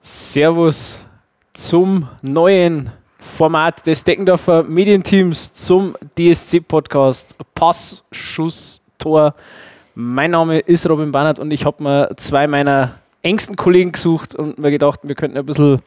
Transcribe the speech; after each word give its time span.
Servus 0.00 1.04
zum 1.52 2.08
neuen 2.22 2.90
Format 3.18 3.84
des 3.84 4.04
Deckendorfer 4.04 4.62
Medienteams 4.62 5.52
zum 5.52 5.96
DSC-Podcast 6.16 7.34
Pass, 7.54 8.04
Schuss, 8.12 8.80
Tor. 8.96 9.34
Mein 9.94 10.30
Name 10.30 10.60
ist 10.60 10.88
Robin 10.88 11.10
Bannert 11.10 11.40
und 11.40 11.50
ich 11.50 11.64
habe 11.64 11.82
mir 11.82 12.10
zwei 12.16 12.46
meiner 12.46 12.94
engsten 13.22 13.56
Kollegen 13.56 13.90
gesucht 13.90 14.36
und 14.36 14.58
mir 14.58 14.70
gedacht, 14.70 15.00
wir 15.02 15.16
könnten 15.16 15.36
ein 15.36 15.46
bisschen 15.46 15.80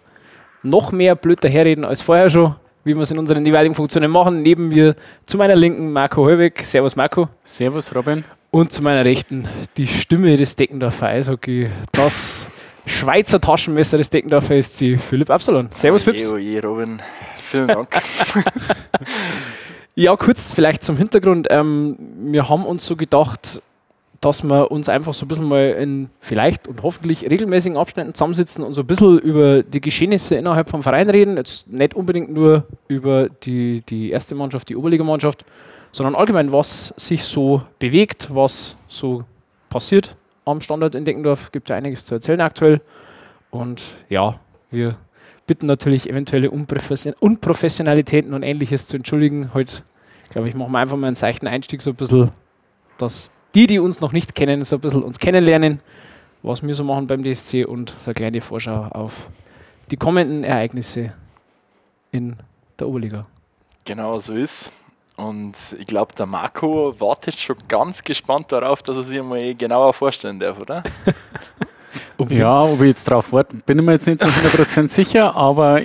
noch 0.61 0.91
mehr 0.91 1.15
blöd 1.15 1.41
daherreden 1.43 1.85
als 1.85 2.01
vorher 2.01 2.29
schon, 2.29 2.55
wie 2.83 2.93
wir 2.93 3.01
es 3.01 3.11
in 3.11 3.17
unseren 3.17 3.45
jeweiligen 3.45 3.73
Funktionen 3.73 4.11
machen. 4.11 4.41
Neben 4.41 4.67
mir 4.67 4.95
zu 5.25 5.37
meiner 5.37 5.55
Linken 5.55 5.93
Marco 5.93 6.23
Heuweg. 6.23 6.65
Servus 6.65 6.97
Marco. 6.97 7.29
Servus 7.43 7.95
Robin. 7.95 8.25
Und 8.51 8.73
zu 8.73 8.83
meiner 8.83 9.05
Rechten 9.05 9.47
die 9.77 9.87
Stimme 9.87 10.35
des 10.35 10.57
Deckendorfer 10.57 11.07
Eishockey. 11.07 11.69
Das 11.93 12.47
Schweizer 12.85 13.39
Taschenmesser 13.39 13.97
des 13.97 14.09
Deckendorfer 14.09 14.61
SC, 14.61 14.97
Philipp 14.97 15.29
Absalon. 15.29 15.69
Servus, 15.71 16.03
Philipp. 16.03 16.21
Oje, 16.21 16.33
oje, 16.33 16.61
Robin. 16.61 17.01
Vielen 17.37 17.67
Dank. 17.67 17.89
ja, 19.95 20.15
kurz 20.15 20.51
vielleicht 20.51 20.83
zum 20.83 20.97
Hintergrund. 20.97 21.47
Ähm, 21.49 21.97
wir 22.23 22.49
haben 22.49 22.65
uns 22.65 22.85
so 22.85 22.95
gedacht, 22.95 23.61
dass 24.19 24.43
wir 24.43 24.71
uns 24.71 24.87
einfach 24.87 25.13
so 25.13 25.25
ein 25.25 25.27
bisschen 25.27 25.47
mal 25.47 25.71
in 25.71 26.09
vielleicht 26.19 26.67
und 26.67 26.83
hoffentlich 26.83 27.29
regelmäßigen 27.29 27.77
Abständen 27.77 28.13
zusammensitzen 28.13 28.63
und 28.63 28.73
so 28.73 28.81
ein 28.81 28.87
bisschen 28.87 29.17
über 29.19 29.63
die 29.63 29.81
Geschehnisse 29.81 30.35
innerhalb 30.35 30.69
vom 30.69 30.83
Verein 30.83 31.09
reden. 31.09 31.37
Jetzt 31.37 31.67
nicht 31.67 31.95
unbedingt 31.95 32.31
nur 32.31 32.65
über 32.87 33.29
die, 33.29 33.81
die 33.89 34.11
erste 34.11 34.35
Mannschaft, 34.35 34.69
die 34.69 34.75
Oberligamannschaft, 34.75 35.43
sondern 35.91 36.15
allgemein, 36.15 36.53
was 36.53 36.93
sich 36.97 37.23
so 37.23 37.63
bewegt, 37.79 38.27
was 38.31 38.77
so 38.87 39.23
passiert 39.69 40.15
am 40.45 40.61
Standort 40.61 40.95
in 40.95 41.05
Deckendorf. 41.05 41.51
Gibt 41.51 41.69
ja 41.69 41.75
einiges 41.75 42.05
zu 42.05 42.15
erzählen 42.15 42.41
aktuell. 42.41 42.81
Und 43.49 43.83
ja, 44.09 44.39
wir 44.69 44.97
bitten 45.45 45.67
natürlich 45.67 46.09
eventuelle 46.09 46.49
Unprofessionalitäten 46.51 48.33
und 48.33 48.43
ähnliches 48.43 48.87
zu 48.87 48.97
entschuldigen. 48.97 49.53
Heute, 49.53 49.83
glaube 50.29 50.47
ich, 50.47 50.55
machen 50.55 50.71
wir 50.71 50.79
einfach 50.79 50.97
mal 50.97 51.07
einen 51.07 51.15
seichten 51.15 51.47
Einstieg, 51.47 51.81
so 51.81 51.89
ein 51.91 51.95
bisschen, 51.95 52.31
dass 52.97 53.31
die, 53.53 53.67
die 53.67 53.79
uns 53.79 53.99
noch 53.99 54.13
nicht 54.13 54.33
kennen, 54.35 54.63
so 54.63 54.77
ein 54.77 54.81
bisschen 54.81 55.03
uns 55.03 55.19
kennenlernen, 55.19 55.81
was 56.41 56.63
wir 56.63 56.73
so 56.73 56.83
machen 56.83 57.07
beim 57.07 57.23
DSC 57.23 57.65
und 57.65 57.93
so 57.97 58.11
eine 58.11 58.13
kleine 58.13 58.41
Vorschau 58.41 58.85
auf 58.85 59.29
die 59.91 59.97
kommenden 59.97 60.45
Ereignisse 60.45 61.13
in 62.11 62.37
der 62.79 62.87
Oberliga. 62.87 63.25
Genau 63.83 64.17
so 64.19 64.33
ist. 64.35 64.71
Und 65.21 65.55
ich 65.77 65.85
glaube, 65.85 66.15
der 66.15 66.25
Marco 66.25 66.99
wartet 66.99 67.39
schon 67.39 67.55
ganz 67.67 68.03
gespannt 68.03 68.51
darauf, 68.51 68.81
dass 68.81 68.97
er 68.97 69.03
sich 69.03 69.21
mal 69.21 69.53
genauer 69.55 69.93
vorstellen 69.93 70.39
darf, 70.39 70.59
oder? 70.59 70.81
ja, 72.29 72.63
ob 72.63 72.81
ich 72.81 72.87
jetzt 72.87 73.07
darauf 73.07 73.31
warte, 73.31 73.55
bin 73.57 73.77
ich 73.77 73.85
mir 73.85 73.93
jetzt 73.93 74.07
nicht 74.07 74.21
zu 74.21 74.27
100% 74.57 74.87
sicher, 74.87 75.35
aber 75.35 75.81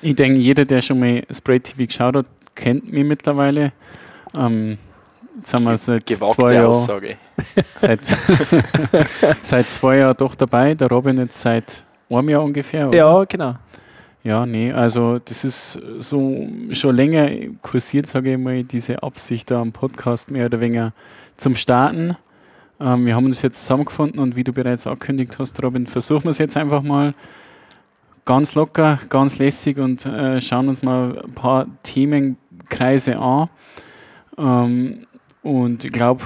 ich 0.00 0.16
denke, 0.16 0.40
jeder, 0.40 0.64
der 0.64 0.80
schon 0.80 1.00
mal 1.00 1.22
Spray 1.30 1.60
TV 1.60 1.84
geschaut 1.84 2.16
hat, 2.16 2.26
kennt 2.54 2.90
mich 2.90 3.04
mittlerweile. 3.04 3.72
Ähm, 4.34 4.78
Jetzt 5.38 5.54
haben 5.54 5.64
wir 5.64 5.78
seit 5.78 6.04
Gewagte 6.04 6.42
zwei 6.42 6.54
Jahren, 6.54 6.72
seit, 7.76 8.00
seit 9.42 9.70
zwei 9.70 9.98
Jahren 9.98 10.16
doch 10.16 10.34
dabei. 10.34 10.74
Der 10.74 10.88
Robin 10.88 11.16
jetzt 11.18 11.40
seit 11.40 11.84
einem 12.10 12.28
Jahr 12.28 12.42
ungefähr. 12.42 12.88
Oder? 12.88 12.98
Ja, 12.98 13.24
genau. 13.24 13.54
Ja, 14.24 14.44
nee, 14.44 14.72
also 14.72 15.18
das 15.18 15.44
ist 15.44 15.80
so 16.00 16.48
schon 16.72 16.96
länger 16.96 17.30
kursiert, 17.62 18.08
sage 18.08 18.32
ich 18.32 18.38
mal, 18.38 18.58
diese 18.58 19.02
Absicht 19.02 19.50
da 19.50 19.60
am 19.60 19.72
Podcast 19.72 20.30
mehr 20.30 20.46
oder 20.46 20.60
weniger 20.60 20.92
zum 21.36 21.54
Starten. 21.54 22.16
Ähm, 22.80 23.06
wir 23.06 23.14
haben 23.14 23.26
uns 23.26 23.42
jetzt 23.42 23.62
zusammengefunden 23.62 24.20
und 24.20 24.36
wie 24.36 24.44
du 24.44 24.52
bereits 24.52 24.86
angekündigt 24.86 25.38
hast, 25.38 25.62
Robin, 25.62 25.86
versuchen 25.86 26.24
wir 26.24 26.30
es 26.30 26.38
jetzt 26.38 26.56
einfach 26.56 26.82
mal 26.82 27.12
ganz 28.24 28.54
locker, 28.54 28.98
ganz 29.08 29.38
lässig 29.38 29.78
und 29.78 30.04
äh, 30.04 30.40
schauen 30.40 30.68
uns 30.68 30.82
mal 30.82 31.22
ein 31.24 31.32
paar 31.32 31.66
Themenkreise 31.82 33.18
an. 33.18 33.48
Ähm, 34.36 35.06
und 35.42 35.84
ich 35.84 35.92
glaube, 35.92 36.24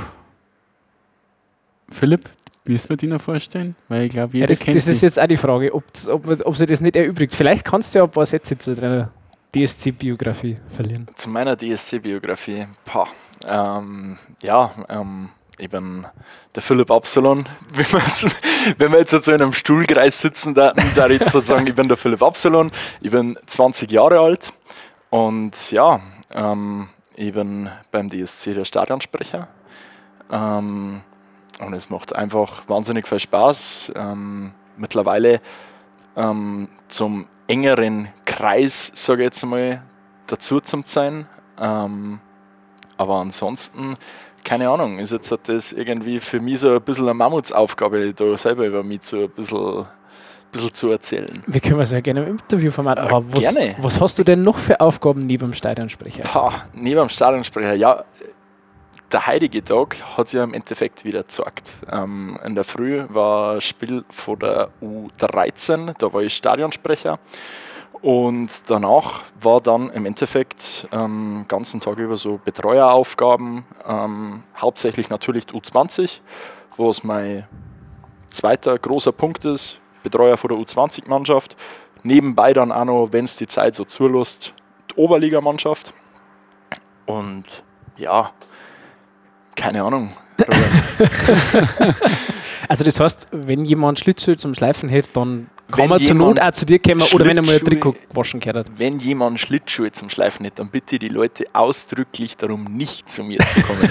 Philipp, 1.90 2.28
müssen 2.64 2.88
wir 2.90 2.96
dich 2.96 3.08
noch 3.08 3.20
vorstellen? 3.20 3.74
Weil 3.88 4.04
ich 4.04 4.10
glaube, 4.10 4.34
jeder 4.34 4.46
ja, 4.46 4.46
das, 4.48 4.60
kennt 4.60 4.76
Das 4.76 4.86
ist 4.86 5.02
jetzt 5.02 5.18
auch 5.18 5.26
die 5.26 5.36
Frage, 5.36 5.74
ob, 5.74 5.84
ob, 6.08 6.46
ob 6.46 6.56
sie 6.56 6.66
das 6.66 6.80
nicht 6.80 6.96
erübrigt. 6.96 7.34
Vielleicht 7.34 7.64
kannst 7.64 7.94
du 7.94 8.00
ja 8.00 8.04
ein 8.04 8.10
paar 8.10 8.26
Sätze 8.26 8.56
zu 8.56 8.74
deiner 8.74 9.10
DSC-Biografie 9.54 10.56
verlieren. 10.74 11.06
Zu 11.14 11.28
meiner 11.28 11.56
DSC-Biografie. 11.56 12.66
Ähm, 13.46 14.18
ja, 14.42 14.70
ähm, 14.88 15.30
ich 15.58 15.68
bin 15.68 16.06
der 16.54 16.62
Philipp 16.62 16.90
Absalon. 16.90 17.48
Wenn 17.74 17.86
wir, 17.92 18.32
wenn 18.78 18.92
wir 18.92 18.98
jetzt 19.00 19.10
so 19.10 19.32
in 19.32 19.42
einem 19.42 19.52
Stuhlkreis 19.52 20.20
sitzen, 20.20 20.54
da, 20.54 20.72
da 20.94 21.08
ich 21.08 21.20
sozusagen, 21.28 21.66
ich 21.66 21.74
bin 21.74 21.88
der 21.88 21.96
Philipp 21.96 22.22
Absalon, 22.22 22.70
ich 23.00 23.10
bin 23.10 23.36
20 23.46 23.90
Jahre 23.90 24.20
alt 24.20 24.52
und 25.10 25.70
ja, 25.72 26.00
ähm, 26.32 26.88
ich 27.16 27.32
bin 27.32 27.68
beim 27.90 28.08
DSC 28.08 28.54
der 28.54 28.64
Stadionsprecher. 28.64 29.48
Ähm, 30.30 31.02
und 31.66 31.74
es 31.74 31.90
macht 31.90 32.14
einfach 32.14 32.68
wahnsinnig 32.68 33.06
viel 33.06 33.20
Spaß. 33.20 33.92
Ähm, 33.96 34.52
mittlerweile 34.76 35.40
ähm, 36.16 36.68
zum 36.88 37.28
engeren 37.46 38.08
Kreis, 38.24 38.92
sage 38.94 39.22
ich 39.22 39.26
jetzt 39.26 39.44
mal, 39.44 39.82
dazu 40.26 40.60
zu 40.60 40.82
sein. 40.86 41.26
Ähm, 41.60 42.20
aber 42.96 43.16
ansonsten, 43.16 43.96
keine 44.44 44.68
Ahnung, 44.68 44.98
ist 44.98 45.12
jetzt 45.12 45.34
das 45.44 45.72
irgendwie 45.72 46.20
für 46.20 46.40
mich 46.40 46.60
so 46.60 46.74
ein 46.74 46.82
bisschen 46.82 47.04
eine 47.04 47.14
Mammutsaufgabe, 47.14 48.14
da 48.14 48.36
selber 48.36 48.66
über 48.66 48.82
mich 48.82 49.02
so 49.04 49.24
ein 49.24 49.30
bisschen 49.30 49.86
bisschen 50.52 50.74
zu 50.74 50.90
erzählen. 50.90 51.42
Wir 51.46 51.60
können 51.60 51.80
es 51.80 51.90
ja 51.90 52.00
gerne 52.00 52.24
im 52.24 52.32
Interviewformat 52.32 52.98
machen. 52.98 53.10
Aber 53.10 53.32
was, 53.32 53.54
gerne. 53.54 53.74
was 53.78 54.00
hast 54.00 54.18
du 54.18 54.24
denn 54.24 54.42
noch 54.42 54.58
für 54.58 54.80
Aufgaben 54.80 55.20
neben 55.20 55.46
dem 55.46 55.54
Stadionsprecher? 55.54 56.22
Pah, 56.24 56.52
neben 56.74 57.00
dem 57.00 57.08
Stadionsprecher, 57.08 57.74
ja, 57.74 58.04
der 59.12 59.26
heilige 59.26 59.62
Tag 59.62 59.96
hat 60.16 60.28
sich 60.28 60.38
ja 60.38 60.44
im 60.44 60.54
Endeffekt 60.54 61.04
wieder 61.04 61.22
gezeigt. 61.22 61.72
Ähm, 61.90 62.38
in 62.44 62.54
der 62.54 62.64
Früh 62.64 63.04
war 63.08 63.54
das 63.54 63.64
Spiel 63.64 64.04
vor 64.10 64.36
der 64.36 64.70
U13, 64.82 65.94
da 65.98 66.12
war 66.12 66.22
ich 66.22 66.34
Stadionsprecher. 66.34 67.18
Und 68.00 68.50
danach 68.66 69.22
war 69.40 69.60
dann 69.60 69.90
im 69.90 70.06
Endeffekt 70.06 70.88
ähm, 70.90 71.44
ganzen 71.46 71.80
Tag 71.80 71.98
über 71.98 72.16
so 72.16 72.40
Betreueraufgaben, 72.44 73.64
ähm, 73.86 74.42
hauptsächlich 74.56 75.08
natürlich 75.08 75.44
U20, 75.46 76.18
wo 76.76 76.90
es 76.90 77.04
mein 77.04 77.46
zweiter 78.30 78.76
großer 78.76 79.12
Punkt 79.12 79.44
ist, 79.44 79.78
Betreuer 80.02 80.36
von 80.36 80.48
der 80.48 80.58
U20-Mannschaft. 80.58 81.56
Nebenbei 82.02 82.52
dann 82.52 82.72
auch 82.72 82.84
noch, 82.84 83.08
wenn 83.12 83.24
es 83.24 83.36
die 83.36 83.46
Zeit 83.46 83.76
so 83.76 83.84
zulässt, 83.84 84.54
die 84.90 84.96
Oberligamannschaft. 84.96 85.94
Und 87.06 87.44
ja, 87.96 88.32
keine 89.54 89.82
Ahnung. 89.82 90.10
also 92.68 92.84
das 92.84 92.98
heißt, 92.98 93.28
wenn 93.32 93.64
jemand 93.64 94.00
Schlittschuhe 94.00 94.36
zum 94.36 94.54
Schleifen 94.54 94.88
hätte, 94.88 95.10
dann 95.12 95.48
kann 95.72 95.84
wenn 95.84 95.90
man 95.90 96.02
zur 96.02 96.14
Not 96.14 96.40
auch 96.40 96.50
zu 96.50 96.66
dir 96.66 96.78
kommen 96.78 97.02
oder 97.12 97.24
wenn 97.24 97.36
er 97.36 97.42
mal 97.42 97.54
ein 97.54 97.64
Trikot 97.64 97.96
waschen 98.10 98.40
gehört 98.40 98.70
Wenn 98.76 98.98
jemand 98.98 99.40
Schlittschuhe 99.40 99.90
zum 99.90 100.10
Schleifen 100.10 100.44
hätte, 100.44 100.56
dann 100.56 100.68
bitte 100.68 100.98
die 100.98 101.08
Leute 101.08 101.46
ausdrücklich 101.52 102.36
darum, 102.36 102.64
nicht 102.64 103.10
zu 103.10 103.24
mir 103.24 103.38
zu 103.40 103.62
kommen. 103.62 103.88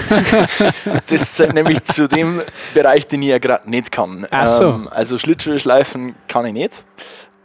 das 1.08 1.34
zählt 1.34 1.54
nämlich 1.54 1.82
zu 1.84 2.08
dem 2.08 2.40
Bereich, 2.74 3.06
den 3.08 3.22
ich 3.22 3.28
ja 3.28 3.38
gerade 3.38 3.68
nicht 3.68 3.90
kann. 3.90 4.26
Ach 4.30 4.46
so. 4.46 4.64
Ähm, 4.64 4.88
also 4.90 5.18
Schlittschuhe 5.18 5.58
schleifen 5.58 6.14
kann 6.28 6.46
ich 6.46 6.52
nicht, 6.52 6.84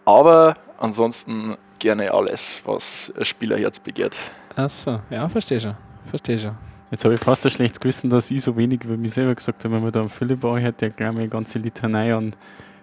aber 0.06 0.56
ansonsten 0.78 1.58
gerne 1.80 2.14
alles, 2.14 2.62
was 2.66 3.12
ein 3.18 3.26
Spielerherz 3.26 3.80
begehrt. 3.80 4.16
Ach 4.56 4.70
so, 4.70 5.00
ja, 5.10 5.28
verstehe 5.30 5.60
schon. 5.60 5.76
Verstehe 6.10 6.38
schon. 6.38 6.56
Jetzt 6.90 7.04
habe 7.04 7.16
ich 7.16 7.20
fast 7.20 7.46
ein 7.46 7.50
schlechtes 7.50 7.80
Gewissen, 7.80 8.10
dass 8.10 8.32
ich 8.32 8.42
so 8.42 8.56
wenig 8.56 8.84
über 8.84 8.96
mich 8.96 9.14
selber 9.14 9.36
gesagt 9.36 9.64
habe, 9.64 9.76
wenn 9.76 9.84
man 9.84 9.92
da 9.92 10.00
einen 10.00 10.10
Philipp 10.10 10.44
anhört, 10.46 10.80
der 10.80 10.90
gleich 10.90 11.12
mal 11.12 11.20
eine 11.20 11.30
ganze 11.30 11.60
Litanei 11.60 12.14
an 12.14 12.34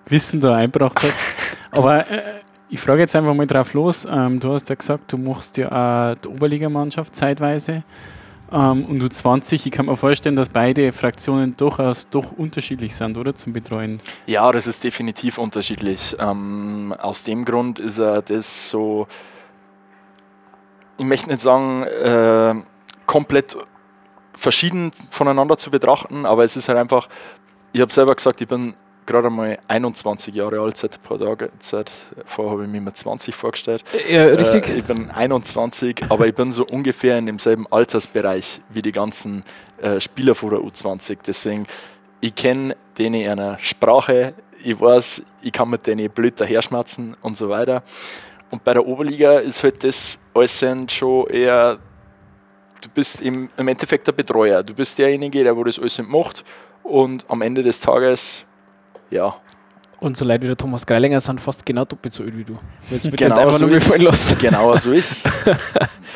Wissen 0.06 0.40
da 0.40 0.56
eingebracht 0.56 1.02
hat. 1.02 1.12
Aber 1.70 2.10
äh, 2.10 2.22
ich 2.68 2.80
frage 2.80 3.00
jetzt 3.00 3.16
einfach 3.16 3.34
mal 3.34 3.46
drauf 3.46 3.72
los. 3.72 4.06
Ähm, 4.10 4.40
du 4.40 4.52
hast 4.52 4.68
ja 4.68 4.74
gesagt, 4.74 5.12
du 5.12 5.16
machst 5.16 5.56
ja 5.56 5.68
auch 5.68 6.16
die 6.16 6.28
Oberligamannschaft 6.28 7.16
zeitweise. 7.16 7.82
Ähm, 8.52 8.84
und 8.84 8.98
du 8.98 9.08
20, 9.08 9.64
ich 9.64 9.72
kann 9.72 9.86
mir 9.86 9.96
vorstellen, 9.96 10.36
dass 10.36 10.50
beide 10.50 10.92
Fraktionen 10.92 11.56
durchaus 11.56 12.08
doch 12.10 12.32
unterschiedlich 12.32 12.94
sind, 12.94 13.16
oder? 13.16 13.34
Zum 13.34 13.54
Betreuen. 13.54 14.00
Ja, 14.26 14.52
das 14.52 14.66
ist 14.66 14.84
definitiv 14.84 15.38
unterschiedlich. 15.38 16.14
Ähm, 16.18 16.94
aus 16.98 17.24
dem 17.24 17.46
Grund 17.46 17.80
ist 17.80 17.98
er 17.98 18.20
das 18.20 18.68
so, 18.68 19.08
ich 20.98 21.06
möchte 21.06 21.28
nicht 21.28 21.40
sagen, 21.40 21.84
äh, 21.84 22.54
komplett 23.06 23.56
verschieden 24.34 24.92
voneinander 25.10 25.56
zu 25.56 25.70
betrachten, 25.70 26.26
aber 26.26 26.44
es 26.44 26.56
ist 26.56 26.68
halt 26.68 26.78
einfach, 26.78 27.08
ich 27.72 27.80
habe 27.80 27.92
selber 27.92 28.14
gesagt, 28.14 28.40
ich 28.40 28.48
bin 28.48 28.74
gerade 29.06 29.30
mal 29.30 29.58
21 29.68 30.34
Jahre 30.34 30.60
alt 30.60 30.76
seit 30.76 30.94
ein 30.94 31.00
paar 31.02 31.18
Tagen. 31.18 31.50
Seit, 31.58 31.90
vorher 32.24 32.52
habe 32.52 32.64
ich 32.64 32.70
mich 32.70 32.80
mit 32.80 32.96
20 32.96 33.34
vorgestellt. 33.34 33.84
Ja, 34.08 34.24
richtig. 34.24 34.68
Äh, 34.68 34.78
ich 34.78 34.84
bin 34.84 35.10
21, 35.10 36.04
aber 36.08 36.26
ich 36.26 36.34
bin 36.34 36.52
so 36.52 36.64
ungefähr 36.64 37.18
in 37.18 37.26
demselben 37.26 37.66
Altersbereich 37.70 38.60
wie 38.70 38.82
die 38.82 38.92
ganzen 38.92 39.44
äh, 39.80 40.00
Spieler 40.00 40.34
vor 40.34 40.50
der 40.50 40.60
U20. 40.60 41.18
Deswegen, 41.26 41.66
ich 42.20 42.34
kenne 42.34 42.76
denen 42.98 43.28
einer 43.28 43.58
Sprache. 43.58 44.34
Ich 44.62 44.80
weiß, 44.80 45.22
ich 45.42 45.52
kann 45.52 45.68
mit 45.68 45.86
denen 45.86 46.10
blöd 46.10 46.40
daherschmerzen 46.40 47.16
und 47.20 47.36
so 47.36 47.48
weiter. 47.48 47.82
Und 48.50 48.64
bei 48.64 48.72
der 48.72 48.86
Oberliga 48.86 49.40
ist 49.40 49.62
halt 49.62 49.82
das 49.84 50.18
alles 50.32 50.64
schon 50.88 51.26
eher, 51.26 51.78
du 52.80 52.88
bist 52.94 53.20
im, 53.22 53.48
im 53.56 53.68
Endeffekt 53.68 54.06
der 54.06 54.12
Betreuer. 54.12 54.62
Du 54.62 54.74
bist 54.74 54.98
derjenige, 54.98 55.42
der 55.44 55.56
wo 55.56 55.64
das 55.64 55.78
alles 55.78 56.00
macht 56.02 56.44
und 56.82 57.24
am 57.28 57.42
Ende 57.42 57.62
des 57.62 57.80
Tages, 57.80 58.44
ja, 59.10 59.34
und 60.04 60.18
so 60.18 60.24
Leute 60.26 60.42
wie 60.42 60.46
der 60.48 60.56
Thomas 60.56 60.84
Greilinger 60.84 61.18
sind 61.18 61.40
fast 61.40 61.64
genau 61.64 61.86
doppelt 61.86 62.12
so 62.12 62.24
öd 62.24 62.36
wie 62.36 62.44
du. 62.44 62.58
Jetzt 62.90 63.06
wird 63.06 63.16
genau 63.16 63.48
jetzt 63.48 63.58
so 63.58 63.66
nur 63.66 63.74
ist. 63.74 63.96
Lassen. 63.96 64.38
Genau 64.38 64.76
so 64.76 64.92
ist. 64.92 65.24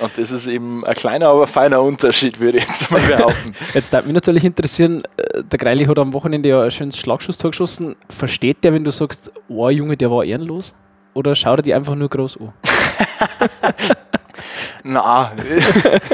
Und 0.01 0.19
das 0.19 0.31
ist 0.31 0.47
eben 0.47 0.85
ein 0.85 0.95
kleiner, 0.95 1.29
aber 1.29 1.47
feiner 1.47 1.81
Unterschied, 1.81 2.39
würde 2.39 2.59
ich 2.59 2.69
jetzt 2.69 2.91
mal 2.91 3.01
behaupten. 3.01 3.55
Jetzt 3.73 3.91
darf 3.91 4.05
mich 4.05 4.13
natürlich 4.13 4.45
interessieren, 4.45 5.05
äh, 5.17 5.43
der 5.43 5.59
Greilich 5.59 5.89
hat 5.89 5.99
am 5.99 6.13
Wochenende 6.13 6.51
ja 6.51 6.63
ein 6.63 6.71
schönes 6.71 6.99
Schlagschusstor 6.99 7.51
geschossen. 7.51 7.97
Versteht 8.11 8.63
der, 8.63 8.75
wenn 8.75 8.85
du 8.85 8.91
sagst, 8.91 9.33
wow 9.49 9.71
Junge, 9.71 9.97
der 9.97 10.11
war 10.11 10.23
ehrenlos? 10.23 10.75
Oder 11.15 11.35
schaut 11.35 11.61
er 11.61 11.63
die 11.63 11.73
einfach 11.73 11.95
nur 11.95 12.11
groß 12.11 12.41
an? 12.41 12.53
Na, 14.83 15.33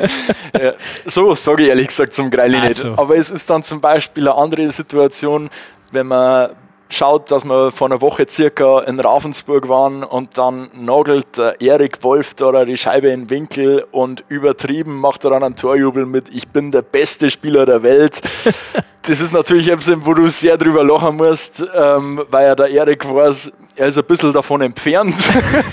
so 1.04 1.34
sage 1.34 1.64
ich 1.64 1.68
ehrlich 1.68 1.88
gesagt 1.88 2.14
zum 2.14 2.30
Greili 2.30 2.60
nicht. 2.60 2.76
So. 2.76 2.94
Aber 2.96 3.16
es 3.16 3.30
ist 3.30 3.48
dann 3.50 3.62
zum 3.64 3.80
Beispiel 3.80 4.28
eine 4.28 4.36
andere 4.36 4.70
Situation, 4.72 5.50
wenn 5.92 6.06
man 6.06 6.50
schaut, 6.88 7.30
dass 7.30 7.44
wir 7.44 7.70
vor 7.70 7.88
einer 7.88 8.00
Woche 8.00 8.26
circa 8.28 8.80
in 8.80 9.00
Ravensburg 9.00 9.68
waren 9.68 10.04
und 10.04 10.38
dann 10.38 10.68
nagelt 10.74 11.38
Erik 11.58 12.02
Wolf 12.02 12.34
da 12.34 12.64
die 12.64 12.76
Scheibe 12.76 13.08
in 13.08 13.22
den 13.22 13.30
Winkel 13.30 13.86
und 13.90 14.24
übertrieben 14.28 14.98
macht 14.98 15.24
er 15.24 15.30
dann 15.30 15.42
einen 15.42 15.56
Torjubel 15.56 16.06
mit 16.06 16.34
Ich 16.34 16.48
bin 16.48 16.70
der 16.70 16.82
beste 16.82 17.30
Spieler 17.30 17.66
der 17.66 17.82
Welt. 17.82 18.20
das 19.02 19.20
ist 19.20 19.32
natürlich 19.32 19.68
etwas, 19.68 19.90
wo 20.06 20.14
du 20.14 20.28
sehr 20.28 20.56
drüber 20.56 20.84
lachen 20.84 21.16
musst, 21.16 21.64
ähm, 21.74 22.22
weil 22.30 22.46
ja 22.46 22.54
der 22.54 22.68
Erik 22.68 23.08
weiß, 23.08 23.52
er 23.76 23.86
ist 23.88 23.98
ein 23.98 24.04
bisschen 24.04 24.32
davon 24.32 24.62
entfernt. 24.62 25.16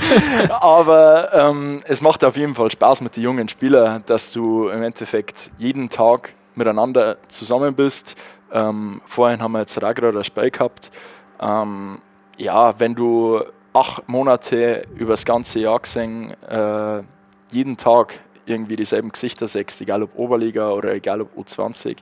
Aber 0.50 1.30
ähm, 1.34 1.80
es 1.86 2.02
macht 2.02 2.24
auf 2.24 2.36
jeden 2.36 2.56
Fall 2.56 2.72
Spaß 2.72 3.02
mit 3.02 3.16
den 3.16 3.24
jungen 3.24 3.48
Spielern, 3.48 4.04
dass 4.06 4.31
du 4.31 4.69
im 4.69 4.81
Endeffekt 4.81 5.52
jeden 5.57 5.90
Tag 5.90 6.34
miteinander 6.56 7.18
zusammen 7.28 7.74
bist 7.75 8.16
ähm, 8.51 9.01
vorhin 9.06 9.42
haben 9.42 9.53
wir 9.53 9.59
jetzt 9.59 9.81
ein 9.81 10.24
Spiel 10.24 10.51
gehabt. 10.51 10.92
Ähm, 11.39 12.01
ja, 12.38 12.80
wenn 12.80 12.95
du 12.95 13.42
acht 13.74 14.07
Monate 14.09 14.88
über 14.95 15.12
das 15.12 15.25
ganze 15.25 15.59
Jahr 15.59 15.80
gesehen 15.80 16.31
äh, 16.44 17.03
jeden 17.51 17.77
Tag 17.77 18.19
irgendwie 18.45 18.75
dieselben 18.75 19.12
Gesichter 19.12 19.48
siehst, 19.48 19.81
egal 19.81 20.03
ob 20.03 20.18
Oberliga 20.18 20.71
oder 20.71 20.94
egal 20.94 21.21
ob 21.21 21.38
U20, 21.38 21.98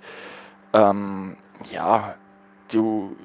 ähm, 0.74 1.36
ja, 1.72 2.16
du 2.72 3.16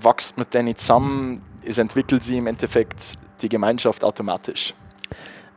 wachst 0.00 0.38
mit 0.38 0.54
denen 0.54 0.76
zusammen, 0.76 1.42
es 1.64 1.78
entwickelt 1.78 2.22
sich 2.22 2.36
im 2.36 2.46
Endeffekt 2.46 3.18
die 3.42 3.48
Gemeinschaft 3.48 4.04
automatisch. 4.04 4.74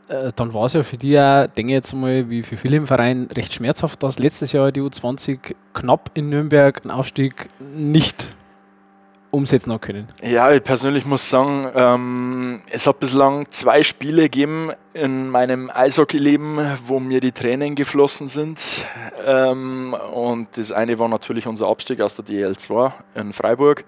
Äh, 0.07 0.31
dann 0.35 0.53
war 0.53 0.65
es 0.65 0.73
ja 0.73 0.83
für 0.83 0.97
die 0.97 1.11
ja, 1.11 1.47
denke 1.47 1.73
ich 1.73 1.75
jetzt 1.75 1.93
mal, 1.93 2.29
wie 2.29 2.43
für 2.43 2.57
viele 2.57 2.77
im 2.77 2.87
Verein, 2.87 3.29
recht 3.35 3.53
schmerzhaft, 3.53 4.03
dass 4.03 4.19
letztes 4.19 4.51
Jahr 4.51 4.71
die 4.71 4.81
U20 4.81 5.55
knapp 5.73 6.11
in 6.13 6.29
Nürnberg 6.29 6.81
einen 6.83 6.91
Aufstieg 6.91 7.49
nicht 7.59 8.35
umsetzen 9.33 9.81
können. 9.81 10.07
Ja, 10.21 10.51
ich 10.51 10.63
persönlich 10.63 11.05
muss 11.05 11.27
sagen, 11.27 11.65
ähm, 11.73 12.61
es 12.69 12.85
hat 12.85 12.99
bislang 12.99 13.49
zwei 13.49 13.81
Spiele 13.81 14.23
gegeben 14.23 14.71
in 14.93 15.27
meinem 15.27 15.71
Eishockeyleben, 15.73 16.59
wo 16.85 16.99
mir 16.99 17.19
die 17.19 17.31
Tränen 17.31 17.73
geflossen 17.73 18.27
sind. 18.27 18.85
Ähm, 19.25 19.95
und 20.13 20.55
das 20.55 20.71
eine 20.71 20.99
war 20.99 21.07
natürlich 21.07 21.47
unser 21.47 21.67
Abstieg 21.67 21.99
aus 21.99 22.15
der 22.15 22.25
DL2 22.25 22.91
in 23.15 23.33
Freiburg. 23.33 23.85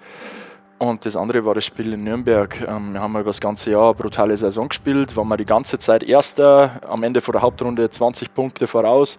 Und 0.78 1.06
das 1.06 1.16
andere 1.16 1.46
war 1.46 1.56
das 1.56 1.66
Spiel 1.66 1.94
in 1.94 2.04
Nürnberg. 2.04 2.60
Ähm, 2.68 2.94
wir 2.94 3.02
haben 3.02 3.14
über 3.14 3.24
das 3.24 3.40
ganze 3.40 3.72
Jahr 3.72 3.86
eine 3.86 3.94
brutale 3.96 4.36
Saison 4.36 4.68
gespielt, 4.68 5.16
waren 5.16 5.28
wir 5.28 5.38
die 5.38 5.46
ganze 5.46 5.80
Zeit 5.80 6.04
Erster, 6.04 6.82
am 6.88 7.04
Ende 7.04 7.22
vor 7.22 7.32
der 7.32 7.42
Hauptrunde 7.42 7.90
20 7.90 8.34
Punkte 8.34 8.68
voraus. 8.68 9.18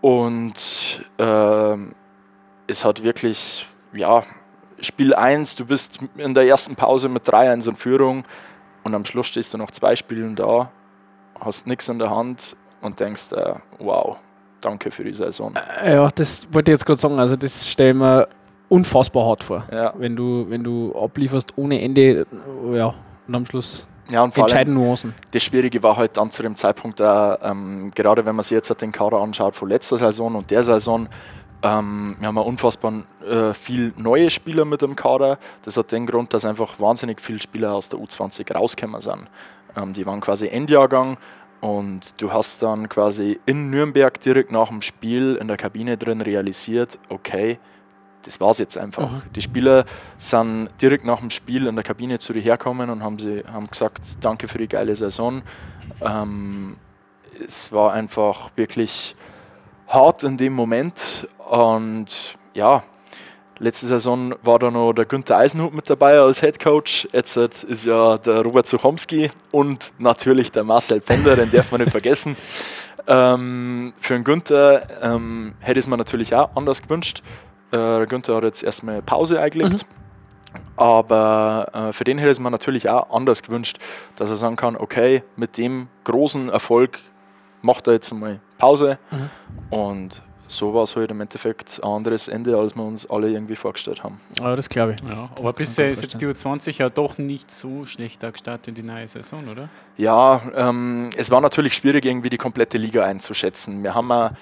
Und 0.00 1.04
äh, 1.18 1.76
es 2.66 2.84
hat 2.84 3.02
wirklich, 3.02 3.66
ja, 3.92 4.24
Spiel 4.80 5.14
1, 5.14 5.54
du 5.54 5.66
bist 5.66 6.00
in 6.16 6.34
der 6.34 6.44
ersten 6.44 6.74
Pause 6.74 7.08
mit 7.08 7.24
3-1 7.24 7.68
in 7.68 7.76
Führung 7.76 8.24
und 8.82 8.94
am 8.94 9.04
Schluss 9.04 9.28
stehst 9.28 9.54
du 9.54 9.58
noch 9.58 9.70
zwei 9.70 9.94
Spielen 9.94 10.34
da, 10.34 10.72
hast 11.38 11.68
nichts 11.68 11.88
in 11.88 12.00
der 12.00 12.10
Hand 12.10 12.56
und 12.80 12.98
denkst, 12.98 13.32
äh, 13.32 13.54
wow, 13.78 14.16
danke 14.60 14.90
für 14.90 15.04
die 15.04 15.14
Saison. 15.14 15.54
Ja, 15.84 16.08
das 16.08 16.48
wollte 16.52 16.72
ich 16.72 16.74
jetzt 16.74 16.86
gerade 16.86 16.98
sagen. 16.98 17.20
Also, 17.20 17.36
das 17.36 17.68
stellen 17.68 17.98
wir 17.98 18.28
unfassbar 18.72 19.26
hart 19.26 19.44
vor. 19.44 19.64
Ja. 19.70 19.92
Wenn, 19.98 20.16
du, 20.16 20.46
wenn 20.48 20.64
du 20.64 20.94
ablieferst 20.94 21.52
ohne 21.56 21.82
Ende, 21.82 22.26
ja, 22.72 22.94
und 23.28 23.34
am 23.34 23.44
Schluss 23.44 23.86
ja, 24.10 24.22
und 24.24 24.36
entscheiden 24.36 24.72
Nuancen. 24.72 25.14
Das 25.30 25.42
Schwierige 25.42 25.82
war 25.82 25.96
halt 25.96 26.16
dann 26.16 26.30
zu 26.30 26.42
dem 26.42 26.56
Zeitpunkt, 26.56 26.98
äh, 26.98 27.04
ähm, 27.04 27.92
gerade 27.94 28.24
wenn 28.24 28.34
man 28.34 28.42
sich 28.42 28.52
jetzt 28.52 28.80
den 28.80 28.90
Kader 28.90 29.18
anschaut 29.18 29.54
von 29.54 29.68
letzter 29.68 29.98
Saison 29.98 30.34
und 30.34 30.50
der 30.50 30.64
Saison, 30.64 31.06
ähm, 31.62 32.16
wir 32.18 32.28
haben 32.28 32.36
ja 32.36 32.42
unfassbar 32.42 33.04
äh, 33.28 33.52
viel 33.52 33.92
neue 33.98 34.30
Spieler 34.30 34.64
mit 34.64 34.80
dem 34.80 34.96
Kader. 34.96 35.38
Das 35.64 35.76
hat 35.76 35.92
den 35.92 36.06
Grund, 36.06 36.32
dass 36.32 36.46
einfach 36.46 36.80
wahnsinnig 36.80 37.20
viele 37.20 37.40
Spieler 37.40 37.74
aus 37.74 37.90
der 37.90 38.00
U20 38.00 38.54
rausgekommen 38.54 39.02
sind. 39.02 39.28
Ähm, 39.76 39.92
die 39.92 40.06
waren 40.06 40.22
quasi 40.22 40.48
Endjahrgang 40.48 41.18
und 41.60 42.20
du 42.22 42.32
hast 42.32 42.62
dann 42.62 42.88
quasi 42.88 43.38
in 43.44 43.68
Nürnberg 43.68 44.18
direkt 44.18 44.50
nach 44.50 44.68
dem 44.68 44.80
Spiel 44.80 45.36
in 45.38 45.46
der 45.46 45.58
Kabine 45.58 45.98
drin 45.98 46.22
realisiert, 46.22 46.98
okay, 47.10 47.58
das 48.24 48.40
war 48.40 48.50
es 48.50 48.58
jetzt 48.58 48.76
einfach. 48.78 49.10
Mhm. 49.10 49.22
Die 49.34 49.42
Spieler 49.42 49.84
sind 50.16 50.68
direkt 50.80 51.04
nach 51.04 51.20
dem 51.20 51.30
Spiel 51.30 51.66
in 51.66 51.74
der 51.74 51.84
Kabine 51.84 52.18
zu 52.18 52.32
dir 52.32 52.40
hergekommen 52.40 52.90
und 52.90 53.02
haben, 53.02 53.18
sie, 53.18 53.42
haben 53.52 53.68
gesagt, 53.68 54.00
danke 54.20 54.48
für 54.48 54.58
die 54.58 54.68
geile 54.68 54.94
Saison. 54.96 55.42
Ähm, 56.00 56.76
es 57.44 57.72
war 57.72 57.92
einfach 57.92 58.50
wirklich 58.56 59.16
hart 59.88 60.22
in 60.22 60.36
dem 60.36 60.52
Moment 60.52 61.28
und 61.48 62.36
ja, 62.54 62.82
letzte 63.58 63.86
Saison 63.86 64.34
war 64.42 64.58
da 64.58 64.70
noch 64.70 64.92
der 64.92 65.04
Günther 65.04 65.36
Eisenhut 65.38 65.74
mit 65.74 65.88
dabei 65.88 66.18
als 66.18 66.40
Head 66.40 66.58
Coach. 66.58 67.08
Jetzt 67.12 67.36
ist 67.36 67.84
ja 67.84 68.18
der 68.18 68.42
Robert 68.42 68.66
Suchomski 68.66 69.30
und 69.50 69.92
natürlich 69.98 70.50
der 70.52 70.64
Marcel 70.64 71.00
Pender, 71.00 71.36
den 71.36 71.50
darf 71.50 71.70
man 71.70 71.80
nicht 71.80 71.90
vergessen. 71.90 72.36
Ähm, 73.04 73.94
für 73.98 74.14
den 74.14 74.22
Günther 74.22 74.86
ähm, 75.02 75.54
hätte 75.58 75.80
es 75.80 75.88
mir 75.88 75.96
natürlich 75.96 76.36
auch 76.36 76.54
anders 76.54 76.82
gewünscht. 76.82 77.22
Äh, 77.72 78.06
Günther 78.06 78.36
hat 78.36 78.44
jetzt 78.44 78.62
erstmal 78.62 79.02
Pause 79.02 79.40
eingelegt. 79.40 79.84
Mhm. 79.84 80.02
Aber 80.76 81.68
äh, 81.72 81.92
für 81.92 82.04
den 82.04 82.18
hätte 82.18 82.30
es 82.30 82.40
mir 82.40 82.50
natürlich 82.50 82.88
auch 82.88 83.10
anders 83.10 83.42
gewünscht, 83.42 83.78
dass 84.16 84.30
er 84.30 84.36
sagen 84.36 84.56
kann, 84.56 84.76
okay, 84.76 85.22
mit 85.36 85.56
dem 85.56 85.88
großen 86.04 86.50
Erfolg 86.50 86.98
macht 87.62 87.86
er 87.86 87.94
jetzt 87.94 88.12
mal 88.12 88.40
Pause. 88.58 88.98
Mhm. 89.10 89.30
Und 89.70 90.22
so 90.52 90.74
war 90.74 90.82
es 90.82 90.94
halt 90.96 91.10
im 91.10 91.20
Endeffekt 91.20 91.80
ein 91.82 91.88
anderes 91.88 92.28
Ende, 92.28 92.56
als 92.58 92.76
wir 92.76 92.82
uns 92.82 93.08
alle 93.08 93.30
irgendwie 93.30 93.56
vorgestellt 93.56 94.04
haben. 94.04 94.20
Ja, 94.38 94.54
das 94.54 94.68
glaube 94.68 94.94
ich. 94.94 95.00
Ja, 95.08 95.30
aber 95.38 95.52
bisher 95.54 95.88
ist 95.90 96.02
jetzt 96.02 96.20
die 96.20 96.26
U20 96.26 96.78
ja 96.78 96.90
doch 96.90 97.16
nicht 97.16 97.50
so 97.50 97.86
schlecht 97.86 98.20
gestartet 98.20 98.68
in 98.68 98.74
die 98.74 98.82
neue 98.82 99.08
Saison, 99.08 99.48
oder? 99.48 99.70
Ja, 99.96 100.42
ähm, 100.54 101.10
es 101.16 101.30
war 101.30 101.40
natürlich 101.40 101.74
schwierig, 101.74 102.04
irgendwie 102.04 102.28
die 102.28 102.36
komplette 102.36 102.76
Liga 102.76 103.04
einzuschätzen. 103.04 103.82
Wir 103.82 103.94
haben 103.94 104.10
ja 104.10 104.32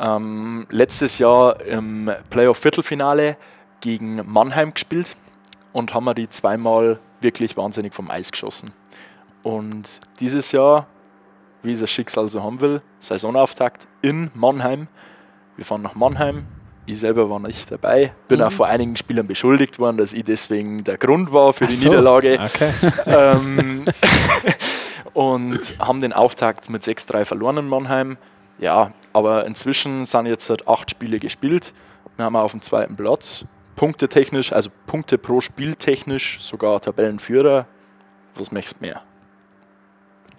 ähm, 0.00 0.66
letztes 0.70 1.18
Jahr 1.18 1.60
im 1.60 2.10
Playoff-Viertelfinale 2.30 3.36
gegen 3.80 4.22
Mannheim 4.26 4.74
gespielt 4.74 5.16
und 5.72 5.94
haben 5.94 6.04
wir 6.04 6.14
die 6.14 6.28
zweimal 6.28 6.98
wirklich 7.20 7.56
wahnsinnig 7.56 7.94
vom 7.94 8.10
Eis 8.10 8.32
geschossen. 8.32 8.72
Und 9.42 10.00
dieses 10.18 10.52
Jahr, 10.52 10.86
wie 11.62 11.72
es 11.72 11.80
das 11.80 11.90
Schicksal 11.90 12.28
so 12.28 12.42
haben 12.42 12.60
will, 12.60 12.82
Saisonauftakt 12.98 13.86
in 14.02 14.30
Mannheim. 14.34 14.88
Wir 15.56 15.64
fahren 15.64 15.82
nach 15.82 15.94
Mannheim. 15.94 16.46
Ich 16.86 16.98
selber 16.98 17.28
war 17.30 17.38
nicht 17.38 17.70
dabei, 17.70 18.12
bin 18.26 18.40
mhm. 18.40 18.46
auch 18.46 18.52
vor 18.52 18.66
einigen 18.66 18.96
Spielern 18.96 19.26
beschuldigt 19.26 19.78
worden, 19.78 19.98
dass 19.98 20.12
ich 20.12 20.24
deswegen 20.24 20.82
der 20.82 20.98
Grund 20.98 21.32
war 21.32 21.52
für 21.52 21.66
die 21.66 21.74
so. 21.74 21.88
Niederlage. 21.88 22.40
Okay. 22.40 22.72
Ähm, 23.06 23.84
und 25.12 25.78
haben 25.78 26.00
den 26.00 26.12
Auftakt 26.12 26.68
mit 26.70 26.82
6-3 26.82 27.26
verloren 27.26 27.58
in 27.58 27.68
Mannheim. 27.68 28.16
Ja, 28.58 28.92
aber 29.12 29.46
inzwischen 29.46 30.06
sind 30.06 30.26
jetzt 30.26 30.50
halt 30.50 30.66
acht 30.68 30.90
Spiele 30.90 31.18
gespielt. 31.18 31.72
Wir 32.16 32.24
haben 32.24 32.36
auf 32.36 32.52
dem 32.52 32.62
zweiten 32.62 32.96
Platz. 32.96 33.44
Punkte 33.76 34.08
technisch, 34.08 34.52
also 34.52 34.70
Punkte 34.86 35.16
pro 35.16 35.40
Spiel 35.40 35.74
technisch, 35.74 36.38
sogar 36.40 36.80
Tabellenführer. 36.80 37.66
Was 38.34 38.52
möchtest 38.52 38.80
du 38.80 38.86
mehr? 38.86 39.02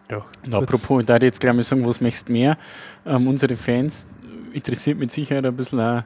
Ja, 0.09 0.25
apropos, 0.51 1.01
ich 1.01 1.07
darf 1.07 1.21
jetzt 1.23 1.39
gleich 1.39 1.53
mal 1.53 1.63
sagen, 1.63 1.85
was 1.87 2.01
möchtest 2.01 2.27
du 2.27 2.33
mehr? 2.33 2.57
Ähm, 3.05 3.27
unsere 3.27 3.55
Fans 3.55 4.07
interessiert 4.53 4.97
mit 4.97 5.11
Sicherheit 5.11 5.45
ein 5.45 5.55
bisschen 5.55 5.79
auch 5.79 6.03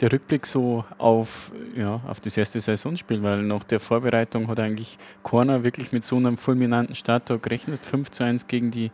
der 0.00 0.12
Rückblick 0.12 0.44
so 0.44 0.84
auf, 0.98 1.52
ja, 1.76 2.00
auf 2.06 2.20
das 2.20 2.36
erste 2.36 2.60
Saisonspiel, 2.60 3.22
weil 3.22 3.42
nach 3.42 3.64
der 3.64 3.80
Vorbereitung 3.80 4.48
hat 4.48 4.60
eigentlich 4.60 4.98
Corner 5.22 5.64
wirklich 5.64 5.92
mit 5.92 6.04
so 6.04 6.16
einem 6.16 6.36
fulminanten 6.36 6.94
Starttag 6.94 7.42
gerechnet. 7.42 7.84
5 7.84 8.10
zu 8.10 8.24
1 8.24 8.46
gegen 8.46 8.70
die 8.70 8.90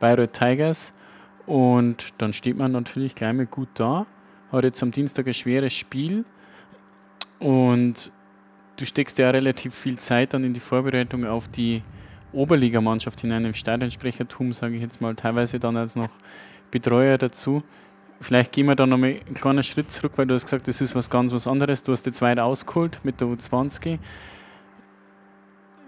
Bayreuth 0.00 0.32
Tigers. 0.32 0.92
Und 1.50 2.14
dann 2.18 2.32
steht 2.32 2.56
man 2.56 2.70
natürlich 2.70 3.16
gleich 3.16 3.34
mal 3.34 3.44
gut 3.44 3.70
da. 3.74 4.06
Hat 4.52 4.62
jetzt 4.62 4.80
am 4.84 4.92
Dienstag 4.92 5.26
ein 5.26 5.34
schweres 5.34 5.72
Spiel. 5.72 6.24
Und 7.40 8.12
du 8.76 8.86
steckst 8.86 9.18
ja 9.18 9.30
relativ 9.30 9.74
viel 9.74 9.98
Zeit 9.98 10.32
dann 10.32 10.44
in 10.44 10.54
die 10.54 10.60
Vorbereitung 10.60 11.26
auf 11.26 11.48
die 11.48 11.82
Oberligamannschaft 12.32 13.24
in 13.24 13.32
einem 13.32 13.52
Stadionsprechertum, 13.52 14.52
sage 14.52 14.76
ich 14.76 14.80
jetzt 14.80 15.00
mal, 15.00 15.16
teilweise 15.16 15.58
dann 15.58 15.76
als 15.76 15.96
noch 15.96 16.10
Betreuer 16.70 17.18
dazu. 17.18 17.64
Vielleicht 18.20 18.52
gehen 18.52 18.66
wir 18.66 18.76
da 18.76 18.86
nochmal 18.86 19.18
einen 19.26 19.34
kleinen 19.34 19.64
Schritt 19.64 19.90
zurück, 19.90 20.12
weil 20.14 20.26
du 20.26 20.34
hast 20.34 20.44
gesagt, 20.44 20.68
das 20.68 20.80
ist 20.80 20.94
was 20.94 21.10
ganz 21.10 21.32
was 21.32 21.48
anderes. 21.48 21.82
Du 21.82 21.90
hast 21.90 22.06
jetzt 22.06 22.22
weit 22.22 22.38
ausgeholt 22.38 23.00
mit 23.02 23.20
der 23.20 23.26
U20. 23.26 23.98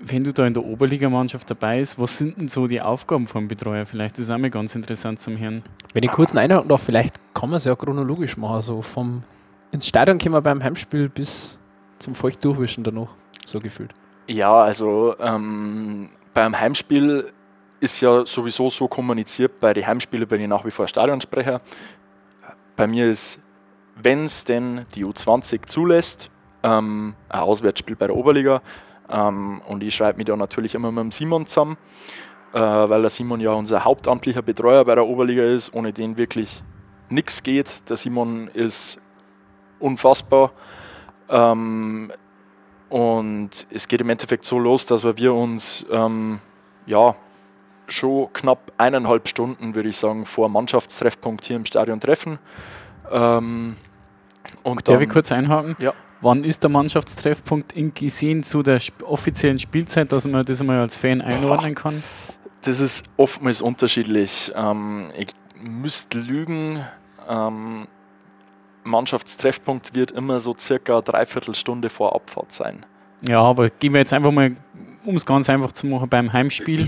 Wenn 0.04 0.24
du 0.24 0.32
da 0.32 0.46
in 0.46 0.52
der 0.52 0.64
Oberligamannschaft 0.64 1.48
dabei 1.48 1.78
bist, 1.78 1.98
was 1.98 2.18
sind 2.18 2.36
denn 2.36 2.48
so 2.48 2.66
die 2.66 2.80
Aufgaben 2.80 3.28
vom 3.28 3.46
Betreuer? 3.46 3.86
Vielleicht 3.86 4.18
ist 4.18 4.28
das 4.28 4.34
auch 4.34 4.40
mal 4.40 4.50
ganz 4.50 4.74
interessant 4.74 5.20
zum 5.20 5.38
Hören. 5.38 5.62
Wenn 5.94 6.02
ich 6.02 6.10
kurz 6.10 6.34
einhaken 6.34 6.68
darf, 6.68 6.82
vielleicht 6.82 7.14
kann 7.34 7.50
man 7.50 7.58
es 7.58 7.64
ja 7.64 7.76
chronologisch 7.76 8.36
machen. 8.36 8.62
So 8.62 8.82
vom 8.82 9.22
ins 9.70 9.86
Stadion 9.86 10.18
kommen 10.18 10.34
wir 10.34 10.42
beim 10.42 10.62
Heimspiel 10.62 11.08
bis 11.08 11.56
zum 12.00 12.16
feucht 12.16 12.44
durchwischen 12.44 12.82
danach, 12.82 13.10
so 13.46 13.60
gefühlt. 13.60 13.94
Ja, 14.26 14.52
also 14.52 15.14
ähm, 15.20 16.10
beim 16.34 16.58
Heimspiel 16.58 17.32
ist 17.80 18.00
ja 18.00 18.26
sowieso 18.26 18.70
so 18.70 18.88
kommuniziert, 18.88 19.60
bei 19.60 19.72
den 19.72 19.86
Heimspielen 19.86 20.26
bin 20.26 20.40
ich 20.40 20.48
nach 20.48 20.64
wie 20.64 20.70
vor 20.70 20.88
Stadionsprecher. 20.88 21.60
Bei 22.76 22.86
mir 22.86 23.08
ist, 23.08 23.40
wenn 24.00 24.24
es 24.24 24.44
denn 24.44 24.84
die 24.94 25.04
U20 25.04 25.66
zulässt, 25.66 26.30
ähm, 26.62 27.14
ein 27.28 27.40
Auswärtsspiel 27.40 27.96
bei 27.96 28.06
der 28.06 28.16
Oberliga. 28.16 28.62
Ähm, 29.12 29.60
und 29.68 29.82
ich 29.82 29.94
schreibe 29.94 30.18
mich 30.18 30.26
da 30.26 30.36
natürlich 30.36 30.74
immer 30.74 30.90
mit 30.90 31.02
dem 31.02 31.12
Simon 31.12 31.46
zusammen, 31.46 31.76
äh, 32.54 32.58
weil 32.58 33.02
der 33.02 33.10
Simon 33.10 33.40
ja 33.40 33.52
unser 33.52 33.84
hauptamtlicher 33.84 34.42
Betreuer 34.42 34.84
bei 34.84 34.94
der 34.94 35.06
Oberliga 35.06 35.44
ist, 35.44 35.74
ohne 35.74 35.92
den 35.92 36.16
wirklich 36.16 36.62
nichts 37.10 37.42
geht. 37.42 37.88
Der 37.90 37.96
Simon 37.96 38.48
ist 38.48 39.00
unfassbar. 39.78 40.52
Ähm, 41.28 42.10
und 42.88 43.66
es 43.70 43.88
geht 43.88 44.00
im 44.00 44.10
Endeffekt 44.10 44.44
so 44.44 44.58
los, 44.58 44.86
dass 44.86 45.02
wir 45.02 45.34
uns 45.34 45.84
ähm, 45.90 46.40
ja, 46.86 47.14
schon 47.86 48.32
knapp 48.32 48.72
eineinhalb 48.76 49.28
Stunden, 49.28 49.74
würde 49.74 49.88
ich 49.88 49.96
sagen, 49.96 50.26
vor 50.26 50.48
Mannschaftstreffpunkt 50.48 51.44
hier 51.44 51.56
im 51.56 51.66
Stadion 51.66 52.00
treffen. 52.00 52.38
Ähm, 53.10 53.76
und 54.62 54.88
Darf 54.88 55.00
ich 55.00 55.08
kurz 55.08 55.32
einhaken? 55.32 55.76
Ja. 55.78 55.92
Wann 56.22 56.44
ist 56.44 56.62
der 56.62 56.70
Mannschaftstreffpunkt 56.70 57.74
in 57.74 57.92
gesehen 57.92 58.44
zu 58.44 58.62
der 58.62 58.80
offiziellen 59.04 59.58
Spielzeit, 59.58 60.12
dass 60.12 60.26
man 60.26 60.44
das 60.44 60.60
einmal 60.60 60.78
als 60.78 60.96
Fan 60.96 61.20
einordnen 61.20 61.74
kann? 61.74 62.00
Das 62.62 62.78
ist 62.78 63.04
oftmals 63.16 63.60
unterschiedlich. 63.60 64.52
Ähm, 64.54 65.08
ich 65.18 65.28
müsste 65.60 66.18
lügen. 66.18 66.78
Ähm, 67.28 67.88
Mannschaftstreffpunkt 68.84 69.96
wird 69.96 70.12
immer 70.12 70.38
so 70.38 70.54
circa 70.56 71.00
dreiviertel 71.00 71.56
Stunde 71.56 71.90
vor 71.90 72.14
Abfahrt 72.14 72.52
sein. 72.52 72.86
Ja, 73.28 73.40
aber 73.40 73.70
gehen 73.70 73.92
wir 73.92 74.00
jetzt 74.00 74.12
einfach 74.12 74.30
mal, 74.30 74.56
um 75.04 75.16
es 75.16 75.26
ganz 75.26 75.50
einfach 75.50 75.72
zu 75.72 75.88
machen, 75.88 76.08
beim 76.08 76.32
Heimspiel 76.32 76.86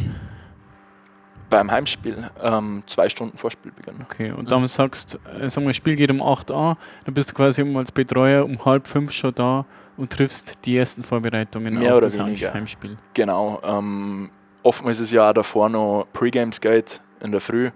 beim 1.55 1.71
Heimspiel 1.71 2.31
ähm, 2.43 2.83
zwei 2.87 3.09
Stunden 3.09 3.37
vor 3.37 3.49
Spielbeginn. 3.49 4.05
Okay, 4.11 4.33
und 4.33 4.51
dann 4.51 4.67
sagst 4.67 5.15
du, 5.15 5.41
äh, 5.41 5.49
sagen 5.49 5.67
wir, 5.67 5.71
das 5.71 5.77
Spiel 5.77 5.95
geht 5.95 6.11
um 6.11 6.21
8 6.21 6.51
Uhr, 6.51 6.77
dann 7.05 7.15
bist 7.15 7.31
du 7.31 7.35
quasi 7.35 7.63
als 7.77 7.93
Betreuer 7.93 8.45
um 8.45 8.65
halb 8.65 8.89
fünf 8.89 9.13
schon 9.13 9.33
da 9.37 9.65
und 9.97 10.11
triffst 10.11 10.59
die 10.65 10.77
ersten 10.77 11.05
Vorbereitungen 11.05 11.79
Mehr 11.79 11.93
auf 11.93 11.99
oder 11.99 12.07
das 12.07 12.19
weniger. 12.19 12.53
Heimspiel. 12.53 12.97
Genau. 13.15 13.61
Ähm, 13.63 14.31
oftmals 14.65 14.99
ist 14.99 15.13
ja 15.13 15.31
auch 15.31 15.33
davor 15.33 15.69
noch 15.69 16.09
Pre-Games 16.13 16.61
Gate 16.61 17.01
in 17.23 17.31
der 17.31 17.41
Früh. 17.41 17.71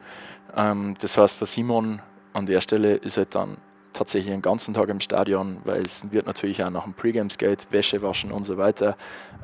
Ähm, 0.56 0.96
das 1.00 1.16
heißt, 1.16 1.40
der 1.40 1.46
Simon 1.46 2.00
an 2.32 2.46
der 2.46 2.60
Stelle 2.60 2.94
ist 2.96 3.16
halt 3.16 3.32
dann 3.32 3.58
tatsächlich 3.92 4.32
den 4.32 4.42
ganzen 4.42 4.74
Tag 4.74 4.88
im 4.88 5.00
Stadion, 5.00 5.58
weil 5.64 5.80
es 5.80 6.12
wird 6.12 6.26
natürlich 6.26 6.62
auch 6.62 6.70
nach 6.70 6.84
dem 6.84 6.94
Pre-Games 6.94 7.38
Gate 7.38 7.66
Wäsche 7.70 8.02
waschen 8.02 8.32
und 8.32 8.44
so 8.44 8.56
weiter, 8.56 8.96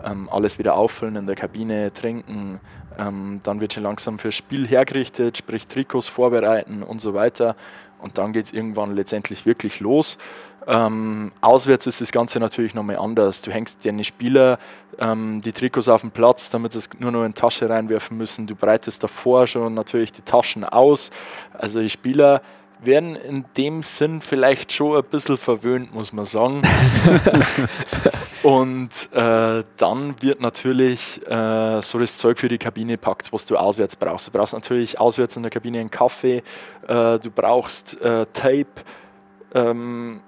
ähm, 0.04 0.28
alles 0.30 0.58
wieder 0.58 0.76
auffüllen 0.76 1.16
in 1.16 1.26
der 1.26 1.36
Kabine, 1.36 1.92
trinken, 1.92 2.60
ähm, 2.98 3.40
dann 3.42 3.60
wird 3.60 3.72
schon 3.72 3.82
langsam 3.82 4.18
fürs 4.18 4.34
Spiel 4.34 4.66
hergerichtet, 4.66 5.38
sprich 5.38 5.66
Trikots 5.66 6.08
vorbereiten 6.08 6.82
und 6.82 7.00
so 7.00 7.14
weiter. 7.14 7.56
Und 7.98 8.18
dann 8.18 8.32
geht 8.34 8.44
es 8.44 8.52
irgendwann 8.52 8.94
letztendlich 8.94 9.46
wirklich 9.46 9.80
los. 9.80 10.18
Ähm, 10.66 11.32
auswärts 11.40 11.86
ist 11.86 12.00
das 12.00 12.12
Ganze 12.12 12.38
natürlich 12.40 12.74
nochmal 12.74 12.96
anders. 12.96 13.42
Du 13.42 13.50
hängst 13.50 13.84
deine 13.84 14.04
Spieler 14.04 14.58
ähm, 14.98 15.40
die 15.42 15.52
Trikots 15.52 15.88
auf 15.88 16.02
den 16.02 16.10
Platz, 16.10 16.50
damit 16.50 16.72
sie 16.72 16.80
es 16.80 16.90
nur 16.98 17.12
noch 17.12 17.24
in 17.24 17.32
die 17.32 17.40
Tasche 17.40 17.68
reinwerfen 17.68 18.16
müssen. 18.16 18.46
Du 18.46 18.54
breitest 18.54 19.02
davor 19.02 19.46
schon 19.46 19.74
natürlich 19.74 20.12
die 20.12 20.22
Taschen 20.22 20.64
aus. 20.64 21.10
Also 21.52 21.80
die 21.80 21.88
Spieler 21.88 22.42
werden 22.86 23.16
in 23.16 23.44
dem 23.56 23.82
Sinn 23.82 24.20
vielleicht 24.20 24.72
schon 24.72 24.96
ein 24.96 25.04
bisschen 25.04 25.36
verwöhnt, 25.36 25.94
muss 25.94 26.12
man 26.12 26.24
sagen. 26.24 26.62
und 28.42 28.90
äh, 29.12 29.64
dann 29.76 30.14
wird 30.20 30.40
natürlich 30.40 31.20
äh, 31.26 31.80
so 31.82 31.98
das 31.98 32.16
Zeug 32.16 32.38
für 32.38 32.48
die 32.48 32.58
Kabine 32.58 32.98
packt, 32.98 33.32
was 33.32 33.46
du 33.46 33.56
auswärts 33.56 33.96
brauchst. 33.96 34.28
Du 34.28 34.32
brauchst 34.32 34.52
natürlich 34.52 34.98
auswärts 34.98 35.36
in 35.36 35.42
der 35.42 35.50
Kabine 35.50 35.80
einen 35.80 35.90
Kaffee, 35.90 36.42
äh, 36.86 37.18
du 37.18 37.30
brauchst 37.34 38.00
äh, 38.00 38.26
Tape, 38.32 38.66
ähm, 39.54 40.20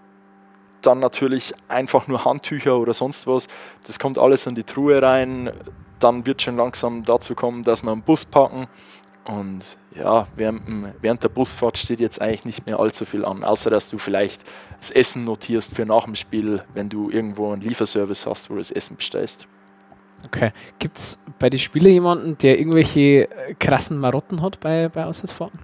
dann 0.83 1.01
natürlich 1.01 1.53
einfach 1.69 2.07
nur 2.07 2.25
Handtücher 2.25 2.79
oder 2.79 2.95
sonst 2.95 3.27
was. 3.27 3.49
Das 3.87 3.99
kommt 3.99 4.19
alles 4.19 4.47
in 4.47 4.55
die 4.55 4.65
Truhe 4.65 5.03
rein. 5.03 5.51
Dann 5.99 6.27
wird 6.27 6.43
schon 6.43 6.57
langsam 6.57 7.05
dazu 7.05 7.35
kommen, 7.35 7.63
dass 7.63 7.83
wir 7.83 7.91
einen 7.91 8.03
Bus 8.03 8.25
packen 8.25 8.67
und 9.25 9.79
ja, 9.99 10.27
während, 10.37 10.63
während, 11.01 11.23
der 11.23 11.29
Busfahrt 11.29 11.79
steht 11.79 12.01
jetzt 12.01 12.21
eigentlich 12.21 12.45
nicht 12.45 12.67
mehr 12.67 12.79
allzu 12.79 13.05
viel 13.05 13.25
an, 13.25 13.45
außer 13.45 13.71
dass 13.71 13.89
du 13.89 13.99
vielleicht 13.99 14.43
das 14.79 14.91
Essen 14.91 15.25
notierst 15.25 15.75
für 15.75 15.87
nach 15.87 16.05
dem 16.05 16.15
Spiel, 16.15 16.63
wenn 16.75 16.89
du 16.89 17.11
irgendwo 17.11 17.53
einen 17.53 17.63
Lieferservice 17.63 18.27
hast, 18.27 18.51
wo 18.51 18.55
du 18.55 18.61
das 18.61 18.71
Essen 18.71 18.97
bestellst. 18.97 19.49
Okay. 20.25 20.53
Gibt 20.79 20.99
es 20.99 21.19
bei 21.39 21.51
den 21.51 21.59
Spielern 21.59 21.93
jemanden, 21.93 22.39
der 22.39 22.59
irgendwelche 22.59 23.31
äh, 23.31 23.55
krassen 23.59 23.99
Marotten 23.99 24.43
hat 24.43 24.61
bei, 24.61 24.89
bei 24.89 25.05
Auswärtsfahrten? 25.05 25.59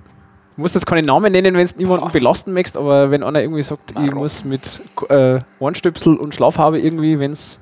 Du 0.57 0.61
musst 0.61 0.75
jetzt 0.75 0.87
keine 0.87 1.07
Namen 1.07 1.33
nennen, 1.33 1.55
wenn 1.55 1.65
es 1.65 1.77
niemanden 1.77 2.05
Boah. 2.05 2.12
belasten 2.12 2.53
möchtest, 2.53 2.77
aber 2.77 3.11
wenn 3.11 3.23
einer 3.23 3.41
irgendwie 3.41 3.62
sagt, 3.62 3.95
Marotten. 3.95 4.09
ich 4.09 4.15
muss 4.15 4.45
mit 4.45 4.83
äh, 5.09 5.41
Ohrenstöpsel 5.59 6.17
und 6.17 6.35
Schlafhabe 6.35 6.79
irgendwie, 6.79 7.19
wenn 7.19 7.33
es, 7.33 7.59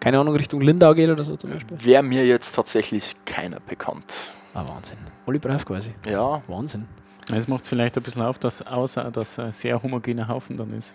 keine 0.00 0.18
Ahnung, 0.18 0.34
Richtung 0.34 0.62
Lindau 0.62 0.94
geht 0.94 1.10
oder 1.10 1.24
so 1.24 1.36
zum 1.36 1.50
Beispiel. 1.50 1.76
Wäre 1.84 2.02
mir 2.02 2.26
jetzt 2.26 2.52
tatsächlich 2.52 3.14
keiner 3.26 3.60
bekannt. 3.60 4.30
Ah, 4.54 4.64
Wahnsinn. 4.66 4.98
Oli 5.26 5.38
Breif 5.38 5.64
quasi. 5.64 5.94
Ja. 6.06 6.42
Wahnsinn. 6.46 6.84
Es 7.32 7.48
macht 7.48 7.66
vielleicht 7.66 7.96
ein 7.96 8.02
bisschen 8.02 8.22
auf, 8.22 8.38
dass 8.38 8.66
außer 8.66 9.10
dass 9.10 9.38
ein 9.38 9.52
sehr 9.52 9.82
homogener 9.82 10.26
Haufen 10.28 10.56
dann 10.56 10.72
ist. 10.74 10.94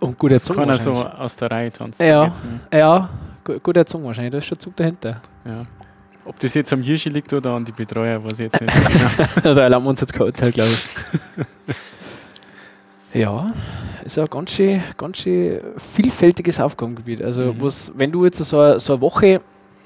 Und 0.00 0.18
gut 0.18 0.32
erzogen. 0.32 0.60
Kann 0.60 0.68
er 0.68 0.78
so 0.78 0.92
aus 0.92 1.36
der 1.36 1.50
Reihe 1.50 1.70
tanzen. 1.70 2.04
Ja, 2.04 2.30
ja 2.72 3.08
gut 3.44 3.76
erzogen 3.76 4.04
wahrscheinlich. 4.04 4.32
Da 4.32 4.38
ist 4.38 4.46
schon 4.46 4.58
Zug 4.58 4.76
dahinter. 4.76 5.20
Ja. 5.44 5.66
Ob 6.24 6.38
das 6.38 6.54
jetzt 6.54 6.72
am 6.72 6.82
Hirschi 6.82 7.08
liegt 7.08 7.32
oder 7.32 7.52
an 7.52 7.64
die 7.64 7.72
Betreuer, 7.72 8.22
weiß 8.22 8.40
ich 8.40 8.52
jetzt 8.52 8.60
nicht. 8.60 8.72
genau. 8.72 9.54
da 9.54 9.62
erlauben 9.62 9.86
wir 9.86 9.90
uns 9.90 10.00
jetzt 10.00 10.12
kein 10.12 10.26
Urteil, 10.26 10.52
glaube 10.52 10.70
ich. 10.70 10.88
ja, 13.20 13.52
ist 14.04 14.16
ja 14.16 14.24
ganz 14.26 14.52
schön, 14.52 14.82
ganz 14.96 15.18
schön 15.18 15.60
vielfältiges 15.76 16.60
Aufgabengebiet. 16.60 17.22
Also, 17.22 17.52
mhm. 17.52 17.60
was, 17.60 17.92
wenn 17.96 18.12
du 18.12 18.24
jetzt 18.24 18.38
so, 18.38 18.78
so 18.78 18.92
eine 18.92 19.00
Woche 19.00 19.40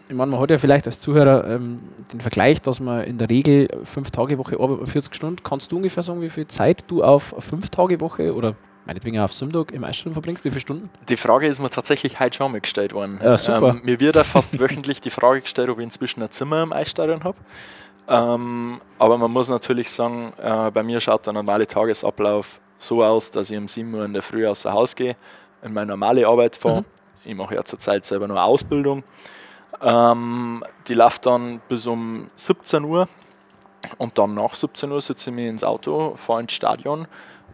ich 0.09 0.15
meine, 0.15 0.31
man 0.31 0.41
hat 0.41 0.51
ja 0.51 0.59
vielleicht 0.59 0.87
als 0.87 1.01
Zuhörer 1.01 1.49
ähm, 1.49 1.81
den 2.13 2.21
Vergleich, 2.21 2.63
dass 2.63 2.81
man 2.81 3.03
in 3.05 3.19
der 3.19 3.29
Regel 3.29 3.69
fünf 3.85 4.11
Tage 4.11 4.39
Woche 4.39 4.59
arbeitet, 4.59 4.89
40 4.89 5.15
Stunden. 5.15 5.43
Kannst 5.43 5.73
du 5.73 5.77
ungefähr 5.77 6.03
sagen, 6.03 6.21
wie 6.21 6.31
viel 6.31 6.47
Zeit 6.47 6.85
du 6.89 7.03
auf 7.03 7.35
fünf 7.39 7.71
Tage 7.71 8.01
Woche 8.01 8.35
oder 8.35 8.55
meinetwegen 8.85 9.19
auf 9.19 9.33
Sonntag 9.33 9.73
im 9.73 9.83
Eisstadion 9.83 10.13
verbringst? 10.13 10.45
Wie 10.45 10.51
viele 10.51 10.61
Stunden? 10.61 10.91
Die 11.09 11.17
Frage 11.17 11.47
ist 11.47 11.61
mir 11.61 11.71
tatsächlich 11.71 12.21
heute 12.21 12.37
schon 12.37 12.53
mal 12.53 12.61
gestellt 12.61 12.93
worden. 12.93 13.19
Ja, 13.23 13.37
super. 13.37 13.71
Ähm, 13.71 13.83
mir 13.85 13.99
wird 13.99 14.15
ja 14.15 14.23
fast 14.23 14.59
wöchentlich 14.61 15.01
die 15.01 15.11
Frage 15.11 15.41
gestellt, 15.41 15.69
ob 15.71 15.79
ich 15.79 15.85
inzwischen 15.85 16.23
ein 16.23 16.31
Zimmer 16.31 16.63
im 16.63 16.73
Eisstadion 16.73 17.25
habe. 17.25 17.39
Ähm, 18.09 18.79
aber 19.01 19.19
man 19.19 19.33
muss 19.33 19.49
natürlich 19.49 19.91
sagen, 19.91 20.33
äh, 20.41 20.71
bei 20.71 20.85
mir 20.85 21.01
schaut 21.01 21.27
der 21.27 21.33
normale 21.33 21.67
Tagesablauf 21.67 22.61
so 22.79 23.03
aus, 23.03 23.33
dass 23.33 23.51
ich 23.51 23.59
um 23.59 23.67
7 23.67 23.93
Uhr 23.93 24.05
in 24.05 24.13
der 24.13 24.23
Früh 24.23 24.47
außer 24.47 24.73
Haus 24.73 24.95
gehe, 24.95 25.17
in 25.63 25.73
meine 25.73 25.89
normale 25.89 26.27
Arbeit 26.29 26.55
fahre. 26.55 26.83
Mhm. 26.83 26.85
Ich 27.25 27.35
mache 27.35 27.57
ja 27.57 27.65
zurzeit 27.65 28.05
selber 28.05 28.29
nur 28.29 28.41
Ausbildung. 28.41 29.03
Ähm, 29.83 30.65
die 30.89 30.95
läuft 30.95 31.27
dann 31.27 31.61
bis 31.69 31.87
um 31.87 32.31
17 32.37 32.85
Uhr 32.85 33.09
und 33.99 34.19
dann 34.19 34.35
nach 34.35 34.55
17 34.55 34.91
Uhr 34.91 35.01
sitze 35.01 35.31
ich 35.31 35.37
mir 35.37 35.49
ins 35.49 35.65
Auto, 35.65 36.17
fahre 36.17 36.41
ins 36.41 36.53
Stadion 36.53 37.07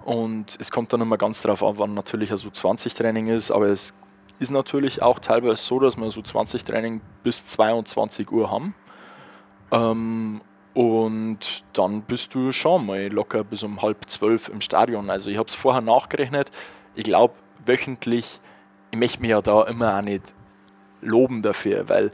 und 0.05 0.57
es 0.61 0.71
kommt 0.71 0.93
dann 0.93 1.01
immer 1.01 1.19
ganz 1.19 1.43
darauf 1.43 1.63
an, 1.63 1.79
wann 1.79 1.95
natürlich 1.95 2.31
ein 2.31 2.39
U20-Training 2.39 3.29
ist, 3.29 3.51
aber 3.51 3.67
es 3.67 3.95
ist 4.39 4.51
natürlich 4.51 5.03
auch 5.03 5.19
teilweise 5.19 5.63
so, 5.63 5.79
dass 5.79 5.97
wir 5.97 6.11
so 6.11 6.23
20 6.23 6.65
Training 6.65 7.01
bis 7.23 7.47
22 7.47 8.31
Uhr 8.31 8.51
haben. 8.51 8.75
Ähm, 9.71 10.41
und 10.75 11.65
dann 11.75 12.03
bist 12.03 12.35
du 12.35 12.51
schon 12.51 12.87
mal 12.87 13.09
locker 13.09 13.45
bis 13.45 13.63
um 13.63 13.83
halb 13.83 14.11
zwölf 14.11 14.49
im 14.49 14.61
Stadion. 14.61 15.11
Also 15.11 15.31
ich 15.31 15.37
habe 15.37 15.47
es 15.47 15.55
vorher 15.55 15.83
nachgerechnet. 15.83 16.51
Ich 16.95 17.05
glaube, 17.05 17.35
wöchentlich, 17.67 18.41
ich 18.91 18.99
möchte 18.99 19.21
mich 19.21 19.31
ja 19.31 19.43
da 19.43 19.65
immer 19.65 19.97
auch 19.97 20.03
nicht 20.03 20.35
loben 21.03 21.43
dafür, 21.43 21.89
weil 21.89 22.11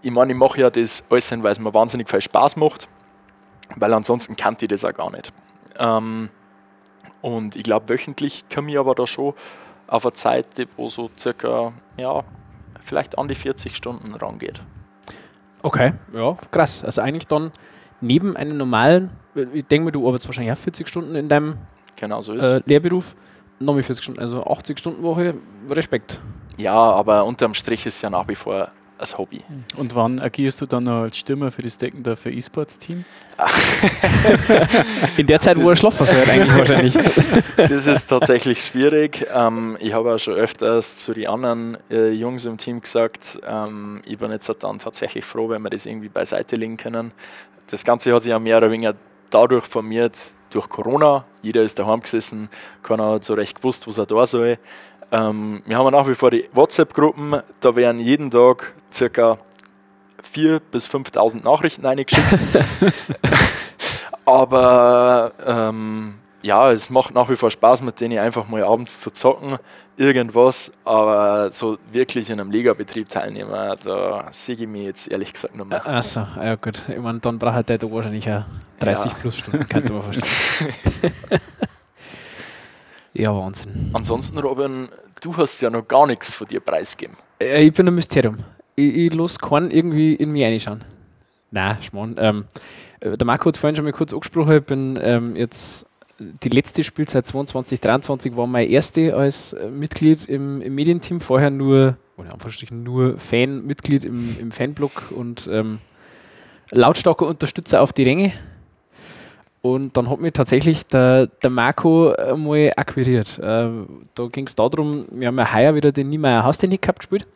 ich 0.00 0.10
meine, 0.10 0.32
ich 0.32 0.38
mache 0.38 0.60
ja 0.60 0.70
das 0.70 1.04
alles, 1.10 1.30
weil 1.42 1.52
es 1.52 1.58
mir 1.58 1.74
wahnsinnig 1.74 2.10
viel 2.10 2.20
Spaß 2.20 2.56
macht, 2.56 2.88
weil 3.76 3.92
ansonsten 3.92 4.36
kannte 4.36 4.64
ich 4.64 4.68
das 4.68 4.84
auch 4.84 4.94
gar 4.94 5.10
nicht. 5.10 5.32
Ähm, 5.78 6.28
und 7.20 7.54
ich 7.54 7.62
glaube, 7.62 7.88
wöchentlich 7.88 8.44
komme 8.52 8.72
ich 8.72 8.78
aber 8.78 8.94
da 8.94 9.06
schon 9.06 9.34
auf 9.86 10.04
eine 10.04 10.12
Zeit, 10.12 10.46
wo 10.76 10.88
so 10.88 11.10
circa 11.18 11.72
ja, 11.96 12.24
vielleicht 12.80 13.18
an 13.18 13.28
die 13.28 13.34
40 13.34 13.76
Stunden 13.76 14.14
rangeht. 14.14 14.60
Okay, 15.62 15.92
ja, 16.12 16.36
krass. 16.50 16.82
Also 16.84 17.02
eigentlich 17.02 17.28
dann 17.28 17.52
neben 18.00 18.36
einem 18.36 18.56
normalen, 18.56 19.10
ich 19.52 19.64
denke 19.66 19.84
mal, 19.84 19.90
du 19.92 20.06
arbeitest 20.06 20.28
wahrscheinlich 20.28 20.52
auch 20.52 20.58
40 20.58 20.88
Stunden 20.88 21.14
in 21.14 21.28
deinem 21.28 21.58
Genau 21.96 22.20
so 22.20 22.32
ist 22.32 22.44
äh, 22.44 22.60
Lehrberuf, 22.66 23.14
nochmal 23.60 23.84
40 23.84 24.02
Stunden, 24.02 24.20
also 24.20 24.44
80 24.44 24.78
Stunden 24.78 25.02
Woche, 25.04 25.34
Respekt. 25.70 26.20
Ja, 26.62 26.74
aber 26.74 27.24
unterm 27.24 27.54
Strich 27.54 27.86
ist 27.86 28.00
ja 28.02 28.10
nach 28.10 28.28
wie 28.28 28.36
vor 28.36 28.68
als 28.96 29.18
Hobby. 29.18 29.40
Und 29.76 29.96
wann 29.96 30.20
agierst 30.20 30.60
du 30.60 30.66
dann 30.66 30.84
noch 30.84 31.02
als 31.02 31.18
Stürmer 31.18 31.50
für 31.50 31.62
das 31.62 31.76
Deckendorfer 31.76 32.30
E-Sports-Team? 32.30 33.04
In 35.16 35.26
der 35.26 35.40
Zeit, 35.40 35.60
wo 35.60 35.70
er 35.70 35.76
schlafen 35.76 36.06
soll, 36.06 36.22
eigentlich 36.30 36.56
wahrscheinlich. 36.56 36.94
Das 37.56 37.86
ist 37.88 38.06
tatsächlich 38.06 38.64
schwierig. 38.64 39.26
Ähm, 39.34 39.76
ich 39.80 39.92
habe 39.92 40.14
auch 40.14 40.18
schon 40.18 40.34
öfters 40.34 40.98
zu 40.98 41.14
den 41.14 41.26
anderen 41.26 41.78
äh, 41.90 42.10
Jungs 42.12 42.44
im 42.44 42.58
Team 42.58 42.80
gesagt, 42.80 43.40
ähm, 43.44 44.02
ich 44.06 44.18
bin 44.18 44.30
jetzt 44.30 44.48
dann 44.60 44.78
tatsächlich 44.78 45.24
froh, 45.24 45.48
wenn 45.48 45.62
wir 45.62 45.70
das 45.70 45.86
irgendwie 45.86 46.08
beiseite 46.08 46.54
legen 46.54 46.76
können. 46.76 47.10
Das 47.68 47.84
Ganze 47.84 48.14
hat 48.14 48.22
sich 48.22 48.30
ja 48.30 48.38
mehr 48.38 48.58
oder 48.58 48.70
weniger 48.70 48.94
dadurch 49.30 49.64
formiert, 49.64 50.16
durch 50.54 50.68
Corona. 50.68 51.24
Jeder 51.42 51.62
ist 51.62 51.78
daheim 51.78 52.00
gesessen, 52.00 52.48
keiner 52.82 53.12
hat 53.12 53.24
so 53.24 53.34
recht 53.34 53.56
gewusst, 53.56 53.86
was 53.88 53.98
er 53.98 54.06
da 54.06 54.26
soll. 54.26 54.58
Ähm, 55.12 55.62
wir 55.66 55.76
haben 55.76 55.90
nach 55.92 56.08
wie 56.08 56.14
vor 56.14 56.30
die 56.30 56.48
WhatsApp-Gruppen, 56.52 57.36
da 57.60 57.76
werden 57.76 58.00
jeden 58.00 58.30
Tag 58.30 58.74
circa 58.92 59.38
4.000 60.34 60.60
bis 60.70 60.88
5.000 60.88 61.44
Nachrichten 61.44 61.84
eingeschickt. 61.84 62.24
Aber 64.24 65.32
ähm, 65.46 66.14
ja, 66.42 66.70
es 66.72 66.90
macht 66.90 67.14
nach 67.14 67.28
wie 67.28 67.36
vor 67.36 67.50
Spaß, 67.50 67.82
mit 67.82 68.00
denen 68.00 68.18
einfach 68.18 68.48
mal 68.48 68.64
abends 68.64 69.00
zu 69.00 69.10
zocken, 69.12 69.58
irgendwas, 69.96 70.72
aber 70.84 71.52
so 71.52 71.76
wirklich 71.92 72.30
in 72.30 72.40
einem 72.40 72.50
Ligabetrieb 72.50 73.08
teilnehmen, 73.08 73.52
da 73.84 74.26
sehe 74.30 74.56
ich 74.56 74.66
mich 74.66 74.84
jetzt 74.84 75.10
ehrlich 75.10 75.32
gesagt 75.34 75.54
noch 75.54 75.66
mehr. 75.66 75.86
Achso, 75.86 76.26
ja 76.36 76.54
gut. 76.56 76.82
Ich 76.88 76.98
meine, 76.98 77.18
dann 77.20 77.38
braucht 77.38 77.68
der 77.68 77.78
da 77.78 77.90
wahrscheinlich 77.90 78.28
auch 78.30 78.42
30 78.80 79.12
Ja. 79.12 79.18
plus 79.20 79.38
Stunden, 79.38 79.66
könnte 79.68 79.92
man 79.92 80.02
verstehen. 80.02 80.72
ja, 83.14 83.34
Wahnsinn. 83.34 83.90
Ansonsten, 83.92 84.38
Robin, 84.38 84.88
du 85.20 85.36
hast 85.36 85.60
ja 85.60 85.70
noch 85.70 85.86
gar 85.86 86.06
nichts 86.06 86.32
von 86.32 86.46
dir 86.46 86.60
preisgeben. 86.60 87.16
Äh, 87.40 87.64
Ich 87.64 87.72
bin 87.72 87.86
ein 87.86 87.94
Mysterium. 87.94 88.38
Ich, 88.74 88.94
ich 88.94 89.14
los 89.14 89.38
keinen 89.38 89.70
irgendwie 89.70 90.14
in 90.14 90.32
mich 90.32 90.44
reinschauen. 90.44 90.84
Nein, 91.50 91.82
Schmarrn. 91.82 92.14
Ähm, 92.18 92.44
äh, 93.00 93.16
der 93.16 93.26
Marco 93.26 93.46
hat 93.46 93.56
es 93.56 93.60
vorhin 93.60 93.76
schon 93.76 93.84
mal 93.84 93.92
kurz 93.92 94.12
angesprochen. 94.12 94.56
Ich 94.56 94.64
bin 94.64 94.98
ähm, 95.02 95.36
jetzt 95.36 95.86
die 96.18 96.48
letzte 96.48 96.82
Spielzeit 96.84 97.26
22, 97.26 97.80
23 97.80 98.36
war 98.36 98.46
meine 98.46 98.68
erste 98.68 99.14
als 99.14 99.52
äh, 99.52 99.68
Mitglied 99.68 100.28
im, 100.28 100.60
im 100.62 100.74
Medienteam. 100.74 101.20
Vorher 101.20 101.50
nur, 101.50 101.96
oder 102.16 102.26
in 102.26 102.32
Anführungsstrichen 102.32 102.82
nur 102.82 103.18
Fan-Mitglied 103.18 104.04
im, 104.04 104.36
im 104.38 104.50
Fanblog 104.50 105.10
und 105.10 105.48
ähm, 105.52 105.78
lautstarker 106.70 107.26
Unterstützer 107.26 107.82
auf 107.82 107.92
die 107.92 108.04
Ränge. 108.04 108.32
Und 109.62 109.96
dann 109.96 110.10
hat 110.10 110.20
mich 110.20 110.32
tatsächlich 110.32 110.84
der, 110.86 111.28
der 111.28 111.50
Marco 111.50 112.10
äh, 112.12 112.36
mal 112.36 112.72
akquiriert. 112.76 113.38
Äh, 113.38 113.70
da 114.14 114.26
ging 114.30 114.46
es 114.46 114.56
darum, 114.56 115.04
wir 115.12 115.28
haben 115.28 115.38
ja 115.38 115.54
heuer 115.54 115.74
wieder 115.76 115.92
den 115.92 116.10
Niemeyer 116.10 116.42
Haustechnik 116.42 116.82
Cup 116.82 116.98
gespielt. 116.98 117.26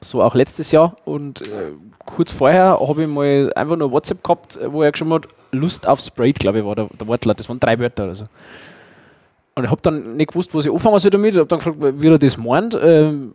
So 0.00 0.22
auch 0.22 0.34
letztes 0.34 0.72
Jahr. 0.72 0.96
Und 1.04 1.42
äh, 1.42 1.72
kurz 2.06 2.32
vorher 2.32 2.78
habe 2.80 3.02
ich 3.02 3.08
mal 3.08 3.52
einfach 3.54 3.76
nur 3.76 3.92
WhatsApp 3.92 4.24
gehabt, 4.24 4.58
wo 4.68 4.82
er 4.82 4.90
geschrieben 4.90 5.12
hat, 5.12 5.28
Lust 5.52 5.86
auf 5.86 6.00
Sprite, 6.00 6.38
glaube 6.38 6.60
ich, 6.60 6.64
war 6.64 6.74
der, 6.74 6.88
der 6.98 7.06
Wortlaut. 7.06 7.38
Das 7.38 7.48
waren 7.48 7.60
drei 7.60 7.78
Wörter 7.78 8.04
oder 8.04 8.14
so. 8.14 8.24
Und 9.54 9.64
ich 9.64 9.70
habe 9.70 9.82
dann 9.82 10.16
nicht 10.16 10.32
gewusst, 10.32 10.54
was 10.54 10.64
ich 10.64 10.72
anfangen 10.72 10.98
soll 10.98 11.10
damit. 11.10 11.34
Ich 11.34 11.38
habe 11.38 11.48
dann 11.48 11.58
gefragt, 11.58 11.78
wie 11.80 12.08
er 12.08 12.18
das 12.18 12.38
meint. 12.38 12.76
Ähm, 12.82 13.32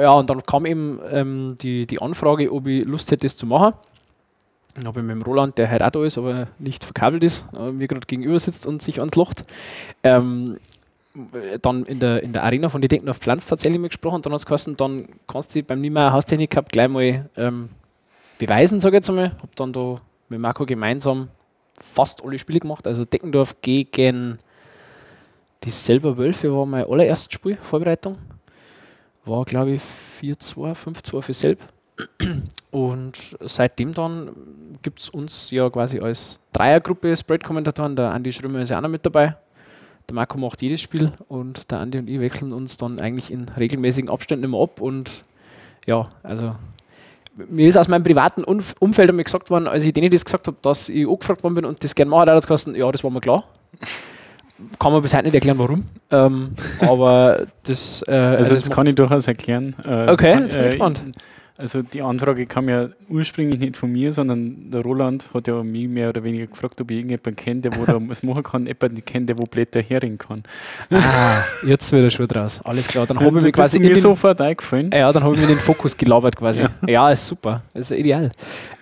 ja, 0.00 0.12
und 0.12 0.30
dann 0.30 0.42
kam 0.44 0.64
eben 0.64 0.98
ähm, 1.10 1.56
die, 1.60 1.86
die 1.86 2.00
Anfrage, 2.00 2.50
ob 2.50 2.66
ich 2.66 2.84
Lust 2.86 3.10
hätte, 3.10 3.26
das 3.26 3.36
zu 3.36 3.46
machen. 3.46 3.74
Dann 4.74 4.86
habe 4.86 5.00
ich 5.00 5.06
mit 5.06 5.14
dem 5.14 5.22
Roland, 5.22 5.58
der 5.58 5.70
heute 5.70 5.86
auch 5.86 5.90
da 5.90 6.04
ist, 6.04 6.18
aber 6.18 6.48
nicht 6.58 6.84
verkabelt 6.84 7.22
ist, 7.22 7.46
äh, 7.56 7.72
mir 7.72 7.88
gerade 7.88 8.06
gegenüber 8.06 8.38
sitzt 8.38 8.66
und 8.66 8.80
sich 8.80 9.00
ans 9.00 9.16
Locht, 9.16 9.44
ähm, 10.02 10.58
dann 11.60 11.84
in 11.84 12.00
der, 12.00 12.22
in 12.22 12.32
der 12.32 12.42
Arena 12.42 12.70
von 12.70 12.80
die 12.80 12.88
Denken 12.88 13.08
auf 13.10 13.18
Pflanz 13.18 13.46
tatsächlich 13.46 13.78
mit 13.78 13.90
gesprochen 13.90 14.22
dann 14.22 14.32
hat 14.32 14.40
es 14.40 14.46
geheißen, 14.46 14.76
dann 14.78 15.06
kannst 15.26 15.54
du 15.54 15.62
beim 15.62 15.80
Niemeyer 15.80 16.12
Haustechnik 16.12 16.50
Cup 16.50 16.70
gleich 16.70 16.88
mal 16.88 17.28
ähm, 17.36 17.68
beweisen, 18.38 18.80
sage 18.80 18.96
ich 18.96 19.00
jetzt 19.00 19.10
einmal. 19.10 19.32
Habe 19.32 19.50
dann 19.54 19.74
da 19.74 20.00
mit 20.30 20.40
Marco 20.40 20.64
gemeinsam 20.64 21.28
fast 21.78 22.24
alle 22.24 22.38
Spiele 22.38 22.60
gemacht, 22.60 22.86
also 22.86 23.04
Deckendorf 23.04 23.56
gegen 23.60 24.38
die 25.64 25.70
selber 25.70 26.16
Wölfe 26.16 26.52
war 26.52 26.66
mein 26.66 26.84
allererstes 26.84 27.32
Spiel, 27.32 27.56
Vorbereitung. 27.60 28.18
War 29.24 29.44
glaube 29.44 29.72
ich 29.72 29.82
4-2, 29.82 30.74
5-2 30.74 31.22
für 31.22 31.34
Selb. 31.34 31.60
Und 32.72 33.36
seitdem 33.40 33.92
dann 33.94 34.30
gibt 34.82 34.98
es 34.98 35.08
uns 35.10 35.50
ja 35.52 35.68
quasi 35.70 36.00
als 36.00 36.40
Dreiergruppe 36.52 37.16
Spread-Kommentatoren. 37.16 37.94
Der 37.96 38.10
Andi 38.12 38.32
Schrömer 38.32 38.60
ist 38.62 38.70
ja 38.70 38.78
auch 38.78 38.82
noch 38.82 38.88
mit 38.88 39.06
dabei. 39.06 39.36
Der 40.08 40.14
Marco 40.14 40.36
macht 40.38 40.60
jedes 40.62 40.80
Spiel 40.80 41.12
und 41.28 41.70
der 41.70 41.78
Andi 41.78 41.98
und 41.98 42.08
ich 42.08 42.18
wechseln 42.18 42.52
uns 42.52 42.76
dann 42.78 42.98
eigentlich 43.00 43.30
in 43.30 43.46
regelmäßigen 43.48 44.10
Abständen 44.10 44.44
immer 44.46 44.60
ab. 44.62 44.80
Und 44.80 45.22
ja, 45.86 46.08
also 46.24 46.56
mir 47.48 47.68
ist 47.68 47.76
aus 47.76 47.88
meinem 47.88 48.02
privaten 48.02 48.42
Umf 48.42 48.74
Umfeld 48.80 49.10
einmal 49.10 49.24
gesagt 49.24 49.50
worden, 49.50 49.68
als 49.68 49.84
ich 49.84 49.92
denen 49.92 50.10
das 50.10 50.24
gesagt 50.24 50.46
habe, 50.48 50.56
dass 50.62 50.88
ich 50.88 51.06
angefragt 51.06 51.42
worden 51.44 51.54
bin 51.54 51.64
und 51.66 51.84
das 51.84 51.94
gerne 51.94 52.10
mache, 52.10 52.26
da 52.26 52.32
hat 52.32 52.40
es 52.40 52.46
geheißen, 52.46 52.74
ja, 52.74 52.90
das 52.90 53.04
war 53.04 53.10
mir 53.10 53.20
klar. 53.20 53.44
Kann 54.78 54.92
man 54.92 55.02
bis 55.02 55.12
heute 55.12 55.24
nicht 55.24 55.34
erklären, 55.34 55.58
warum. 55.58 55.84
Ähm, 56.10 56.48
aber 56.80 57.46
das. 57.64 58.02
Äh, 58.06 58.12
Also, 58.12 58.54
das 58.54 58.68
macht- 58.68 58.76
kann 58.76 58.86
ich 58.86 58.94
durchaus 58.94 59.26
erklären. 59.26 59.74
Äh, 59.84 60.10
Okay, 60.10 60.38
jetzt 60.40 60.54
bin 60.54 60.64
ich 60.64 60.70
gespannt. 60.70 61.02
Also 61.58 61.82
die 61.82 62.02
Anfrage 62.02 62.46
kam 62.46 62.68
ja 62.68 62.88
ursprünglich 63.08 63.60
nicht 63.60 63.76
von 63.76 63.92
mir, 63.92 64.10
sondern 64.12 64.70
der 64.70 64.80
Roland 64.82 65.26
hat 65.34 65.48
ja 65.48 65.62
mich 65.62 65.86
mehr 65.86 66.08
oder 66.08 66.24
weniger 66.24 66.46
gefragt, 66.46 66.80
ob 66.80 66.90
ich 66.90 66.96
irgendjemanden 66.96 67.36
kenne, 67.36 67.60
der 67.60 67.76
wo 67.76 67.84
da 67.84 67.98
was 68.08 68.22
machen 68.22 68.42
kann, 68.42 68.66
jemanden 68.66 69.04
kennt, 69.04 69.28
der 69.28 69.38
wo 69.38 69.44
Blätter 69.44 69.80
herringen 69.82 70.18
kann. 70.18 70.44
Ah, 70.90 71.42
jetzt 71.66 71.92
wird 71.92 72.04
der 72.04 72.10
Schuh 72.10 72.26
draus. 72.26 72.60
Alles 72.64 72.88
klar. 72.88 73.06
Dann 73.06 73.20
habe 73.20 73.38
ich 73.38 73.44
bist 73.44 73.54
quasi 73.54 73.78
mir 73.78 73.96
sofort 73.96 74.40
eingefallen. 74.40 74.90
ja, 74.92 75.12
dann 75.12 75.22
habe 75.22 75.34
ich 75.34 75.40
mir 75.40 75.46
den 75.46 75.58
Fokus 75.58 75.96
gelabert 75.96 76.36
quasi. 76.36 76.64
Ja, 76.86 77.10
ist 77.10 77.26
super. 77.26 77.62
ist 77.74 77.90
ja 77.90 77.96
ideal. 77.96 78.32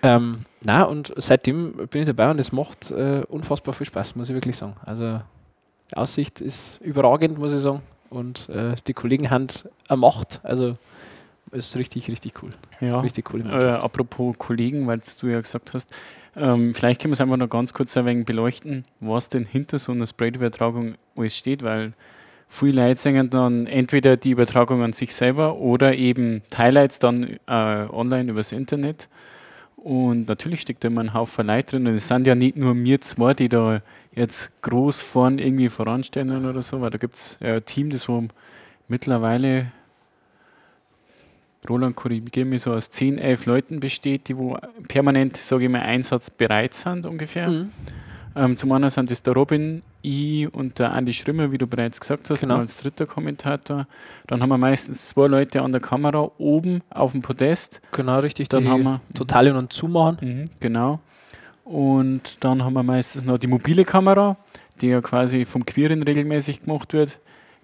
Ähm, 0.03 0.45
na 0.63 0.85
und 0.85 1.13
seitdem 1.17 1.73
bin 1.89 2.03
ich 2.03 2.07
dabei 2.07 2.31
und 2.31 2.39
es 2.39 2.53
macht 2.53 2.91
äh, 2.91 3.23
unfassbar 3.29 3.75
viel 3.75 3.87
Spaß, 3.87 4.15
muss 4.17 4.29
ich 4.29 4.35
wirklich 4.35 4.57
sagen. 4.57 4.75
Also 4.85 5.21
die 5.91 5.97
Aussicht 5.97 6.41
ist 6.41 6.81
überragend, 6.83 7.39
muss 7.39 7.53
ich 7.53 7.61
sagen. 7.61 7.81
Und 8.11 8.49
äh, 8.49 8.75
die 8.87 8.93
Kollegen 8.93 9.31
haben 9.31 9.47
eine 9.89 9.97
Macht. 9.97 10.41
Also 10.43 10.77
ist 11.53 11.77
richtig, 11.77 12.09
richtig 12.09 12.43
cool. 12.43 12.51
Ja. 12.81 13.01
Richtig 13.01 13.27
coole 13.27 13.45
Äh, 13.45 13.73
apropos 13.73 14.37
Kollegen, 14.39 14.87
weil 14.87 15.01
du 15.21 15.29
ja 15.29 15.41
gesagt 15.41 15.75
hast, 15.75 15.99
ähm, 16.37 16.75
vielleicht 16.75 17.01
können 17.01 17.11
wir 17.11 17.15
es 17.15 17.21
einfach 17.21 17.37
noch 17.37 17.49
ganz 17.49 17.73
kurz 17.75 17.97
ein 17.97 18.07
wenig 18.07 18.27
beleuchten, 18.27 18.85
was 19.01 19.29
denn 19.29 19.45
hinter 19.45 19.79
so 19.79 19.93
einer 19.93 20.07
Spread-Übertragung 20.07 20.95
alles 21.17 21.37
steht, 21.37 21.63
weil 21.63 21.93
viele 22.49 22.87
Leute 22.87 23.01
sehen 23.01 23.31
dann 23.31 23.67
entweder 23.67 24.17
die 24.17 24.31
Übertragung 24.31 24.83
an 24.83 24.93
sich 24.93 25.15
selber 25.15 25.57
oder 25.57 25.95
eben 25.97 26.43
Highlights 26.57 26.99
dann 26.99 27.39
äh, 27.47 27.87
online 27.91 28.31
übers 28.31 28.53
Internet. 28.53 29.09
Und 29.77 30.29
natürlich 30.29 30.61
steckt 30.61 30.85
da 30.85 30.89
immer 30.89 31.01
ein 31.01 31.15
Haufen 31.15 31.47
Leute 31.47 31.77
drin. 31.77 31.87
Und 31.87 31.95
es 31.95 32.07
sind 32.07 32.27
ja 32.27 32.35
nicht 32.35 32.57
nur 32.57 32.77
wir 32.77 33.01
zwei, 33.01 33.33
die 33.33 33.49
da 33.49 33.81
jetzt 34.13 34.61
groß 34.61 35.01
vorn 35.01 35.39
irgendwie 35.39 35.71
voranstellen 35.71 36.45
oder 36.45 36.61
so, 36.61 36.83
weil 36.83 36.91
da 36.91 36.99
gibt 36.99 37.15
es 37.15 37.39
ja 37.41 37.55
ein 37.55 37.65
Team, 37.65 37.89
das 37.89 38.09
wo 38.09 38.25
mittlerweile 38.89 39.73
Roland 41.69 41.95
korrigiere 41.97 42.47
mich 42.47 42.63
so 42.63 42.73
aus 42.73 42.91
10, 42.91 43.19
11 43.19 43.47
Leuten 43.47 43.81
besteht, 43.81 44.29
die 44.29 44.39
wo 44.39 44.57
permanent, 44.89 45.37
sage 45.37 45.65
ich 45.65 45.71
mal, 45.71 45.83
einsatzbereit 45.83 46.75
sind 46.75 47.07
ungefähr. 47.07 47.49
Mhm. 47.49 47.71
Ähm, 48.37 48.57
zum 48.57 48.71
anderen 48.73 48.91
sind 48.91 49.11
das 49.11 49.23
der 49.23 49.35
Robin, 49.35 49.83
ich 50.03 50.53
und 50.55 50.79
der 50.79 50.93
Andi 50.93 51.13
Schrömer, 51.13 51.51
wie 51.53 51.59
du 51.59 51.67
bereits 51.67 52.01
gesagt 52.01 52.31
hast, 52.31 52.41
Genau. 52.41 52.57
als 52.59 52.79
dritter 52.79 53.05
Kommentator. 53.07 53.87
Dann 54.29 54.41
haben 54.41 54.49
wir 54.49 54.57
meistens 54.59 55.09
zwei 55.09 55.27
Leute 55.27 55.61
an 55.63 55.73
der 55.73 55.81
Kamera 55.81 56.31
oben 56.39 56.81
auf 56.91 57.13
dem 57.13 57.23
Podest. 57.23 57.83
Genau, 57.93 58.21
richtig. 58.21 58.49
Dann 58.49 58.63
die 58.63 58.69
haben 58.69 58.83
wir 58.85 59.01
total 59.15 59.49
und 59.55 59.73
zumachen. 59.73 60.19
Mhm, 60.21 60.45
genau. 60.61 61.01
Und 61.65 62.43
dann 62.43 62.65
haben 62.65 62.73
wir 62.73 62.83
meistens 62.83 63.25
noch 63.25 63.39
die 63.39 63.47
mobile 63.47 63.85
Kamera, 63.85 64.37
die 64.81 64.89
ja 64.89 65.01
quasi 65.01 65.45
vom 65.45 65.67
Queeren 65.67 66.03
regelmäßig 66.03 66.63
gemacht 66.63 66.93
wird. 66.93 67.21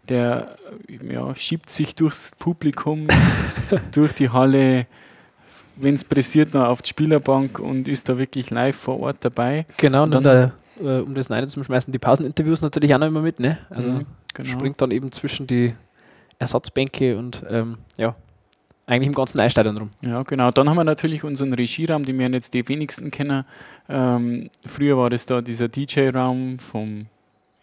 Der 0.09 0.57
ja, 0.89 1.35
schiebt 1.35 1.69
sich 1.71 1.95
durchs 1.95 2.33
Publikum, 2.39 3.09
durch 3.93 4.13
die 4.13 4.31
Halle, 4.31 4.87
wenn 5.77 5.95
es 5.95 6.05
pressiert, 6.05 6.55
noch 6.55 6.67
auf 6.67 6.83
die 6.83 6.91
Spielerbank 6.91 7.59
und 7.59 7.89
ist 7.89 8.09
da 8.09 8.17
wirklich 8.19 8.51
live 8.51 8.77
vor 8.77 9.01
Ort 9.01 9.19
dabei. 9.21 9.67
Genau, 9.77 10.05
und 10.05 10.15
Und 10.15 10.25
dann, 10.25 10.53
der, 10.81 10.99
äh, 10.99 11.01
um 11.03 11.15
das 11.15 11.31
rein 11.31 11.49
zu 11.49 11.63
schmeißen, 11.63 11.93
die 11.93 11.99
Pauseninterviews 11.99 12.63
natürlich 12.63 12.95
auch 12.95 12.99
noch 12.99 13.09
immer 13.09 13.23
mit, 13.23 13.41
ne? 13.41 13.59
Also 13.71 13.91
Mhm, 13.91 14.07
genau. 14.33 14.49
springt 14.49 14.81
dann 14.81 14.91
eben 14.91 15.11
zwischen 15.13 15.47
die 15.47 15.75
Ersatzbänke 16.39 17.17
und 17.17 17.43
ähm, 17.49 17.79
ja, 17.97 18.15
eigentlich 18.87 19.09
im 19.09 19.15
ganzen 19.15 19.41
Eisstadion 19.41 19.77
rum. 19.79 19.91
Ja, 20.03 20.23
genau. 20.23 20.51
Dann 20.51 20.69
haben 20.69 20.77
wir 20.77 20.85
natürlich 20.85 21.25
unseren 21.25 21.53
Regieraum, 21.53 22.05
den 22.05 22.19
wir 22.19 22.29
jetzt 22.31 22.55
die 22.55 22.67
wenigsten 22.69 23.11
kennen. 23.11 23.45
Ähm, 23.89 24.51
früher 24.65 24.97
war 24.97 25.11
das 25.11 25.27
da 25.27 25.41
dieser 25.41 25.69
DJ-Raum 25.69 26.59
vom 26.59 27.07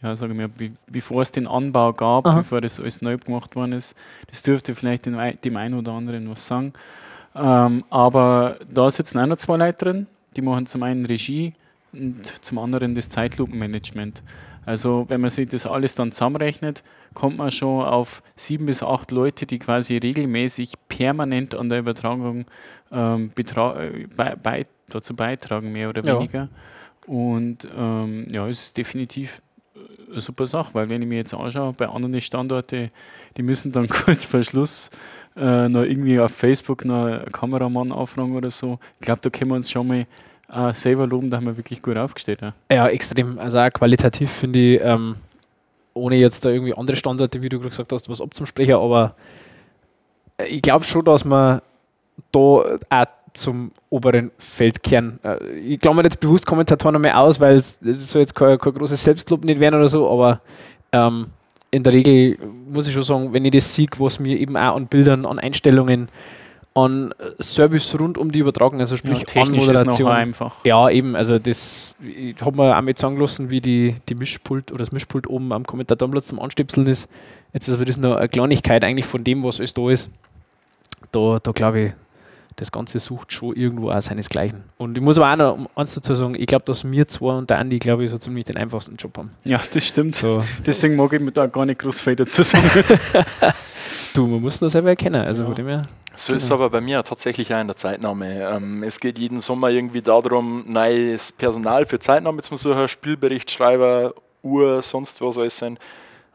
ja, 0.04 0.16
sagen 0.16 0.38
wir, 0.38 0.50
wie, 0.58 0.74
bevor 0.92 1.22
es 1.22 1.32
den 1.32 1.48
Anbau 1.48 1.94
gab, 1.94 2.28
Aha. 2.28 2.38
bevor 2.38 2.62
das 2.62 2.80
alles 2.80 3.02
neu 3.02 3.18
gemacht 3.18 3.56
worden 3.56 3.72
ist. 3.72 3.96
Das 4.28 4.44
dürfte 4.44 4.76
vielleicht 4.76 5.06
dem, 5.06 5.18
dem 5.44 5.58
einen 5.58 5.76
oder 5.76 5.94
anderen 5.94 6.30
was 6.30 6.46
sagen. 6.46 6.74
Ähm, 7.36 7.84
aber 7.90 8.58
da 8.72 8.92
sitzen 8.92 9.20
auch 9.20 9.26
noch 9.26 9.38
zwei 9.38 9.58
Leute 9.58 9.86
drin, 9.86 10.08
die 10.36 10.42
machen 10.42 10.66
zum 10.68 10.84
einen 10.84 11.06
Regie 11.06 11.54
und 11.94 12.26
zum 12.44 12.60
anderen 12.60 12.96
das 12.96 13.10
Zeitlupenmanagement. 13.10 14.22
Also 14.66 15.06
wenn 15.10 15.22
man 15.22 15.30
sich 15.30 15.50
das 15.50 15.66
alles 15.66 15.96
dann 15.96 16.12
zusammenrechnet, 16.12 16.84
kommt 17.14 17.38
man 17.38 17.52
schon 17.52 17.84
auf 17.84 18.24
sieben 18.36 18.66
bis 18.66 18.82
acht 18.82 19.12
Leute, 19.12 19.46
die 19.46 19.60
quasi 19.60 19.98
regelmäßig 19.98 20.74
permanent 20.88 21.54
an 21.56 21.70
der 21.70 21.80
Übertragung 21.80 22.46
ähm, 22.92 23.32
äh, 23.36 24.08
bei, 24.16 24.36
bei, 24.36 24.66
dazu 24.90 25.14
beitragen, 25.16 25.72
mehr 25.72 25.90
oder 25.90 26.04
Ja. 26.06 26.16
weniger. 26.18 26.50
Und 27.06 27.68
ähm, 27.78 28.28
ja, 28.32 28.48
es 28.48 28.68
ist 28.68 28.78
definitiv 28.78 29.42
eine 30.12 30.22
super 30.22 30.46
Sache, 30.46 30.74
weil 30.74 30.90
wenn 30.90 31.02
ich 31.02 31.08
mir 31.08 31.18
jetzt 31.18 31.34
anschaue, 31.34 31.74
bei 31.74 31.88
anderen 31.88 32.20
Standorten, 32.22 32.92
die 33.38 33.44
müssen 33.44 33.72
dann 33.72 33.88
kurz 34.06 34.26
vor 34.26 34.44
Schluss 34.44 34.90
äh, 35.36 35.68
noch 35.70 35.84
irgendwie 35.84 36.20
auf 36.20 36.32
Facebook 36.32 36.86
noch 36.86 37.06
einen 37.06 37.32
Kameramann 37.32 37.92
anfragen 37.92 38.36
oder 38.36 38.52
so. 38.52 38.80
Ich 38.96 39.02
glaube, 39.02 39.22
da 39.22 39.30
können 39.30 39.52
wir 39.52 39.56
uns 39.56 39.70
schon 39.70 39.88
mal 39.88 40.06
äh, 40.52 40.74
selber 40.74 41.08
loben, 41.08 41.30
da 41.30 41.38
haben 41.38 41.46
wir 41.46 41.58
wirklich 41.58 41.82
gut 41.82 41.98
aufgestellt. 41.98 42.42
Ja. 42.42 42.54
Ja, 42.72 42.88
extrem. 42.88 43.40
Also 43.40 43.60
auch 43.60 43.72
qualitativ 43.72 44.32
finde 44.32 44.60
ich, 44.60 44.82
ähm, 44.82 45.16
ohne 45.94 46.16
jetzt 46.16 46.46
da 46.46 46.50
irgendwie 46.50 46.76
andere 46.76 46.98
Standorte, 46.98 47.42
wie 47.42 47.50
du 47.50 47.60
gesagt 47.60 47.92
hast, 47.92 48.10
was 48.10 48.22
abzusprechen, 48.22 48.76
aber 48.76 49.16
äh, 50.38 50.46
ich 50.46 50.62
glaube 50.62 50.86
schon, 50.86 51.06
dass 51.06 51.26
man 51.26 51.62
da 52.32 52.40
auch 52.40 53.06
zum 53.34 53.72
oberen 53.90 54.32
Feldkern, 54.38 55.20
äh, 55.24 55.44
ich 55.58 55.80
glaube 55.80 55.98
mir 55.98 56.04
jetzt 56.04 56.20
bewusst 56.20 56.46
Kommentatoren 56.46 56.96
einmal 56.96 57.14
aus, 57.14 57.40
weil 57.40 57.56
es 57.56 57.80
soll 57.82 58.22
jetzt 58.22 58.36
kein, 58.36 58.58
kein 58.58 58.74
großes 58.74 59.04
Selbstlob 59.04 59.44
nicht 59.44 59.60
werden 59.60 59.76
oder 59.76 59.90
so, 59.90 60.10
aber 60.10 60.42
ähm, 60.92 61.28
in 61.72 61.84
der 61.84 61.94
Regel 61.94 62.38
muss 62.72 62.88
ich 62.88 62.94
schon 62.94 63.04
sagen, 63.04 63.34
wenn 63.34 63.46
ich 63.46 63.52
das 63.52 63.74
sehe, 63.74 63.88
was 63.98 64.20
mir 64.20 64.38
eben 64.38 64.56
auch 64.56 64.76
an 64.76 64.86
Bildern, 64.86 65.26
an 65.26 65.40
Einstellungen, 65.40 66.10
an 66.76 67.14
Service 67.40 68.00
rund 68.00 68.18
um 68.18 68.32
die 68.32 68.40
Übertragung, 68.40 68.80
also 68.80 68.98
sprich 68.98 69.26
Ja, 69.34 69.42
Anmoderation, 69.42 70.12
einfach. 70.12 70.56
ja, 70.64 70.90
eben, 70.90 71.16
also 71.16 71.40
das 71.40 71.96
ich 72.04 72.36
habe 72.42 72.58
mir 72.58 72.78
auch 72.78 72.82
mal 72.82 72.98
sagen 72.98 73.18
lassen, 73.18 73.50
wie 73.50 73.62
die, 73.62 73.96
die 74.10 74.16
Mischpult 74.16 74.72
oder 74.72 74.80
das 74.80 74.92
Mischpult 74.92 75.28
oben 75.28 75.52
am 75.52 75.66
Kommentatorenplatz 75.66 76.28
zum 76.28 76.40
Anstöpseln 76.40 76.88
ist. 76.88 77.08
Jetzt 77.54 77.68
ist 77.68 77.76
aber 77.76 77.86
das 77.86 77.98
nur 77.98 78.18
eine 78.18 78.28
Kleinigkeit 78.28 78.84
eigentlich 78.84 79.06
von 79.06 79.24
dem, 79.24 79.44
was 79.44 79.60
alles 79.60 79.74
da 79.74 79.90
ist. 79.90 80.10
Da, 81.12 81.38
da 81.42 81.52
glaube 81.52 81.80
ich, 81.80 81.94
das 82.56 82.72
Ganze 82.72 83.00
sucht 83.00 83.32
schon 83.34 83.56
irgendwo 83.56 83.92
auch 83.92 84.02
seinesgleichen. 84.02 84.64
Und 84.78 84.98
ich 84.98 85.04
muss 85.04 85.18
aber 85.18 85.32
auch 85.32 85.38
noch 85.38 85.58
um 85.60 85.70
eins 85.76 85.94
dazu 85.96 86.16
sagen, 86.16 86.36
ich 86.38 86.46
glaube, 86.48 86.66
dass 86.66 86.90
wir 86.90 87.08
zwei 87.08 87.34
und 87.34 87.50
der 87.50 87.60
Andi, 87.60 87.80
glaube 87.80 88.04
ich, 88.06 88.12
so 88.12 88.18
ziemlich 88.18 88.46
den 88.46 88.58
einfachsten 88.58 88.96
Job 88.96 89.18
haben. 89.18 89.32
Ja, 89.44 89.60
das 89.74 89.88
stimmt. 89.88 90.16
So, 90.16 90.44
Deswegen 90.66 90.96
mag 90.96 91.12
ich 91.14 91.20
mir 91.22 91.32
da 91.32 91.46
gar 91.48 91.66
nicht 91.66 91.80
groß 91.80 92.02
viel 92.02 92.16
dazu 92.16 92.44
sagen. 92.44 92.70
du, 94.14 94.28
man 94.28 94.42
muss 94.42 94.60
das 94.60 94.72
selber 94.74 94.90
erkennen. 94.90 95.22
Also 95.26 95.42
Ja. 95.44 95.48
von 95.48 95.56
dem 95.56 95.68
her. 95.68 95.84
So 96.16 96.34
ist 96.34 96.44
es 96.44 96.50
Genau. 96.50 96.62
aber 96.62 96.70
bei 96.70 96.82
mir 96.82 97.04
tatsächlich 97.04 97.52
auch 97.54 97.60
in 97.60 97.68
der 97.68 97.76
Zeitnahme. 97.76 98.42
Ähm, 98.56 98.84
es 98.84 99.00
geht 99.00 99.18
jeden 99.18 99.40
Sommer 99.40 99.70
irgendwie 99.70 100.02
darum, 100.02 100.64
neues 100.68 101.32
Personal 101.32 101.86
für 101.88 101.98
Zeitnahme 102.00 102.42
zu 102.44 102.56
suchen, 102.56 102.88
Spielberichtschreiber, 102.88 104.14
Uhr, 104.44 104.82
sonst 104.82 105.22
was 105.22 105.38
alles 105.38 105.58
sein. 105.58 105.80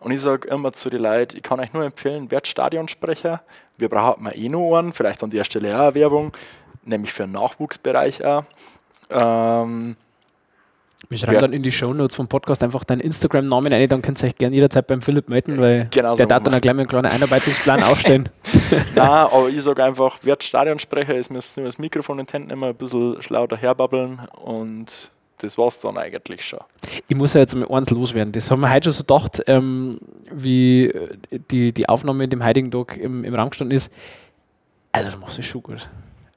Und 0.00 0.12
ich 0.12 0.20
sage 0.20 0.48
immer 0.48 0.72
zu 0.72 0.90
den 0.90 1.02
Leuten, 1.02 1.36
ich 1.36 1.42
kann 1.42 1.60
euch 1.60 1.72
nur 1.72 1.84
empfehlen, 1.84 2.30
werdet 2.30 2.48
Stadionsprecher. 2.48 3.40
Wir 3.78 3.88
brauchen 3.88 4.24
mal 4.24 4.36
eh 4.36 4.48
noch 4.48 4.76
einen, 4.78 4.92
vielleicht 4.92 5.22
an 5.22 5.30
der 5.30 5.44
Stelle 5.44 5.80
auch 5.80 5.94
Werbung, 5.94 6.32
nämlich 6.84 7.12
für 7.12 7.22
den 7.24 7.32
Nachwuchsbereich 7.32 8.24
auch. 8.24 8.44
Ähm, 9.10 9.96
Wir 11.08 11.16
schreiben 11.18 11.34
Ja. 11.34 11.40
dann 11.40 11.52
in 11.52 11.62
die 11.62 11.70
Shownotes 11.72 12.16
vom 12.16 12.26
Podcast 12.28 12.62
einfach 12.62 12.82
deinen 12.84 13.00
Instagram-Namen 13.00 13.72
ein, 13.72 13.88
dann 13.88 14.02
könnt 14.02 14.20
ihr 14.22 14.26
euch 14.26 14.36
gerne 14.36 14.54
jederzeit 14.56 14.86
beim 14.88 15.00
Philipp 15.00 15.28
melden, 15.28 15.58
weil 15.58 15.86
Genau 15.92 16.10
so 16.14 16.16
der 16.18 16.26
darf 16.26 16.40
machen 16.40 16.44
dann 16.50 16.54
auch 16.56 16.60
gleich 16.60 16.74
mal 16.74 16.80
einen 16.80 16.88
kleinen 16.88 17.06
Einarbeitungsplan 17.06 17.82
aufstellen. 17.84 18.28
Nein, 18.94 19.08
aber 19.08 19.48
ich 19.48 19.62
sage 19.62 19.82
einfach, 19.84 20.18
werdet 20.22 20.42
Stadionsprecher, 20.42 21.14
es 21.14 21.30
müsst 21.30 21.56
nur 21.56 21.66
das 21.66 21.78
Mikrofon 21.78 22.18
in 22.18 22.26
den 22.26 22.32
Händen 22.32 22.48
nehmen, 22.48 22.64
ein 22.64 22.74
bisschen 22.74 23.22
schlau 23.22 23.46
daherbabbeln 23.46 24.20
und 24.42 25.12
das 25.38 25.56
war's 25.56 25.80
dann 25.80 25.96
eigentlich 25.96 26.44
schon. 26.44 26.60
Ich 27.08 27.16
muss 27.16 27.34
ja 27.34 27.40
jetzt 27.40 27.54
mal 27.54 27.70
eins 27.70 27.90
loswerden. 27.90 28.32
Das 28.32 28.50
haben 28.50 28.60
wir 28.60 28.72
heute 28.72 28.84
schon 28.84 28.92
so 28.92 29.04
gedacht, 29.04 29.42
ähm, 29.46 29.98
wie 30.32 30.86
äh, 30.86 31.16
die, 31.50 31.72
die 31.72 31.88
Aufnahme 31.88 32.24
in 32.24 32.30
dem 32.30 32.44
heutigen 32.44 32.70
Tag 32.70 32.96
im, 32.96 33.24
im 33.24 33.34
Raum 33.34 33.50
gestanden 33.50 33.76
ist. 33.76 33.90
Also, 34.92 35.10
du 35.10 35.18
machst 35.18 35.38
es 35.38 35.46
schon 35.46 35.62
gut. 35.62 35.88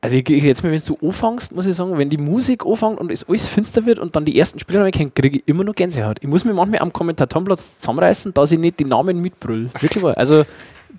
Also, 0.02 0.16
ich, 0.16 0.30
ich, 0.30 0.44
jetzt 0.44 0.64
mal, 0.64 0.72
wenn 0.72 0.82
du 0.86 1.08
anfängst, 1.08 1.54
muss 1.56 1.66
ich 1.66 1.76
sagen, 1.76 1.98
wenn 1.98 2.10
die 2.10 2.18
Musik 2.18 2.66
anfängt 2.66 3.00
und 3.00 3.12
es 3.12 3.28
alles 3.28 3.48
finster 3.48 3.86
wird 3.86 4.00
und 4.00 4.16
dann 4.16 4.26
die 4.26 4.38
ersten 4.38 4.60
Spieler 4.60 4.90
kommen, 4.92 5.14
kriege 5.14 5.40
ich 5.40 5.48
immer 5.48 5.64
noch 5.64 5.76
Gänsehaut. 5.76 6.18
Ich 6.22 6.28
muss 6.28 6.46
mir 6.46 6.54
manchmal 6.54 6.82
am 6.82 6.94
Kommentatorenplatz 6.94 7.80
zusammenreißen, 7.80 8.34
dass 8.34 8.52
ich 8.52 8.60
nicht 8.60 8.80
die 8.80 8.86
Namen 8.86 9.20
mitbrüll. 9.20 9.70
Wirklich 9.80 10.04
wahr. 10.04 10.18
Also, 10.18 10.46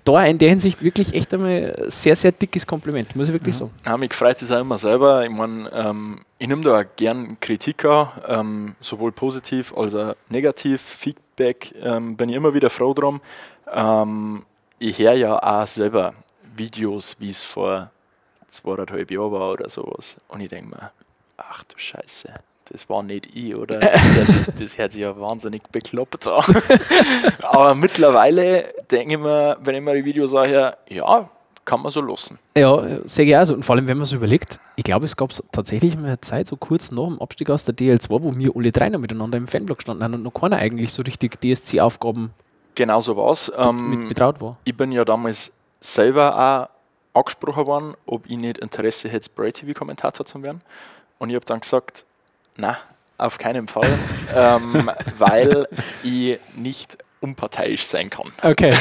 da 0.03 0.25
in 0.25 0.37
der 0.37 0.49
Hinsicht 0.49 0.83
wirklich 0.83 1.13
echt 1.13 1.33
einmal 1.33 1.75
ein 1.77 1.91
sehr, 1.91 2.15
sehr 2.15 2.31
dickes 2.31 2.67
Kompliment, 2.67 3.15
muss 3.15 3.27
ich 3.27 3.33
wirklich 3.33 3.55
sagen. 3.55 3.71
Ja, 3.85 3.97
mich 3.97 4.13
freut 4.13 4.41
es 4.41 4.51
auch 4.51 4.59
immer 4.59 4.77
selber. 4.77 5.23
Ich 5.23 5.29
meine, 5.29 5.69
ähm, 5.73 6.19
ich 6.37 6.47
nehme 6.47 6.61
da 6.61 6.79
auch 6.79 6.85
gern 6.95 7.39
Kritik 7.39 7.85
an, 7.85 8.09
ähm, 8.27 8.75
sowohl 8.81 9.11
positiv 9.11 9.73
als 9.75 9.95
auch 9.95 10.15
negativ. 10.29 10.81
Feedback 10.81 11.73
ähm, 11.81 12.17
bin 12.17 12.29
ich 12.29 12.35
immer 12.35 12.53
wieder 12.53 12.69
froh 12.69 12.93
drum. 12.93 13.21
Ähm, 13.71 14.45
ich 14.79 14.99
höre 14.99 15.13
ja 15.13 15.41
auch 15.41 15.67
selber 15.67 16.13
Videos, 16.55 17.15
wie 17.19 17.29
es 17.29 17.41
vor 17.41 17.89
zweieinhalb 18.47 19.09
Jahren 19.09 19.31
war 19.31 19.51
oder 19.53 19.69
sowas. 19.69 20.17
Und 20.27 20.41
ich 20.41 20.49
denke 20.49 20.69
mir, 20.69 20.91
ach 21.37 21.63
du 21.63 21.75
Scheiße, 21.77 22.33
das 22.71 22.89
war 22.89 23.03
nicht 23.03 23.27
ich, 23.35 23.55
oder? 23.55 23.79
Das 23.79 23.91
hört, 24.15 24.27
sich- 24.27 24.55
das 24.59 24.77
hört 24.77 24.91
sich 24.91 25.01
ja 25.01 25.19
wahnsinnig 25.19 25.63
bekloppt 25.71 26.27
an. 26.27 26.43
Aber 27.41 27.75
mittlerweile 27.75 28.73
denke 28.91 29.13
ich 29.15 29.19
mir, 29.19 29.57
wenn 29.63 29.75
ich 29.75 29.81
mir 29.81 29.93
die 29.95 30.05
Videos 30.05 30.31
sage, 30.31 30.75
ja, 30.89 31.29
kann 31.65 31.81
man 31.81 31.91
so 31.91 32.01
lassen. 32.01 32.39
Ja, 32.57 32.83
sehr 33.05 33.25
gerne. 33.25 33.39
Also, 33.39 33.53
und 33.53 33.63
vor 33.63 33.75
allem, 33.75 33.87
wenn 33.87 33.97
man 33.97 34.05
so 34.05 34.17
überlegt, 34.17 34.59
ich 34.75 34.83
glaube, 34.83 35.05
es 35.05 35.15
gab 35.15 35.31
tatsächlich 35.51 35.95
mal 35.95 36.05
eine 36.07 36.21
Zeit, 36.21 36.47
so 36.47 36.57
kurz 36.57 36.91
nach 36.91 37.05
dem 37.07 37.21
Abstieg 37.21 37.49
aus 37.49 37.63
der 37.65 37.73
DL2, 37.75 38.09
wo 38.09 38.35
wir 38.35 38.51
alle 38.55 38.71
drei 38.71 38.89
noch 38.89 38.99
miteinander 38.99 39.37
im 39.37 39.47
Fanblock 39.47 39.81
standen 39.81 40.13
und 40.13 40.23
noch 40.23 40.33
keiner 40.33 40.57
eigentlich 40.57 40.91
so 40.91 41.01
richtig 41.03 41.39
DSC-Aufgaben 41.41 42.31
Genau 42.75 42.99
so 43.01 43.15
war 43.15 43.31
es. 43.31 43.49
mit 43.49 43.57
Ähm, 43.59 44.09
betraut 44.09 44.41
war. 44.41 44.57
ich 44.65 44.75
bin 44.75 44.91
ja 44.91 45.05
damals 45.05 45.53
selber 45.79 46.69
auch 47.13 47.19
angesprochen 47.19 47.67
worden, 47.67 47.93
ob 48.07 48.25
ich 48.27 48.35
nicht 48.35 48.57
Interesse 48.57 49.07
hätte, 49.09 49.25
Spray 49.25 49.51
TV-Kommentator 49.51 50.25
zu 50.25 50.41
werden. 50.41 50.61
Und 51.19 51.29
ich 51.29 51.35
habe 51.35 51.45
dann 51.45 51.59
gesagt, 51.59 52.03
na, 52.55 52.77
auf 53.17 53.37
keinen 53.37 53.67
Fall, 53.67 53.89
ähm, 54.35 54.91
weil 55.17 55.67
ich 56.03 56.39
nicht 56.55 56.97
unparteiisch 57.21 57.85
sein 57.85 58.09
kann. 58.09 58.33
Okay. 58.41 58.75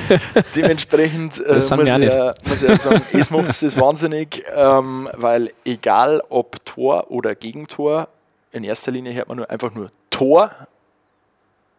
Dementsprechend 0.54 1.38
äh, 1.38 1.62
sind 1.62 1.78
muss, 1.78 1.88
ich, 1.88 2.48
muss 2.48 2.62
ich 2.62 2.80
sagen, 2.82 3.02
es 3.12 3.30
macht 3.30 3.48
das 3.48 3.76
wahnsinnig, 3.76 4.44
ähm, 4.54 5.08
weil 5.14 5.50
egal 5.64 6.22
ob 6.28 6.62
Tor 6.66 7.10
oder 7.10 7.34
Gegentor, 7.34 8.08
in 8.52 8.64
erster 8.64 8.90
Linie 8.90 9.14
hört 9.14 9.28
man 9.28 9.38
nur 9.38 9.50
einfach 9.50 9.72
nur 9.72 9.90
Tor 10.10 10.50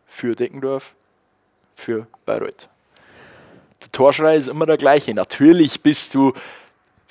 für 0.07 0.33
Deckendorf, 0.33 0.95
für 1.75 2.07
Bayreuth. 2.25 2.67
Der 3.81 3.91
Torschrei 3.91 4.35
ist 4.37 4.49
immer 4.49 4.65
der 4.65 4.77
gleiche. 4.77 5.13
Natürlich 5.13 5.81
bist 5.81 6.15
du, 6.15 6.33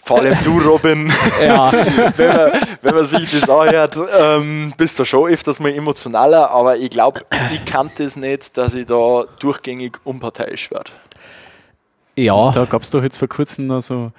vor 0.06 0.20
allem 0.20 0.36
du, 0.44 0.58
Robin, 0.60 1.12
ja, 1.44 1.72
wenn, 2.16 2.28
man, 2.36 2.50
wenn 2.82 2.94
man 2.94 3.04
sich 3.04 3.30
das 3.30 3.48
anhört, 3.48 3.96
ähm, 4.18 4.72
bist 4.78 4.98
du 4.98 5.04
schon 5.04 5.30
öfters 5.30 5.60
mal 5.60 5.72
emotionaler, 5.72 6.50
aber 6.50 6.76
ich 6.76 6.90
glaube, 6.90 7.20
ich 7.52 7.64
kann 7.64 7.90
das 7.98 8.16
nicht, 8.16 8.56
dass 8.56 8.74
ich 8.74 8.86
da 8.86 9.24
durchgängig 9.40 9.98
unparteiisch 10.04 10.70
werde. 10.70 10.92
ja. 12.16 12.50
Da 12.52 12.64
gab 12.64 12.82
es 12.82 12.90
doch 12.90 13.02
jetzt 13.02 13.18
vor 13.18 13.28
kurzem 13.28 13.64
noch 13.64 13.80
so 13.80 14.12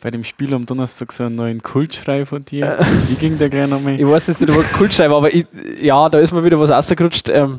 bei 0.00 0.10
dem 0.10 0.22
Spiel 0.22 0.54
am 0.54 0.64
Donnerstag 0.66 1.10
so 1.12 1.24
einen 1.24 1.34
neuen 1.36 1.62
Kultschrei 1.62 2.24
von 2.24 2.44
dir. 2.44 2.78
Wie 3.08 3.14
ging 3.14 3.38
der 3.38 3.48
gleich 3.48 3.68
nochmal? 3.68 3.98
Ich 4.00 4.06
weiß 4.06 4.26
jetzt 4.28 4.40
nicht, 4.40 4.50
ob 4.50 4.56
er 4.58 4.62
Kultschreiber, 4.64 5.16
aber 5.16 5.32
ich, 5.34 5.46
ja, 5.80 6.08
da 6.08 6.18
ist 6.18 6.32
mir 6.32 6.44
wieder 6.44 6.58
was 6.60 6.70
rausgerutscht. 6.70 7.28
Ähm, 7.30 7.58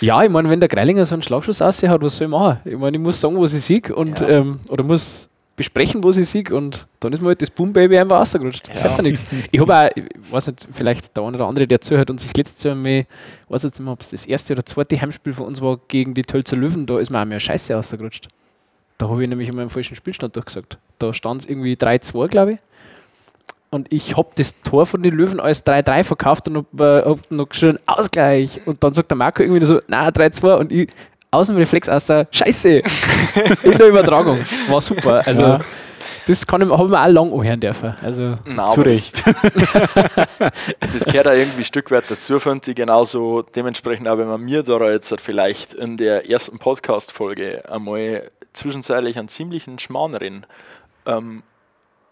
ja, 0.00 0.22
ich 0.22 0.30
meine, 0.30 0.48
wenn 0.50 0.60
der 0.60 0.68
Greilinger 0.68 1.04
so 1.06 1.14
einen 1.14 1.22
Schlagschuss 1.22 1.60
aussehen 1.62 1.90
hat, 1.90 2.02
was 2.02 2.16
soll 2.16 2.26
ich 2.26 2.30
machen? 2.30 2.58
Ich 2.64 2.76
meine, 2.76 2.96
ich 2.96 3.02
muss 3.02 3.20
sagen, 3.20 3.40
was 3.40 3.52
ich 3.54 3.64
sehe 3.64 3.80
und 3.94 4.20
Ja. 4.20 4.28
ähm, 4.28 4.60
oder 4.70 4.84
muss 4.84 5.28
besprechen, 5.60 6.02
was 6.02 6.16
ich 6.16 6.26
sehe 6.30 6.44
und 6.52 6.86
dann 7.00 7.12
ist 7.12 7.20
mir 7.20 7.28
halt 7.28 7.42
das 7.42 7.50
Boom 7.50 7.72
Baby 7.74 7.98
einfach 7.98 8.18
rausgerutscht. 8.20 8.68
Das 8.70 8.80
Ja. 8.80 8.88
heißt 8.88 8.96
ja 8.96 9.02
nichts. 9.02 9.24
Ich 9.52 9.60
habe 9.60 9.76
auch, 9.76 9.88
ich 9.94 10.32
weiß 10.32 10.46
nicht, 10.46 10.66
vielleicht 10.72 11.14
der 11.14 11.24
eine 11.24 11.36
oder 11.36 11.46
andere, 11.46 11.66
der 11.66 11.82
zuhört 11.82 12.08
und 12.08 12.18
sich 12.18 12.34
letztes 12.34 12.62
Jahr 12.62 12.76
ich 12.82 13.06
weiß 13.48 13.64
jetzt 13.64 13.78
nicht 13.78 13.84
mehr, 13.84 13.92
ob 13.92 14.00
es 14.00 14.08
das 14.08 14.24
erste 14.24 14.54
oder 14.54 14.64
zweite 14.64 14.98
Heimspiel 14.98 15.34
von 15.34 15.46
uns 15.46 15.60
war 15.60 15.78
gegen 15.88 16.14
die 16.14 16.22
Tölzer 16.22 16.56
Löwen, 16.56 16.86
da 16.86 16.98
ist 16.98 17.10
mir 17.10 17.20
auch 17.20 17.26
mehr 17.26 17.40
Scheiße 17.40 17.74
rausgerutscht. 17.74 18.28
Da 18.96 19.08
habe 19.08 19.22
ich 19.22 19.28
nämlich 19.28 19.48
immer 19.50 19.60
einen 19.60 19.70
falschen 19.70 19.94
Spielstand 19.96 20.34
durchgesagt. 20.34 20.78
Da 20.98 21.12
stand 21.12 21.42
es 21.42 21.46
irgendwie 21.46 21.74
3-2, 21.74 22.28
glaube 22.28 22.52
ich. 22.52 22.58
Und 23.70 23.92
ich 23.92 24.16
habe 24.16 24.30
das 24.34 24.60
Tor 24.62 24.86
von 24.86 25.02
den 25.02 25.14
Löwen 25.14 25.40
als 25.40 25.64
3-3 25.64 26.04
verkauft 26.04 26.48
und 26.48 26.56
habe 26.56 27.02
äh, 27.04 27.08
hab 27.08 27.30
noch 27.30 27.48
geschrien, 27.48 27.78
Ausgleich. 27.86 28.60
Und 28.66 28.82
dann 28.82 28.92
sagt 28.94 29.10
der 29.10 29.16
Marco 29.16 29.42
irgendwie 29.42 29.64
so, 29.64 29.78
na 29.88 30.08
3-2 30.08 30.54
und 30.56 30.72
ich 30.72 30.90
aus 31.30 31.46
dem 31.46 31.56
Reflex 31.56 31.88
aus 31.88 32.06
der 32.06 32.26
Scheiße 32.30 32.68
in 33.62 33.78
der 33.78 33.88
Übertragung. 33.88 34.38
War 34.68 34.80
super. 34.80 35.22
Also 35.26 35.42
Ja. 35.42 35.60
das 36.26 36.46
kann 36.46 36.60
ich, 36.62 36.68
habe 36.70 36.88
ich 36.88 36.94
auch 36.96 37.06
lang 37.08 37.32
anhören 37.32 37.60
dürfen. 37.60 37.94
Also 38.02 38.34
Nein, 38.44 38.70
Zu 38.72 38.80
Recht. 38.82 39.24
Das, 39.26 40.52
das 40.92 41.04
gehört 41.04 41.28
auch 41.28 41.32
irgendwie 41.32 41.62
ein 41.62 41.64
Stück 41.64 41.90
weit 41.90 42.04
dazu, 42.08 42.40
finde 42.40 42.70
ich. 42.70 42.76
Genauso 42.76 43.42
dementsprechend 43.42 44.08
auch, 44.08 44.18
wenn 44.18 44.28
man 44.28 44.40
mir 44.40 44.62
da 44.62 44.90
jetzt 44.90 45.10
halt 45.10 45.20
vielleicht 45.20 45.74
in 45.74 45.96
der 45.96 46.28
ersten 46.28 46.58
Podcast-Folge 46.58 47.62
einmal 47.70 48.30
zwischenzeitlich 48.52 49.18
einen 49.18 49.28
ziemlichen 49.28 49.78
Schmarrn 49.78 50.14
rennen. 50.14 50.46
Ähm, 51.06 51.42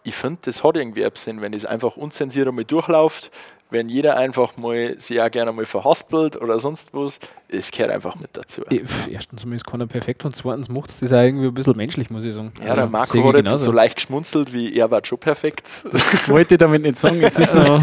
ich 0.03 0.15
finde, 0.15 0.39
das 0.45 0.63
hat 0.63 0.77
irgendwie 0.77 1.03
einen 1.03 1.15
Sinn, 1.15 1.41
wenn 1.41 1.51
das 1.51 1.65
einfach 1.65 1.97
unzensiert 1.97 2.47
einmal 2.47 2.63
durchläuft, 2.63 3.31
wenn 3.71 3.87
jeder 3.89 4.17
einfach 4.17 4.57
mal 4.57 4.99
sich 4.99 5.21
auch 5.21 5.29
gerne 5.29 5.51
mal 5.51 5.65
verhaspelt 5.65 6.35
oder 6.41 6.57
sonst 6.59 6.93
was, 6.93 7.19
es 7.49 7.69
gehört 7.71 7.91
einfach 7.91 8.15
mit 8.15 8.29
dazu. 8.33 8.63
Erstens 9.09 9.45
mal 9.45 9.55
ist 9.55 9.65
keiner 9.65 9.85
perfekt 9.87 10.25
und 10.25 10.35
zweitens 10.35 10.69
macht 10.69 10.89
es 10.89 10.99
das 10.99 11.13
auch 11.13 11.21
irgendwie 11.21 11.47
ein 11.47 11.53
bisschen 11.53 11.77
menschlich, 11.77 12.09
muss 12.09 12.25
ich 12.25 12.33
sagen. 12.33 12.51
Ja, 12.59 12.73
der 12.73 12.77
Also, 12.85 12.87
Marco 12.91 13.27
hat 13.27 13.35
jetzt 13.35 13.45
genauso. 13.45 13.57
so 13.65 13.71
leicht 13.71 13.95
geschmunzelt, 13.97 14.53
wie 14.53 14.73
er 14.75 14.89
war 14.89 15.01
schon 15.05 15.19
perfekt. 15.19 15.85
Das 15.91 16.27
wollte 16.29 16.55
ich 16.55 16.59
damit 16.59 16.81
nicht 16.83 16.97
sagen. 16.97 17.21
Es 17.21 17.37
ist 17.39 17.53
noch, 17.53 17.81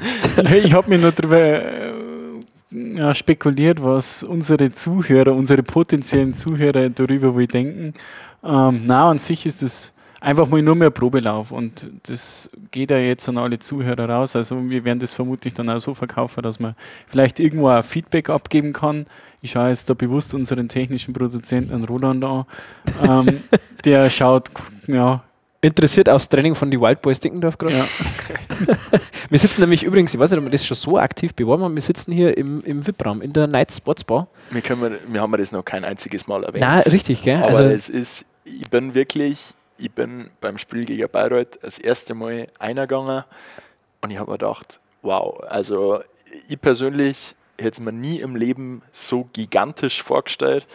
ich 0.52 0.72
habe 0.74 0.88
mir 0.88 0.98
nur 0.98 1.12
darüber 1.12 1.38
äh, 1.38 1.92
ja, 2.70 3.14
spekuliert, 3.14 3.82
was 3.82 4.22
unsere 4.24 4.70
Zuhörer, 4.72 5.32
unsere 5.34 5.62
potenziellen 5.62 6.34
Zuhörer 6.34 6.90
darüber 6.90 7.34
wohl 7.34 7.46
denken. 7.46 7.94
Ähm, 8.44 8.82
na, 8.84 9.08
an 9.10 9.18
sich 9.18 9.46
ist 9.46 9.62
das 9.62 9.92
einfach 10.20 10.48
mal 10.48 10.62
nur 10.62 10.74
mehr 10.74 10.90
Probelauf 10.90 11.52
und 11.52 11.88
das 12.04 12.50
geht 12.70 12.90
ja 12.90 12.98
jetzt 12.98 13.28
an 13.28 13.38
alle 13.38 13.58
Zuhörer 13.58 14.08
raus. 14.08 14.36
Also 14.36 14.68
wir 14.68 14.84
werden 14.84 14.98
das 14.98 15.14
vermutlich 15.14 15.54
dann 15.54 15.70
auch 15.70 15.80
so 15.80 15.94
verkaufen, 15.94 16.42
dass 16.42 16.58
man 16.60 16.74
vielleicht 17.06 17.40
irgendwo 17.40 17.68
ein 17.68 17.82
Feedback 17.82 18.30
abgeben 18.30 18.72
kann. 18.72 19.06
Ich 19.40 19.52
schaue 19.52 19.68
jetzt 19.68 19.88
da 19.88 19.94
bewusst 19.94 20.34
unseren 20.34 20.68
technischen 20.68 21.14
Produzenten 21.14 21.72
an 21.74 21.84
Roland 21.84 22.24
an. 22.24 22.46
Ähm, 23.02 23.40
der 23.84 24.10
schaut, 24.10 24.50
ja, 24.86 25.22
Interessiert 25.60 26.08
aufs 26.08 26.28
Training 26.28 26.54
von 26.54 26.70
die 26.70 26.80
Wild 26.80 27.02
Boys 27.02 27.18
Dickendorf 27.18 27.58
gerade? 27.58 27.74
ja 27.74 27.84
Wir 29.28 29.38
sitzen 29.40 29.60
nämlich 29.60 29.82
übrigens, 29.82 30.14
ich 30.14 30.20
weiß 30.20 30.30
nicht, 30.30 30.38
ob 30.38 30.44
wir 30.44 30.52
das 30.52 30.64
schon 30.64 30.76
so 30.76 30.98
aktiv 30.98 31.34
beworben 31.34 31.64
haben, 31.64 31.74
wir 31.74 31.82
sitzen 31.82 32.12
hier 32.12 32.36
im, 32.38 32.60
im 32.60 32.86
VIP-Raum, 32.86 33.22
in 33.22 33.32
der 33.32 33.48
Night 33.48 33.72
Sports 33.72 34.04
Bar. 34.04 34.28
Wir, 34.52 34.62
können, 34.62 34.94
wir 35.08 35.20
haben 35.20 35.32
das 35.32 35.50
noch 35.50 35.64
kein 35.64 35.84
einziges 35.84 36.28
Mal 36.28 36.44
erwähnt. 36.44 36.60
Nein, 36.60 36.80
richtig, 36.82 37.22
gell? 37.22 37.38
Aber 37.38 37.48
Also, 37.48 37.62
es 37.64 37.88
ist, 37.88 38.24
ich 38.44 38.70
bin 38.70 38.94
wirklich, 38.94 39.52
ich 39.78 39.90
bin 39.90 40.30
beim 40.40 40.58
Spiel 40.58 40.84
gegen 40.84 41.08
Bayreuth 41.08 41.58
das 41.62 41.78
erste 41.78 42.14
Mal 42.14 42.48
eingegangen 42.58 43.24
und 44.00 44.10
ich 44.10 44.18
habe 44.18 44.30
mir 44.30 44.38
gedacht, 44.38 44.80
wow, 45.02 45.40
also 45.48 46.00
ich 46.48 46.60
persönlich 46.60 47.34
hätte 47.58 47.70
es 47.70 47.80
mir 47.80 47.92
nie 47.92 48.20
im 48.20 48.36
Leben 48.36 48.82
so 48.92 49.28
gigantisch 49.32 50.02
vorgestellt. 50.02 50.66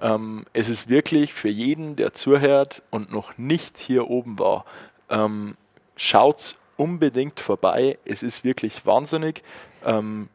Ähm, 0.00 0.44
es 0.52 0.68
ist 0.68 0.88
wirklich 0.88 1.32
für 1.34 1.48
jeden, 1.48 1.96
der 1.96 2.12
zuhört 2.12 2.82
und 2.90 3.12
noch 3.12 3.36
nicht 3.38 3.78
hier 3.78 4.08
oben 4.08 4.38
war, 4.38 4.64
ähm, 5.10 5.56
schaut 5.96 6.56
unbedingt 6.76 7.40
vorbei. 7.40 7.98
Es 8.04 8.22
ist 8.22 8.44
wirklich 8.44 8.86
wahnsinnig. 8.86 9.42
Ähm, 9.84 10.28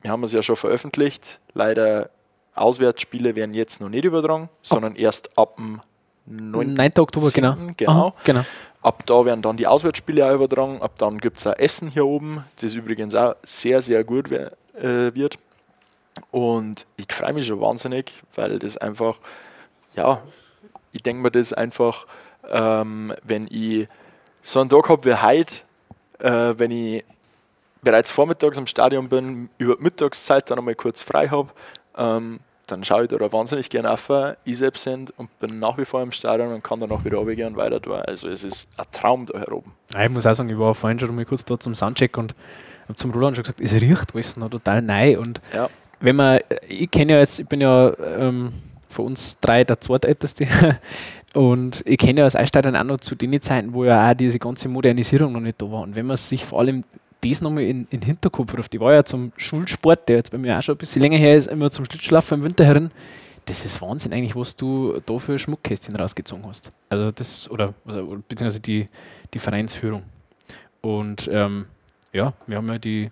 wir 0.00 0.10
haben 0.10 0.24
es 0.24 0.32
ja 0.32 0.42
schon 0.42 0.56
veröffentlicht. 0.56 1.40
Leider 1.52 2.10
Auswärtsspiele 2.54 3.36
werden 3.36 3.54
jetzt 3.54 3.80
noch 3.80 3.88
nicht 3.88 4.04
übertragen, 4.04 4.48
sondern 4.62 4.96
erst 4.96 5.36
ab 5.36 5.56
dem 5.56 5.80
9. 6.26 6.72
9. 6.74 6.92
Oktober, 6.98 7.30
genau. 7.30 7.56
Genau. 7.76 7.90
Aha, 7.90 8.14
genau. 8.24 8.44
Ab 8.82 9.04
da 9.06 9.24
werden 9.24 9.42
dann 9.42 9.56
die 9.56 9.66
Auswärtsspiele 9.66 10.26
auch 10.28 10.34
übertragen. 10.34 10.82
Ab 10.82 10.92
dann 10.98 11.18
gibt 11.18 11.38
es 11.38 11.46
auch 11.46 11.56
Essen 11.56 11.88
hier 11.88 12.04
oben, 12.06 12.44
das 12.60 12.74
übrigens 12.74 13.14
auch 13.14 13.36
sehr, 13.44 13.80
sehr 13.82 14.02
gut 14.04 14.30
wer- 14.30 14.52
äh, 14.74 15.14
wird. 15.14 15.38
Und 16.30 16.86
ich 16.96 17.12
freue 17.12 17.32
mich 17.32 17.46
schon 17.46 17.60
wahnsinnig, 17.60 18.12
weil 18.34 18.58
das 18.58 18.76
einfach, 18.76 19.18
ja, 19.96 20.20
ich 20.92 21.02
denke 21.02 21.22
mir 21.22 21.30
das 21.30 21.52
einfach, 21.52 22.06
ähm, 22.50 23.14
wenn 23.22 23.46
ich 23.50 23.86
so 24.42 24.60
einen 24.60 24.68
Tag 24.68 24.88
habe 24.88 25.04
wie 25.04 25.14
heute, 25.14 25.54
äh, 26.18 26.54
wenn 26.58 26.70
ich 26.70 27.04
bereits 27.82 28.10
vormittags 28.10 28.58
am 28.58 28.66
Stadion 28.66 29.08
bin, 29.08 29.48
über 29.58 29.76
Mittagszeit 29.78 30.50
dann 30.50 30.58
einmal 30.58 30.74
kurz 30.74 31.02
frei 31.02 31.28
habe, 31.28 31.50
ähm, 31.96 32.40
dann 32.66 32.84
schaue 32.84 33.04
ich 33.04 33.08
da 33.10 33.32
wahnsinnig 33.32 33.68
gerne 33.70 33.90
auf, 33.90 34.10
ich 34.44 34.56
selbst 34.58 34.84
sind 34.84 35.12
und 35.18 35.36
bin 35.40 35.58
nach 35.58 35.76
wie 35.78 35.84
vor 35.84 36.02
im 36.02 36.12
Stadion 36.12 36.52
und 36.52 36.62
kann 36.62 36.78
dann 36.78 36.90
auch 36.92 37.04
wieder 37.04 37.18
runtergehen 37.18 37.48
und 37.48 37.56
weiter 37.56 37.80
tun. 37.80 37.94
Also 38.06 38.28
es 38.28 38.44
ist 38.44 38.68
ein 38.76 38.84
Traum 38.92 39.26
da 39.26 39.38
hier 39.38 39.52
oben. 39.52 39.72
Ja, 39.92 40.04
Ich 40.04 40.10
muss 40.10 40.26
auch 40.26 40.34
sagen, 40.34 40.48
ich 40.48 40.58
war 40.58 40.74
vorhin 40.74 40.98
schon 40.98 41.14
mal 41.14 41.24
kurz 41.24 41.44
da 41.44 41.58
zum 41.58 41.74
Soundcheck 41.74 42.16
und 42.16 42.34
habe 42.84 42.96
zum 42.96 43.10
Roland 43.10 43.36
schon 43.36 43.42
gesagt, 43.44 43.60
es 43.60 43.74
riecht 43.74 44.14
alles 44.14 44.36
noch 44.36 44.50
total 44.50 44.80
neu. 44.82 45.18
Und 45.18 45.40
Ja. 45.54 45.68
wenn 46.00 46.16
man, 46.16 46.40
ich 46.68 46.90
kenne 46.90 47.14
ja 47.14 47.18
jetzt, 47.20 47.40
ich 47.40 47.46
bin 47.46 47.60
ja 47.60 47.92
ähm, 48.16 48.52
von 48.88 49.06
uns 49.06 49.38
drei 49.40 49.64
der 49.64 49.80
zweitälteste 49.80 50.46
und 51.34 51.82
ich 51.86 51.98
kenne 51.98 52.20
ja 52.20 52.26
das 52.26 52.36
Eisstadion 52.36 52.76
auch 52.76 52.84
noch 52.84 52.98
zu 53.00 53.14
den 53.14 53.40
Zeiten, 53.40 53.72
wo 53.72 53.84
ja 53.84 54.10
auch 54.10 54.14
diese 54.14 54.38
ganze 54.38 54.68
Modernisierung 54.68 55.32
noch 55.32 55.40
nicht 55.40 55.60
da 55.60 55.70
war. 55.70 55.82
Und 55.82 55.96
wenn 55.96 56.06
man 56.06 56.16
sich 56.16 56.44
vor 56.44 56.60
allem 56.60 56.84
das 57.22 57.40
nochmal 57.40 57.64
in, 57.64 57.88
den 57.88 58.02
Hinterkopf 58.02 58.56
ruft, 58.56 58.74
ich 58.74 58.80
war 58.80 58.92
ja 58.92 59.04
zum 59.04 59.32
Schulsport, 59.36 60.08
der 60.08 60.16
jetzt 60.16 60.30
bei 60.30 60.38
mir 60.38 60.58
auch 60.58 60.62
schon 60.62 60.74
ein 60.74 60.78
bisschen 60.78 61.02
länger 61.02 61.18
her 61.18 61.36
ist, 61.36 61.48
immer 61.48 61.70
zum 61.70 61.84
Schlittschuhlaufen 61.84 62.38
im 62.38 62.44
Winter 62.44 62.64
herin, 62.64 62.90
das 63.44 63.64
ist 63.64 63.80
Wahnsinn 63.82 64.12
eigentlich, 64.12 64.36
was 64.36 64.54
du 64.56 65.00
da 65.04 65.18
für 65.18 65.38
Schmuckkästchen 65.38 65.96
rausgezogen 65.96 66.46
hast. 66.46 66.70
Also 66.88 67.10
das, 67.10 67.50
oder, 67.50 67.74
also, 67.84 68.18
beziehungsweise 68.28 68.60
die, 68.60 68.86
die 69.34 69.38
Vereinsführung. 69.38 70.02
Und 70.80 71.28
ähm, 71.32 71.66
ja, 72.12 72.34
wir 72.46 72.56
haben 72.56 72.68
ja 72.68 72.78
die 72.78 73.10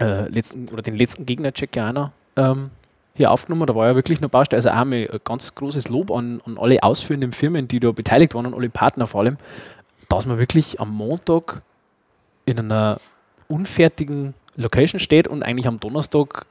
äh, 0.00 0.28
letzten 0.28 0.68
oder 0.68 0.82
den 0.82 0.96
letzten 0.96 1.26
auch 1.26 1.92
noch 1.92 2.10
ähm, 2.36 2.70
hier 3.14 3.30
aufgenommen. 3.30 3.66
Da 3.66 3.74
war 3.74 3.88
ja 3.88 3.94
wirklich 3.94 4.20
noch 4.20 4.30
Baustelle. 4.30 4.58
Also 4.58 4.70
auch 4.70 4.86
ein 4.86 5.08
ganz 5.24 5.54
großes 5.54 5.88
Lob 5.88 6.10
an, 6.10 6.40
an 6.46 6.58
alle 6.58 6.82
ausführenden 6.82 7.32
Firmen, 7.32 7.68
die 7.68 7.80
da 7.80 7.92
beteiligt 7.92 8.34
waren 8.34 8.46
und 8.46 8.54
alle 8.54 8.70
Partner 8.70 9.06
vor 9.06 9.20
allem, 9.20 9.36
dass 10.08 10.26
man 10.26 10.38
wirklich 10.38 10.80
am 10.80 10.90
Montag 10.90 11.62
in 12.50 12.58
einer 12.58 13.00
unfertigen 13.48 14.34
Location 14.56 15.00
steht 15.00 15.28
und 15.28 15.42
eigentlich 15.42 15.66
am 15.66 15.80
Donnerstag 15.80 16.46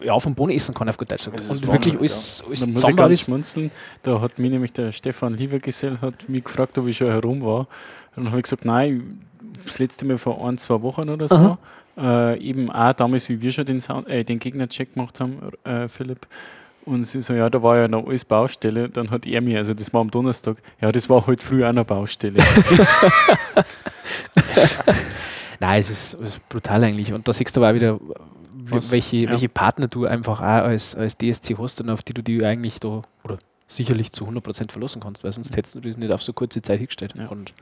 ja, 0.00 0.18
vom 0.20 0.34
Bohnen 0.34 0.54
essen 0.54 0.74
kann, 0.74 0.88
auf 0.88 0.98
gut 0.98 1.10
Deutsch 1.10 1.30
gesagt. 1.30 1.50
Und 1.50 1.66
wirklich 1.66 1.98
alles, 1.98 2.42
alles 2.46 2.60
Da 2.60 2.66
muss 2.66 2.88
ich 2.88 2.96
ganz 2.96 3.20
schmunzeln. 3.20 3.70
Da 4.02 4.20
hat 4.20 4.38
mich 4.38 4.50
nämlich 4.50 4.72
der 4.72 4.92
Stefan 4.92 5.34
Liebergesell 5.34 5.98
hat 6.00 6.28
mich 6.28 6.44
gefragt, 6.44 6.76
ob 6.78 6.86
ich 6.86 6.96
schon 6.96 7.08
herum 7.08 7.42
war. 7.42 7.60
Und 8.14 8.24
dann 8.24 8.26
habe 8.28 8.38
ich 8.38 8.44
gesagt, 8.44 8.64
nein, 8.64 9.20
das 9.64 9.78
letzte 9.78 10.04
Mal 10.04 10.18
vor 10.18 10.46
ein, 10.46 10.58
zwei 10.58 10.82
Wochen 10.82 11.08
oder 11.08 11.28
so. 11.28 11.58
Äh, 11.96 12.38
eben 12.40 12.70
auch 12.70 12.92
damals, 12.92 13.28
wie 13.28 13.40
wir 13.42 13.50
schon 13.50 13.64
den, 13.64 13.80
Sound, 13.80 14.06
äh, 14.08 14.24
den 14.24 14.38
Gegnercheck 14.38 14.94
gemacht 14.94 15.18
haben, 15.20 15.38
äh, 15.64 15.88
Philipp. 15.88 16.26
Und 16.88 17.04
sie 17.04 17.20
so, 17.20 17.34
ja, 17.34 17.50
da 17.50 17.62
war 17.62 17.76
ja 17.76 17.86
noch 17.88 18.06
alles 18.06 18.24
Baustelle. 18.24 18.88
Dann 18.88 19.10
hat 19.10 19.26
er 19.26 19.40
mir, 19.40 19.58
also 19.58 19.74
das 19.74 19.92
war 19.92 20.00
am 20.00 20.10
Donnerstag, 20.10 20.56
ja, 20.80 20.90
das 20.90 21.08
war 21.10 21.26
heute 21.26 21.44
früh 21.44 21.64
auch 21.64 21.72
noch 21.72 21.84
Baustelle. 21.84 22.42
Nein, 25.60 25.80
es 25.80 25.90
ist, 25.90 26.14
es 26.14 26.36
ist 26.36 26.48
brutal 26.48 26.84
eigentlich. 26.84 27.12
Und 27.12 27.26
da 27.28 27.32
siehst 27.32 27.56
du 27.56 27.60
aber 27.60 27.70
auch 27.70 27.74
wieder, 27.74 27.98
Was? 28.54 28.90
welche, 28.92 29.16
Ja. 29.18 29.30
welche 29.30 29.48
Partner 29.48 29.88
du 29.88 30.06
einfach 30.06 30.40
auch 30.40 30.44
als, 30.44 30.94
als 30.94 31.16
DSC 31.16 31.56
hast 31.58 31.80
und 31.80 31.90
auf 31.90 32.02
die 32.02 32.14
du 32.14 32.22
die 32.22 32.44
eigentlich 32.44 32.80
da 32.80 33.02
oder 33.24 33.38
sicherlich 33.66 34.12
zu 34.12 34.26
100% 34.26 34.72
verlassen 34.72 35.02
kannst, 35.02 35.24
weil 35.24 35.32
sonst 35.32 35.56
hättest 35.56 35.74
du 35.74 35.80
das 35.80 35.96
nicht 35.96 36.12
auf 36.14 36.22
so 36.22 36.32
kurze 36.32 36.62
Zeit 36.62 36.78
hingestellt. 36.78 37.14
Ja. 37.18 37.26
Und 37.28 37.52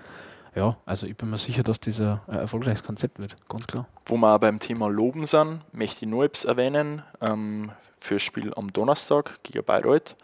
ja, 0.55 0.77
also 0.87 1.07
ich 1.07 1.17
bin 1.17 1.31
mir 1.31 1.39
sicher, 1.39 1.63
dass 1.63 1.81
das 1.81 2.01
ein, 2.01 2.21
erfolgreiches 2.29 2.85
Konzept 2.85 3.19
wird, 3.19 3.35
ganz 3.49 3.67
klar. 3.67 3.87
Wo 4.07 4.17
wir 4.17 4.35
auch 4.35 4.39
beim 4.39 4.59
Thema 4.61 4.89
Loben 4.89 5.27
sind, 5.27 5.61
möchte 5.73 6.05
ich 6.05 6.11
nur 6.11 6.25
etwas 6.25 6.45
erwähnen 6.45 7.03
ähm, 7.21 7.73
für 8.07 8.15
das 8.15 8.23
Spiel 8.23 8.53
am 8.55 8.73
Donnerstag 8.73 9.39
gegen 9.43 9.65
Bayreuth. 9.65 10.17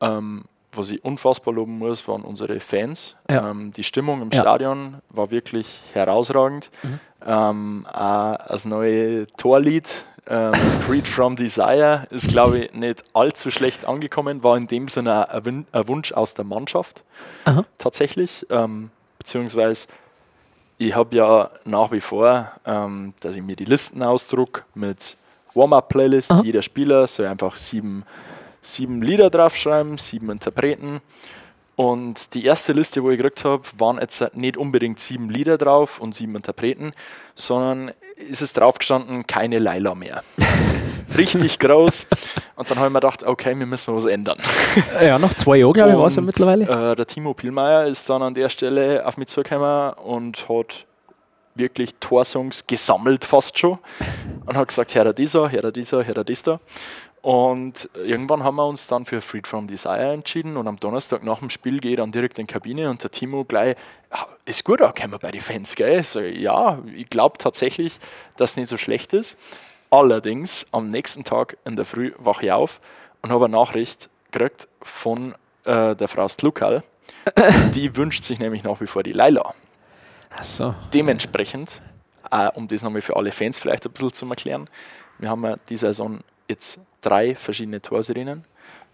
Ähm, 0.00 0.44
was 0.72 0.90
ich 0.90 1.02
unfassbar 1.04 1.54
loben 1.54 1.78
muss, 1.78 2.06
waren 2.06 2.22
unsere 2.22 2.60
Fans. 2.60 3.14
Ja. 3.30 3.50
Ähm, 3.50 3.72
die 3.72 3.84
Stimmung 3.84 4.22
im 4.22 4.30
Ja. 4.30 4.40
Stadion 4.42 4.96
war 5.10 5.30
wirklich 5.30 5.80
herausragend. 5.92 6.70
Mhm. 6.82 7.00
Ähm, 7.26 7.86
auch 7.92 8.36
das 8.48 8.64
neue 8.66 9.26
Torlied, 9.36 10.04
ähm, 10.28 10.52
Freed 10.86 11.08
from 11.08 11.34
Desire, 11.36 12.06
ist, 12.10 12.28
glaube 12.28 12.58
ich, 12.58 12.72
nicht 12.74 13.04
allzu 13.14 13.50
schlecht 13.50 13.84
angekommen. 13.86 14.44
War 14.44 14.56
in 14.56 14.66
dem 14.66 14.88
Sinne 14.88 15.30
ein, 15.30 15.66
Wunsch 15.72 16.12
aus 16.12 16.34
der 16.34 16.44
Mannschaft 16.44 17.04
Aha. 17.46 17.64
tatsächlich. 17.78 18.46
Ähm, 18.50 18.90
beziehungsweise 19.18 19.88
ich 20.78 20.94
habe 20.94 21.16
ja 21.16 21.50
nach 21.64 21.90
wie 21.90 22.02
vor, 22.02 22.52
ähm, 22.66 23.14
dass 23.20 23.34
ich 23.34 23.42
mir 23.42 23.56
die 23.56 23.64
Listen 23.64 24.02
ausdruck 24.02 24.64
mit 24.74 25.16
Warm-Up-Playlist. 25.56 26.30
Aha. 26.30 26.42
Jeder 26.44 26.62
Spieler 26.62 27.06
soll 27.06 27.26
einfach 27.26 27.56
sieben, 27.56 28.04
sieben 28.62 29.02
Lieder 29.02 29.30
draufschreiben, 29.30 29.98
sieben 29.98 30.30
Interpreten. 30.30 31.00
Und 31.76 32.32
die 32.34 32.44
erste 32.44 32.72
Liste, 32.72 33.02
wo 33.02 33.10
ich 33.10 33.18
gekriegt 33.18 33.44
habe, 33.44 33.62
waren 33.78 33.98
jetzt 34.00 34.34
nicht 34.34 34.56
unbedingt 34.56 34.98
sieben 34.98 35.28
Lieder 35.28 35.58
drauf 35.58 36.00
und 36.00 36.14
sieben 36.14 36.34
Interpreten, 36.34 36.92
sondern 37.34 37.92
ist 38.16 38.40
es 38.40 38.54
drauf 38.54 38.78
gestanden, 38.78 39.26
keine 39.26 39.58
Laila 39.58 39.94
mehr. 39.94 40.22
Richtig 41.16 41.58
groß. 41.58 42.06
Und 42.56 42.70
dann 42.70 42.78
habe 42.78 42.88
ich 42.88 42.92
mir 42.92 43.00
gedacht, 43.00 43.24
okay, 43.24 43.56
wir 43.56 43.66
müssen 43.66 43.94
was 43.94 44.06
ändern. 44.06 44.38
Ja, 45.02 45.18
nach 45.18 45.34
zwei 45.34 45.58
Jahren, 45.58 45.74
glaube 45.74 45.90
ich, 45.92 45.98
war 45.98 46.06
es 46.06 46.16
ja 46.16 46.22
mittlerweile. 46.22 46.64
Äh, 46.92 46.96
der 46.96 47.06
Timo 47.06 47.34
Pielmeier 47.34 47.84
ist 47.84 48.08
dann 48.08 48.22
an 48.22 48.32
der 48.32 48.48
Stelle 48.48 49.06
auf 49.06 49.18
mich 49.18 49.28
zugekommen 49.28 49.92
und 49.94 50.48
hat 50.48 50.85
wirklich 51.58 51.94
Torsongs 52.00 52.66
gesammelt 52.66 53.24
fast 53.24 53.58
schon 53.58 53.78
und 54.46 54.56
hat 54.56 54.68
gesagt, 54.68 54.94
Herr 54.94 55.12
dieser, 55.12 55.48
Herr 55.48 55.72
dieser, 55.72 56.02
Herr 56.02 56.24
dieser. 56.24 56.60
Und 57.22 57.88
irgendwann 57.94 58.44
haben 58.44 58.56
wir 58.56 58.66
uns 58.66 58.86
dann 58.86 59.04
für 59.04 59.20
Freed 59.20 59.48
from 59.48 59.66
Desire 59.66 60.12
entschieden 60.12 60.56
und 60.56 60.68
am 60.68 60.76
Donnerstag 60.76 61.24
nach 61.24 61.40
dem 61.40 61.50
Spiel 61.50 61.80
gehe 61.80 61.92
ich 61.92 61.96
dann 61.96 62.12
direkt 62.12 62.38
in 62.38 62.46
die 62.46 62.52
Kabine 62.52 62.88
und 62.88 63.02
der 63.02 63.10
Timo 63.10 63.44
gleich, 63.44 63.74
"Ah, 64.10 64.26
ist 64.44 64.62
gut, 64.62 64.80
da 64.80 64.92
können 64.92 65.12
wir 65.12 65.18
bei 65.18 65.32
den 65.32 65.40
Fans, 65.40 65.74
gell? 65.74 66.02
So, 66.04 66.20
ja, 66.20 66.78
ich 66.94 67.10
glaube 67.10 67.38
tatsächlich, 67.38 67.98
dass 68.36 68.50
es 68.50 68.56
nicht 68.56 68.68
so 68.68 68.76
schlecht 68.76 69.12
ist. 69.12 69.36
Allerdings, 69.90 70.66
am 70.70 70.90
nächsten 70.90 71.24
Tag 71.24 71.56
in 71.64 71.74
der 71.74 71.84
Früh 71.84 72.12
wache 72.18 72.46
ich 72.46 72.52
auf 72.52 72.80
und 73.22 73.30
habe 73.32 73.46
eine 73.46 73.56
Nachricht 73.56 74.08
gekriegt 74.30 74.68
von 74.82 75.34
äh, 75.64 75.96
der 75.96 76.08
Frau 76.08 76.28
Slukal. 76.28 76.84
Die 77.74 77.96
wünscht 77.96 78.22
sich 78.22 78.38
nämlich 78.38 78.62
nach 78.62 78.80
wie 78.80 78.86
vor 78.86 79.02
die 79.02 79.12
Laila. 79.12 79.54
Achso. 80.36 80.74
Dementsprechend, 80.92 81.80
äh, 82.30 82.48
um 82.54 82.68
das 82.68 82.82
nochmal 82.82 83.02
für 83.02 83.16
alle 83.16 83.32
Fans 83.32 83.58
vielleicht 83.58 83.86
ein 83.86 83.92
bisschen 83.92 84.12
zu 84.12 84.28
erklären, 84.28 84.68
wir 85.18 85.30
haben 85.30 85.44
ja 85.44 85.56
die 85.68 85.76
Saison 85.76 86.20
jetzt 86.48 86.80
drei 87.00 87.34
verschiedene 87.34 87.80
Torserinnen. 87.80 88.44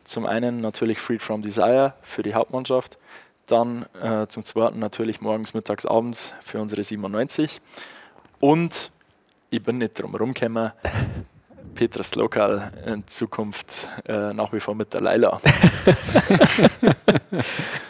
Zum 0.05 0.27
einen 0.27 0.61
natürlich 0.61 0.99
Freed 0.99 1.23
from 1.23 1.43
Desire 1.43 1.95
für 2.03 2.23
die 2.23 2.35
Hauptmannschaft, 2.35 2.99
dann 3.47 3.87
äh, 4.01 4.27
zum 4.29 4.45
zweiten 4.45 4.79
natürlich 4.79 5.21
morgens, 5.21 5.55
mittags, 5.55 5.87
abends 5.87 6.33
für 6.41 6.61
unsere 6.61 6.83
97 6.83 7.61
und 8.41 8.91
ich 9.51 9.63
bin 9.63 9.79
nicht 9.79 10.01
drum 10.01 10.15
rumgekommen, 10.15 10.73
Petra 11.75 12.03
Slokal 12.03 12.73
in 12.87 13.07
Zukunft 13.07 13.89
äh, 14.07 14.33
nach 14.35 14.53
wie 14.53 14.61
vor 14.61 14.75
mit 14.75 14.93
der 14.95 15.01
Leila. 15.01 15.41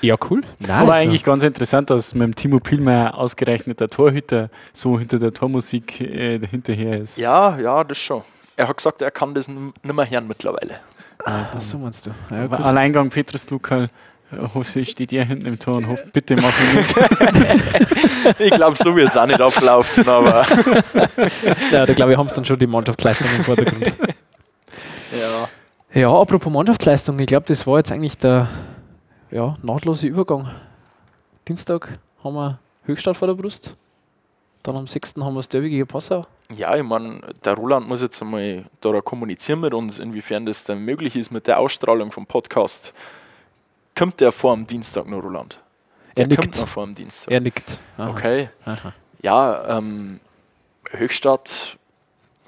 Ja, 0.00 0.16
cool. 0.30 0.42
Nein, 0.58 0.70
Aber 0.70 0.94
also- 0.94 1.02
eigentlich 1.08 1.24
ganz 1.24 1.44
interessant, 1.44 1.90
dass 1.90 2.14
mit 2.14 2.22
dem 2.22 2.34
Timo 2.34 2.58
Pilmer 2.58 3.16
ausgerechnet 3.16 3.80
der 3.80 3.88
Torhüter 3.88 4.50
so 4.72 4.98
hinter 4.98 5.18
der 5.18 5.32
Tormusik 5.32 6.00
äh, 6.00 6.40
hinterher 6.46 7.00
ist. 7.00 7.18
Ja, 7.18 7.56
ja, 7.58 7.84
das 7.84 7.98
schon. 7.98 8.22
Er 8.56 8.68
hat 8.68 8.76
gesagt, 8.76 9.00
er 9.02 9.10
kann 9.10 9.34
das 9.34 9.48
nicht 9.48 9.84
mehr 9.84 10.10
hören 10.10 10.26
mittlerweile. 10.26 10.80
Ah, 11.24 11.44
das 11.52 11.70
so 11.70 11.78
meinst 11.78 12.06
du. 12.06 12.10
Ja. 12.30 12.48
Alleingang 12.50 13.08
Petrus 13.10 13.48
Lukal, 13.50 13.86
Hose 14.54 14.84
steht 14.84 15.12
er 15.12 15.24
hinten 15.24 15.46
im 15.46 15.58
Tor 15.58 15.76
und 15.76 15.88
hofft, 15.88 16.12
bitte 16.12 16.36
mach 16.36 16.52
ihn 16.60 16.76
mit. 16.76 18.40
Ich 18.40 18.50
glaube, 18.50 18.76
so 18.76 18.96
wird 18.96 19.10
es 19.10 19.16
auch 19.16 19.26
nicht 19.26 19.40
ablaufen, 19.40 20.08
aber 20.08 20.46
ja, 21.72 21.86
da 21.86 21.92
glaube 21.92 22.12
ich, 22.12 22.18
haben 22.18 22.28
sie 22.28 22.36
dann 22.36 22.44
schon 22.44 22.58
die 22.58 22.66
Mannschaftsleistung 22.66 23.26
im 23.36 23.44
Vordergrund. 23.44 23.86
ja. 25.10 25.48
Ja, 25.94 26.08
apropos 26.08 26.52
Mannschaftsleistung, 26.52 27.18
ich 27.18 27.26
glaube, 27.26 27.46
das 27.46 27.66
war 27.66 27.78
jetzt 27.78 27.92
eigentlich 27.92 28.16
der 28.16 28.48
ja, 29.30 29.56
nahtlose 29.62 30.06
Übergang. 30.06 30.50
Dienstag 31.46 31.98
haben 32.24 32.34
wir 32.34 32.58
Höchstadt 32.84 33.16
vor 33.16 33.28
der 33.28 33.34
Brust. 33.34 33.76
Dann 34.62 34.78
am 34.78 34.86
6. 34.86 35.14
haben 35.20 35.34
wir 35.34 35.40
das 35.40 35.48
Derby 35.48 35.70
gegen 35.70 35.86
Passau. 35.86 36.26
Ja, 36.56 36.76
ich 36.76 36.82
meine, 36.82 37.20
der 37.44 37.54
Roland 37.54 37.88
muss 37.88 38.00
jetzt 38.00 38.22
einmal 38.22 38.64
da 38.80 39.00
kommunizieren 39.00 39.60
mit 39.60 39.74
uns, 39.74 39.98
inwiefern 39.98 40.46
das 40.46 40.64
denn 40.64 40.78
möglich 40.78 41.16
ist 41.16 41.30
mit 41.30 41.46
der 41.46 41.58
Ausstrahlung 41.58 42.12
vom 42.12 42.26
Podcast. 42.26 42.94
Kommt 43.96 44.20
der 44.20 44.32
vor 44.32 44.52
am 44.52 44.66
Dienstag 44.66 45.06
noch, 45.08 45.22
Roland? 45.22 45.58
Er 46.14 46.26
Der 46.26 46.36
kommt 46.36 46.48
nickt. 46.48 46.60
noch 46.60 46.68
vor 46.68 46.82
am 46.84 46.94
Dienstag. 46.94 47.30
Er 47.32 47.40
nickt. 47.40 47.78
Aha. 47.98 48.10
Okay. 48.10 48.48
Aha. 48.64 48.92
Ja, 49.22 49.78
ähm, 49.78 50.20
Höchstadt, 50.90 51.78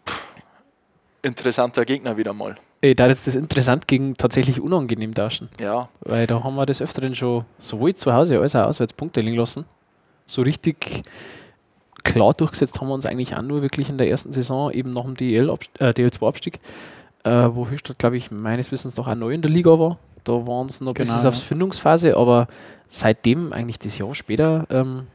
pff, 0.06 0.34
interessanter 1.22 1.84
Gegner 1.84 2.16
wieder 2.16 2.32
mal. 2.32 2.56
Ey, 2.80 2.94
da 2.94 3.06
ist 3.06 3.26
das 3.26 3.34
interessant 3.34 3.88
gegen 3.88 4.14
tatsächlich 4.14 4.60
unangenehm 4.60 5.14
tauschen. 5.14 5.48
Ja, 5.58 5.88
Weil 6.00 6.26
da 6.26 6.42
haben 6.44 6.54
wir 6.56 6.66
des 6.66 6.82
Öfteren 6.82 7.14
schon 7.14 7.44
sowohl 7.58 7.94
zu 7.94 8.12
Hause 8.12 8.38
als 8.40 8.54
auch 8.54 8.66
auswärts 8.66 8.92
Punkte 8.92 9.22
liegen 9.22 9.36
lassen. 9.38 9.64
So 10.26 10.42
richtig 10.42 11.02
klar 12.02 12.34
durchgesetzt 12.34 12.80
haben 12.80 12.88
wir 12.88 12.94
uns 12.94 13.06
eigentlich 13.06 13.34
auch 13.34 13.40
nur 13.42 13.62
wirklich 13.62 13.88
in 13.88 13.96
der 13.96 14.10
ersten 14.10 14.32
Saison, 14.32 14.70
eben 14.70 14.92
nach 14.92 15.04
dem 15.04 15.16
DL 15.16 15.48
-Abst- 15.48 15.70
äh, 15.80 15.90
DL2-Abstieg, 15.94 16.60
äh, 17.24 17.48
wo 17.52 17.68
Höchstadt, 17.68 17.98
glaube 17.98 18.18
ich, 18.18 18.30
meines 18.30 18.70
Wissens 18.70 18.96
noch 18.98 19.08
auch 19.08 19.14
neu 19.14 19.30
in 19.32 19.40
der 19.40 19.50
Liga 19.50 19.78
war. 19.78 19.98
Da 20.24 20.32
waren 20.46 20.66
es 20.66 20.80
noch 20.80 20.94
Genau, 20.94 21.12
bis 21.14 21.22
ja. 21.22 21.28
aufs 21.28 21.42
Findungsphase, 21.42 22.16
aber 22.16 22.48
seitdem, 22.88 23.52
eigentlich 23.52 23.78
das 23.78 23.98
Jahr 23.98 24.14
später, 24.14 24.66
ähm, 24.70 25.06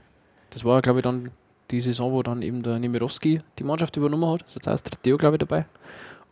das 0.51 0.63
war, 0.63 0.81
glaube 0.81 0.99
ich, 0.99 1.03
dann 1.03 1.31
die 1.71 1.81
Saison, 1.81 2.11
wo 2.11 2.23
dann 2.23 2.41
eben 2.41 2.63
der 2.63 2.79
Nemirovski 2.79 3.41
die 3.57 3.63
Mannschaft 3.63 3.95
übernommen 3.97 4.29
hat. 4.31 4.41
Das 4.43 4.55
ist 4.55 4.67
das 4.67 4.83
dritte 4.83 5.17
glaube 5.17 5.35
ich, 5.35 5.39
dabei. 5.39 5.65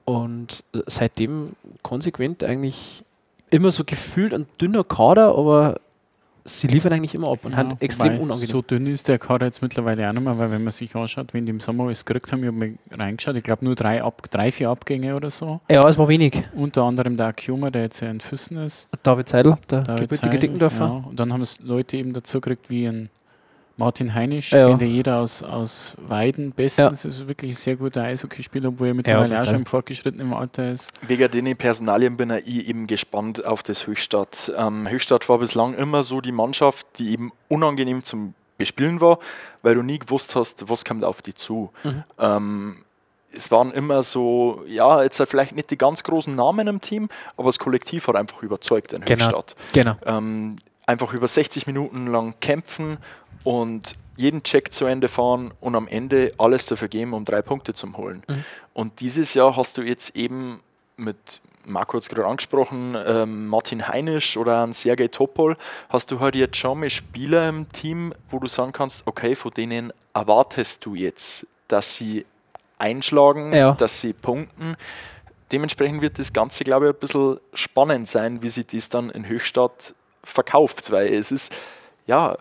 Und 0.05 0.63
äh, 0.73 0.79
seitdem 0.87 1.51
konsequent 1.83 2.43
eigentlich 2.43 3.03
immer 3.49 3.71
so 3.71 3.83
gefühlt 3.83 4.33
ein 4.33 4.45
dünner 4.59 4.83
Kader, 4.83 5.35
aber 5.37 5.79
sie 6.47 6.67
liefern 6.67 6.93
eigentlich 6.93 7.13
immer 7.13 7.29
ab 7.29 7.39
und 7.43 7.51
Ja, 7.51 7.57
halt 7.57 7.75
extrem 7.79 8.19
unangenehm. 8.19 8.49
So 8.49 8.61
dünn 8.61 8.87
ist 8.87 9.07
der 9.07 9.19
Kader 9.19 9.45
jetzt 9.45 9.61
mittlerweile 9.61 10.07
auch 10.07 10.13
nicht 10.13 10.23
mehr, 10.23 10.37
weil 10.37 10.51
wenn 10.51 10.63
man 10.63 10.73
sich 10.73 10.95
anschaut, 10.95 11.33
wenn 11.33 11.45
die 11.45 11.51
im 11.51 11.59
Sommer 11.59 11.85
alles 11.85 12.05
gekriegt 12.05 12.31
haben, 12.31 12.39
ich 12.41 12.47
habe 12.47 12.57
mal 12.57 12.73
reingeschaut, 12.91 13.35
ich 13.35 13.43
glaube 13.43 13.65
nur 13.65 13.75
drei, 13.75 14.01
Ab 14.03 14.21
drei, 14.29 14.51
vier 14.51 14.69
Abgänge 14.69 15.15
oder 15.15 15.29
so. 15.29 15.59
ja, 15.69 15.87
es 15.87 15.97
war 15.97 16.07
wenig. 16.07 16.43
Unter 16.55 16.83
anderem 16.83 17.17
der 17.17 17.27
Akuma, 17.27 17.69
der 17.69 17.83
jetzt 17.83 17.99
ja 17.99 18.09
in 18.09 18.19
Füssen 18.19 18.57
ist. 18.57 18.89
David 19.03 19.29
Seidel, 19.29 19.57
der 19.69 19.81
David 19.81 20.09
gebürtige 20.09 20.39
Dickendorfer. 20.39 20.85
Ja. 20.85 21.09
Und 21.09 21.19
dann 21.19 21.33
haben 21.33 21.41
es 21.41 21.59
Leute 21.61 21.97
eben 21.97 22.13
dazu 22.13 22.39
gekriegt 22.41 22.69
wie 22.69 22.87
ein 22.87 23.09
Martin 23.77 24.13
Heinisch, 24.15 24.51
Ja. 24.51 24.67
kennt 24.69 24.81
ja 24.81 24.87
jeder 24.87 25.17
aus, 25.19 25.43
aus 25.43 25.93
Weiden 26.07 26.51
bestens. 26.51 27.05
Ist 27.05 27.27
wirklich 27.27 27.51
ein 27.51 27.55
sehr 27.55 27.75
guter 27.75 28.01
Eishockeyspieler, 28.03 28.69
obwohl 28.69 28.87
er 28.87 28.93
mittlerweile 28.95 29.35
auch 29.35 29.39
total. 29.41 29.45
schon 29.45 29.55
im 29.55 29.65
fortgeschrittenen 29.67 30.33
Alter 30.33 30.71
ist. 30.71 30.91
Wegen 31.07 31.31
den 31.31 31.55
Personalien 31.57 32.17
bin 32.17 32.31
ich 32.31 32.67
eben 32.67 32.87
gespannt 32.87 33.45
auf 33.45 33.61
das 33.63 33.85
Höchstadt. 33.85 34.51
Ähm, 34.57 34.89
Höchstadt 34.89 35.29
war 35.29 35.37
bislang 35.37 35.75
immer 35.75 36.01
so 36.03 36.21
die 36.21 36.31
Mannschaft, 36.31 36.87
die 36.97 37.11
eben 37.11 37.31
unangenehm 37.49 38.03
zum 38.03 38.33
Bespielen 38.57 38.99
war, 38.99 39.19
weil 39.61 39.75
du 39.75 39.83
nie 39.83 39.99
gewusst 39.99 40.35
hast, 40.35 40.67
was 40.69 40.83
kommt 40.83 41.03
auf 41.05 41.21
dich 41.21 41.35
zu. 41.35 41.69
Mhm. 41.83 42.03
Ähm, 42.19 42.75
es 43.31 43.51
waren 43.51 43.71
immer 43.71 44.01
so, 44.01 44.63
ja, 44.65 45.03
jetzt 45.03 45.19
halt 45.19 45.29
vielleicht 45.29 45.55
nicht 45.55 45.69
die 45.69 45.77
ganz 45.77 46.01
großen 46.01 46.33
Namen 46.33 46.67
im 46.67 46.81
Team, 46.81 47.09
aber 47.35 47.49
das 47.49 47.59
Kollektiv 47.59 48.07
hat 48.07 48.15
einfach 48.15 48.41
überzeugt 48.41 48.93
in 48.93 49.05
Genau. 49.05 49.25
Höchstadt. 49.25 49.55
Genau. 49.73 49.95
Ähm, 50.07 50.55
einfach 50.87 51.13
über 51.13 51.27
60 51.27 51.67
Minuten 51.67 52.07
lang 52.07 52.33
kämpfen 52.39 52.97
und 53.47 53.93
jeden 54.17 54.43
Check 54.43 54.73
zu 54.73 54.85
Ende 54.85 55.07
fahren 55.07 55.53
und 55.61 55.73
am 55.75 55.87
Ende 55.87 56.33
alles 56.37 56.65
dafür 56.65 56.89
geben, 56.89 57.13
um 57.13 57.23
drei 57.23 57.41
Punkte 57.41 57.73
zu 57.73 57.95
holen. 57.95 58.21
Mhm. 58.27 58.43
Und 58.73 58.99
dieses 58.99 59.33
Jahr 59.35 59.55
hast 59.55 59.77
du 59.77 59.83
jetzt 59.83 60.17
eben 60.17 60.59
mit, 60.97 61.15
Marco 61.65 61.93
hat 61.95 62.03
es 62.03 62.09
gerade 62.09 62.27
angesprochen, 62.27 62.97
ähm, 63.05 63.47
Martin 63.47 63.87
Heinisch 63.87 64.35
oder 64.35 64.63
ein 64.63 64.73
Sergei 64.73 65.07
Topol, 65.07 65.55
hast 65.87 66.11
du 66.11 66.19
halt 66.19 66.35
jetzt 66.35 66.57
schon 66.57 66.81
mal 66.81 66.89
Spieler 66.89 67.47
im 67.47 67.71
Team, 67.71 68.13
wo 68.27 68.39
du 68.39 68.47
sagen 68.47 68.73
kannst, 68.73 69.07
okay, 69.07 69.33
von 69.33 69.53
denen 69.53 69.93
erwartest 70.13 70.85
du 70.85 70.95
jetzt, 70.95 71.47
dass 71.69 71.95
sie 71.95 72.25
einschlagen, 72.79 73.53
Ja. 73.53 73.73
dass 73.75 74.01
sie 74.01 74.11
punkten. 74.11 74.75
Dementsprechend 75.53 76.01
wird 76.01 76.19
das 76.19 76.33
Ganze, 76.33 76.65
glaube 76.65 76.87
ich, 76.89 76.93
ein 76.95 76.99
bisschen 76.99 77.39
spannend 77.53 78.09
sein, 78.09 78.41
wie 78.41 78.49
sich 78.49 78.67
das 78.67 78.89
dann 78.89 79.09
in 79.09 79.25
Höchstadt 79.25 79.93
verkauft, 80.21 80.91
weil 80.91 81.13
es 81.13 81.31
ist, 81.31 81.55
ja, 82.07 82.35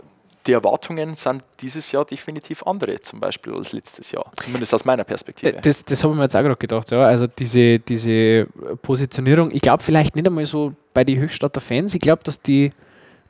die 0.46 0.52
Erwartungen 0.52 1.16
sind 1.16 1.42
dieses 1.60 1.90
Jahr 1.92 2.04
definitiv 2.04 2.62
andere, 2.64 3.00
zum 3.00 3.20
Beispiel 3.20 3.54
als 3.54 3.72
letztes 3.72 4.12
Jahr. 4.12 4.30
Zumindest 4.36 4.74
aus 4.74 4.84
meiner 4.84 5.04
Perspektive. 5.04 5.56
Äh, 5.56 5.60
Das, 5.60 5.84
das 5.84 6.02
habe 6.04 6.12
ich 6.14 6.18
mir 6.18 6.24
jetzt 6.24 6.36
auch 6.36 6.42
gerade 6.42 6.56
gedacht. 6.56 6.90
Ja. 6.90 7.02
Also 7.04 7.26
diese, 7.26 7.78
diese 7.78 8.46
Positionierung, 8.82 9.50
ich 9.50 9.60
glaube 9.60 9.82
vielleicht 9.82 10.14
nicht 10.14 10.26
einmal 10.26 10.46
so 10.46 10.72
bei 10.94 11.04
den 11.04 11.18
Höchstadter 11.18 11.60
Fans, 11.60 11.94
ich 11.94 12.00
glaube, 12.00 12.22
dass 12.24 12.40
die 12.40 12.70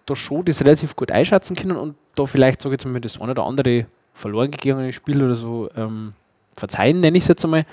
da 0.05 0.15
schon 0.15 0.45
das 0.45 0.61
relativ 0.61 0.95
gut 0.95 1.11
einschätzen 1.11 1.57
können 1.57 1.77
und 1.77 1.97
da 2.15 2.27
vielleicht, 2.27 2.63
sage 2.63 2.75
ich 2.75 2.83
jetzt 2.83 2.91
mal, 2.91 3.01
das 3.01 3.21
eine 3.21 3.33
oder 3.33 3.45
andere 3.45 3.87
verloren 4.15 4.51
gegangene 4.51 4.93
Spiel 4.93 5.23
oder 5.23 5.35
so 5.35 5.69
ähm, 5.77 6.13
verzeihen, 6.57 7.01
nenne 7.01 7.19
ich 7.19 7.25
es 7.25 7.29
jetzt 7.29 7.45
einmal. 7.45 7.67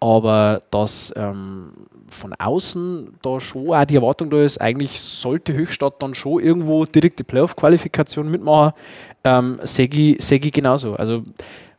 Aber 0.00 0.62
dass 0.70 1.12
ähm, 1.16 1.72
von 2.08 2.32
außen 2.34 3.18
da 3.22 3.40
schon 3.40 3.70
auch 3.70 3.84
die 3.84 3.96
Erwartung 3.96 4.30
da 4.30 4.42
ist, 4.42 4.60
eigentlich 4.60 5.00
sollte 5.00 5.52
Höchstadt 5.54 6.02
dann 6.02 6.14
schon 6.14 6.40
irgendwo 6.40 6.84
direkt 6.84 7.18
die 7.18 7.24
Playoff-Qualifikation 7.24 8.30
mitmachen. 8.30 8.72
Ähm, 9.24 9.58
Segi, 9.62 10.16
Segi 10.20 10.50
genauso. 10.50 10.94
Also 10.94 11.22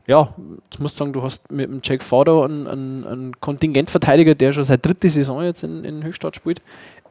ja, 0.07 0.33
musst 0.79 0.95
du 0.95 1.03
sagen, 1.03 1.13
du 1.13 1.21
hast 1.21 1.51
mit 1.51 1.69
dem 1.69 1.81
Jack 1.83 2.01
Fowler 2.01 2.45
einen, 2.45 2.67
einen, 2.67 3.05
einen 3.05 3.39
Kontingentverteidiger, 3.39 4.33
der 4.33 4.53
schon 4.53 4.63
seit 4.63 4.83
dritte 4.83 5.09
Saison 5.09 5.43
jetzt 5.43 5.63
in, 5.63 5.83
in 5.83 6.03
Höchstadt 6.03 6.35
spielt, 6.35 6.61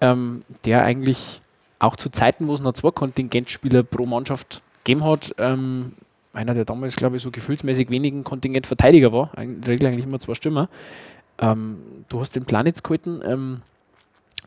ähm, 0.01 0.43
der 0.65 0.83
eigentlich 0.85 1.41
auch 1.79 1.95
zu 1.95 2.11
Zeiten, 2.11 2.49
wo 2.49 2.55
es 2.55 2.61
noch 2.61 2.73
zwei 2.73 2.91
Kontingentspieler 2.91 3.85
pro 3.85 4.05
Mannschaft 4.05 4.63
gegeben 4.83 5.05
hat, 5.05 5.33
ähm, 5.39 5.93
einer 6.33 6.55
der 6.55 6.65
damals, 6.65 6.97
glaube 6.97 7.17
ich, 7.17 7.23
so 7.23 7.31
gefühlsmäßig 7.31 7.91
wenigen 7.91 8.25
Kontingentverteidiger 8.25 9.13
war, 9.13 9.31
in 9.39 9.61
der 9.61 9.71
Regel 9.71 9.87
eigentlich 9.87 10.05
immer 10.05 10.19
zwei 10.19 10.35
Stürmer. 10.35 10.69
Ähm, 11.39 11.79
du 12.09 12.21
hast 12.21 12.35
den 12.37 12.45
Plan 12.45 12.67
jetzt 12.67 12.83
gehalten, 12.85 13.21
ähm, 13.25 13.61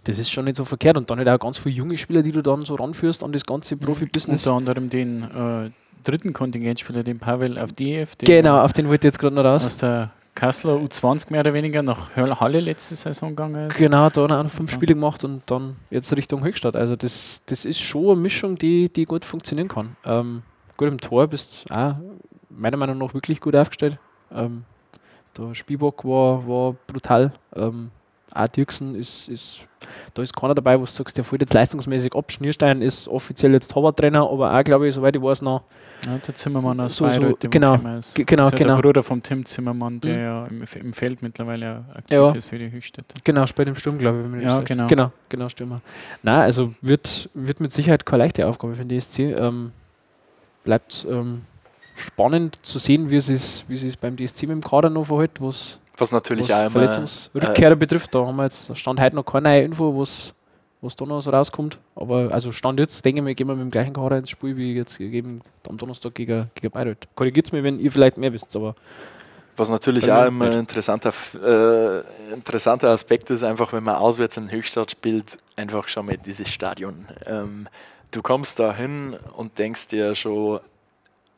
das 0.03 0.17
ist 0.17 0.31
schon 0.31 0.45
nicht 0.45 0.57
so 0.57 0.65
verkehrt 0.65 0.97
und 0.97 1.09
dann 1.09 1.19
halt 1.19 1.29
auch 1.29 1.39
ganz 1.39 1.57
viele 1.59 1.75
junge 1.75 1.97
Spieler, 1.97 2.23
die 2.23 2.31
du 2.31 2.41
dann 2.41 2.63
so 2.63 2.75
ranführst 2.75 3.23
an 3.23 3.31
das 3.31 3.45
ganze 3.45 3.77
Profibusiness. 3.77 4.47
Unter 4.47 4.57
anderem 4.57 4.89
den 4.89 5.23
äh, 5.23 5.69
dritten 6.03 6.33
Kontingentspieler, 6.33 7.03
den 7.03 7.19
Pavel 7.19 7.57
Avdiev, 7.57 8.15
den 8.15 8.25
Genau, 8.25 8.59
auf 8.61 8.73
den 8.73 8.87
wollte 8.89 9.07
ich 9.07 9.13
jetzt 9.13 9.19
gerade 9.19 9.35
noch 9.35 9.43
raus. 9.43 9.65
aus 9.65 9.77
der 9.77 10.11
Kasseler 10.33 10.75
U20 10.75 11.27
mehr 11.31 11.41
oder 11.41 11.53
weniger 11.53 11.83
nach 11.83 12.15
Halle 12.15 12.61
letzte 12.61 12.95
Saison 12.95 13.29
gegangen 13.29 13.67
ist. 13.69 13.77
Genau, 13.77 13.97
da 13.97 14.03
hat 14.05 14.17
er 14.17 14.23
auch 14.23 14.43
noch 14.43 14.49
fünf 14.49 14.71
Ja. 14.71 14.75
Spiele 14.75 14.95
gemacht 14.95 15.23
und 15.23 15.43
dann 15.45 15.75
jetzt 15.91 16.15
Richtung 16.15 16.43
Höchstadt. 16.43 16.75
Also 16.75 16.95
das, 16.95 17.41
das 17.45 17.65
ist 17.65 17.81
schon 17.81 18.05
eine 18.05 18.15
Mischung, 18.15 18.57
die, 18.57 18.87
die 18.91 19.03
gut 19.05 19.23
funktionieren 19.25 19.67
kann. 19.67 19.95
Ähm, 20.05 20.41
gut 20.77 20.87
im 20.87 20.99
Tor 20.99 21.27
bist 21.27 21.65
auch 21.69 21.95
meiner 22.49 22.77
Meinung 22.77 22.97
nach 22.97 23.13
wirklich 23.13 23.39
gut 23.41 23.55
aufgestellt. 23.55 23.99
Ähm, 24.33 24.63
der 25.37 25.53
Spielbock 25.53 26.03
war, 26.05 26.47
war 26.47 26.75
brutal. 26.87 27.31
Ähm, 27.55 27.89
auch 28.33 28.47
Dirksen 28.47 28.95
ist, 28.95 29.27
ist, 29.27 29.67
da 30.13 30.21
ist 30.21 30.33
keiner 30.33 30.55
dabei, 30.55 30.77
wo 30.79 30.85
du 30.85 30.89
sagst, 30.89 31.17
der 31.17 31.23
fällt 31.25 31.41
jetzt 31.41 31.53
leistungsmäßig 31.53 32.15
ab. 32.15 32.31
Schnierstein 32.31 32.81
ist 32.81 33.09
offiziell 33.09 33.51
jetzt 33.51 33.71
Torwarttrainer, 33.73 34.21
aber 34.29 34.57
auch, 34.57 34.63
glaube 34.63 34.87
ich, 34.87 34.93
soweit 34.95 35.15
ich 35.17 35.21
weiß, 35.21 35.41
noch. 35.41 35.63
Ja, 36.05 36.17
der 36.17 36.33
Zimmermann 36.35 36.79
aus 36.79 36.95
So- 36.95 37.11
so, 37.11 37.19
Bayreuth, 37.19 37.51
genau, 37.51 37.73
gekommen 37.75 37.97
ist. 37.99 38.15
ge- 38.15 38.23
genau, 38.25 38.45
ist 38.47 38.53
ja 38.53 38.57
genau. 38.57 38.75
Der 38.75 38.81
Bruder 38.81 39.03
vom 39.03 39.21
Tim 39.21 39.45
Zimmermann, 39.45 39.99
der 39.99 40.15
Mhm. 40.15 40.21
ja 40.23 40.45
im, 40.47 40.63
im 40.87 40.93
Feld 40.93 41.21
mittlerweile 41.21 41.83
aktiv 41.93 42.15
Ja. 42.17 42.31
ist 42.31 42.47
für 42.47 42.57
die 42.57 42.71
Höchstädte. 42.71 43.15
Genau, 43.23 43.45
spielt 43.45 43.67
im 43.67 43.75
Sturm, 43.75 43.97
glaube 43.97 44.23
ich. 44.37 44.43
Ja, 44.43 44.59
genau. 44.61 44.87
Genau, 44.87 45.11
genau, 45.27 45.49
Stürmer. 45.49 45.81
Nein, 46.23 46.41
also 46.41 46.73
wird, 46.81 47.29
wird 47.33 47.59
mit 47.59 47.71
Sicherheit 47.73 48.05
keine 48.05 48.23
leichte 48.23 48.47
Aufgabe 48.47 48.75
für 48.75 48.85
den 48.85 48.97
DSC. 48.97 49.33
Ähm, 49.33 49.73
bleibt 50.63 51.05
ähm, 51.09 51.41
spannend 52.01 52.57
zu 52.65 52.79
sehen, 52.79 53.09
wie 53.09 53.17
es 53.17 53.29
ist, 53.29 53.65
wie 53.69 53.75
es 53.75 53.97
beim 53.97 54.15
DSC 54.17 54.43
mit 54.43 54.51
dem 54.51 54.63
Kader 54.63 54.89
noch 54.89 55.05
verhält, 55.05 55.39
was 55.39 55.79
Was 55.97 56.11
natürlich 56.11 56.49
was 56.49 56.61
immer. 56.61 56.69
Verletzungsrückkehrer 56.71 57.75
betrifft. 57.75 58.13
Da 58.13 58.25
haben 58.25 58.35
wir 58.35 58.43
jetzt 58.43 58.77
Stand 58.77 58.99
heute 58.99 59.15
noch 59.15 59.25
keine 59.25 59.49
neue 59.49 59.61
Info, 59.61 59.97
was 59.97 60.33
was 60.81 60.95
da 60.95 61.05
noch 61.05 61.21
so 61.21 61.29
rauskommt. 61.29 61.77
Aber 61.95 62.29
also 62.31 62.51
Stand 62.51 62.79
jetzt, 62.79 63.03
denke 63.05 63.19
ich 63.19 63.23
mal, 63.23 63.35
gehen 63.35 63.47
wir 63.47 63.55
mit 63.55 63.63
dem 63.63 63.71
gleichen 63.71 63.93
Kader 63.93 64.17
ins 64.17 64.29
Spiel 64.29 64.57
wie 64.57 64.73
jetzt 64.73 64.97
gegeben 64.97 65.41
am 65.69 65.77
Donnerstag 65.77 66.15
gegen, 66.15 66.49
gegen 66.55 66.71
Bayreuth. 66.71 67.07
Korrigiert 67.15 67.45
es 67.47 67.51
mir, 67.51 67.63
wenn 67.63 67.79
ihr 67.79 67.91
vielleicht 67.91 68.17
mehr 68.17 68.33
wisst, 68.33 68.55
aber 68.55 68.75
Was 69.55 69.69
natürlich 69.69 70.11
auch 70.11 70.25
immer 70.25 70.45
ein 70.45 70.53
interessanter, 70.53 71.13
äh, 71.35 72.33
interessanter 72.33 72.89
Aspekt 72.89 73.29
ist, 73.29 73.43
einfach 73.43 73.71
wenn 73.73 73.83
man 73.83 73.95
auswärts 73.95 74.37
in 74.37 74.51
Höchstadt 74.51 74.91
spielt, 74.91 75.37
einfach 75.55 75.87
schon 75.87 76.07
mal 76.07 76.17
dieses 76.17 76.49
Stadion. 76.49 77.05
Ähm, 77.27 77.67
du 78.09 78.21
kommst 78.21 78.59
da 78.59 78.73
hin 78.73 79.15
und 79.37 79.59
denkst 79.59 79.89
dir 79.89 80.15
schon 80.15 80.59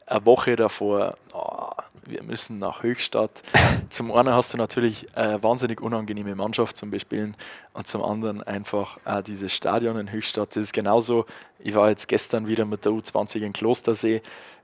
eine 0.05 0.25
Woche 0.25 0.55
davor, 0.55 1.11
oh, 1.33 1.69
wir 2.05 2.23
müssen 2.23 2.57
nach 2.57 2.83
Höchstadt. 2.83 3.43
zum 3.89 4.11
einen 4.11 4.33
hast 4.33 4.53
du 4.53 4.57
natürlich 4.57 5.07
eine 5.15 5.41
wahnsinnig 5.41 5.81
unangenehme 5.81 6.35
Mannschaft 6.35 6.77
zum 6.77 6.91
Bespielen 6.91 7.35
und 7.73 7.87
zum 7.87 8.03
anderen 8.03 8.43
einfach 8.43 8.97
auch 9.05 9.21
dieses 9.21 9.53
Stadion 9.53 9.97
in 9.97 10.11
Höchstadt. 10.11 10.49
Das 10.49 10.57
ist 10.57 10.73
genauso, 10.73 11.25
ich 11.59 11.75
war 11.75 11.89
jetzt 11.89 12.07
gestern 12.07 12.47
wieder 12.47 12.65
mit 12.65 12.85
der 12.85 12.91
U20 12.91 13.41
in 13.41 13.53
Klostersee, 13.53 14.21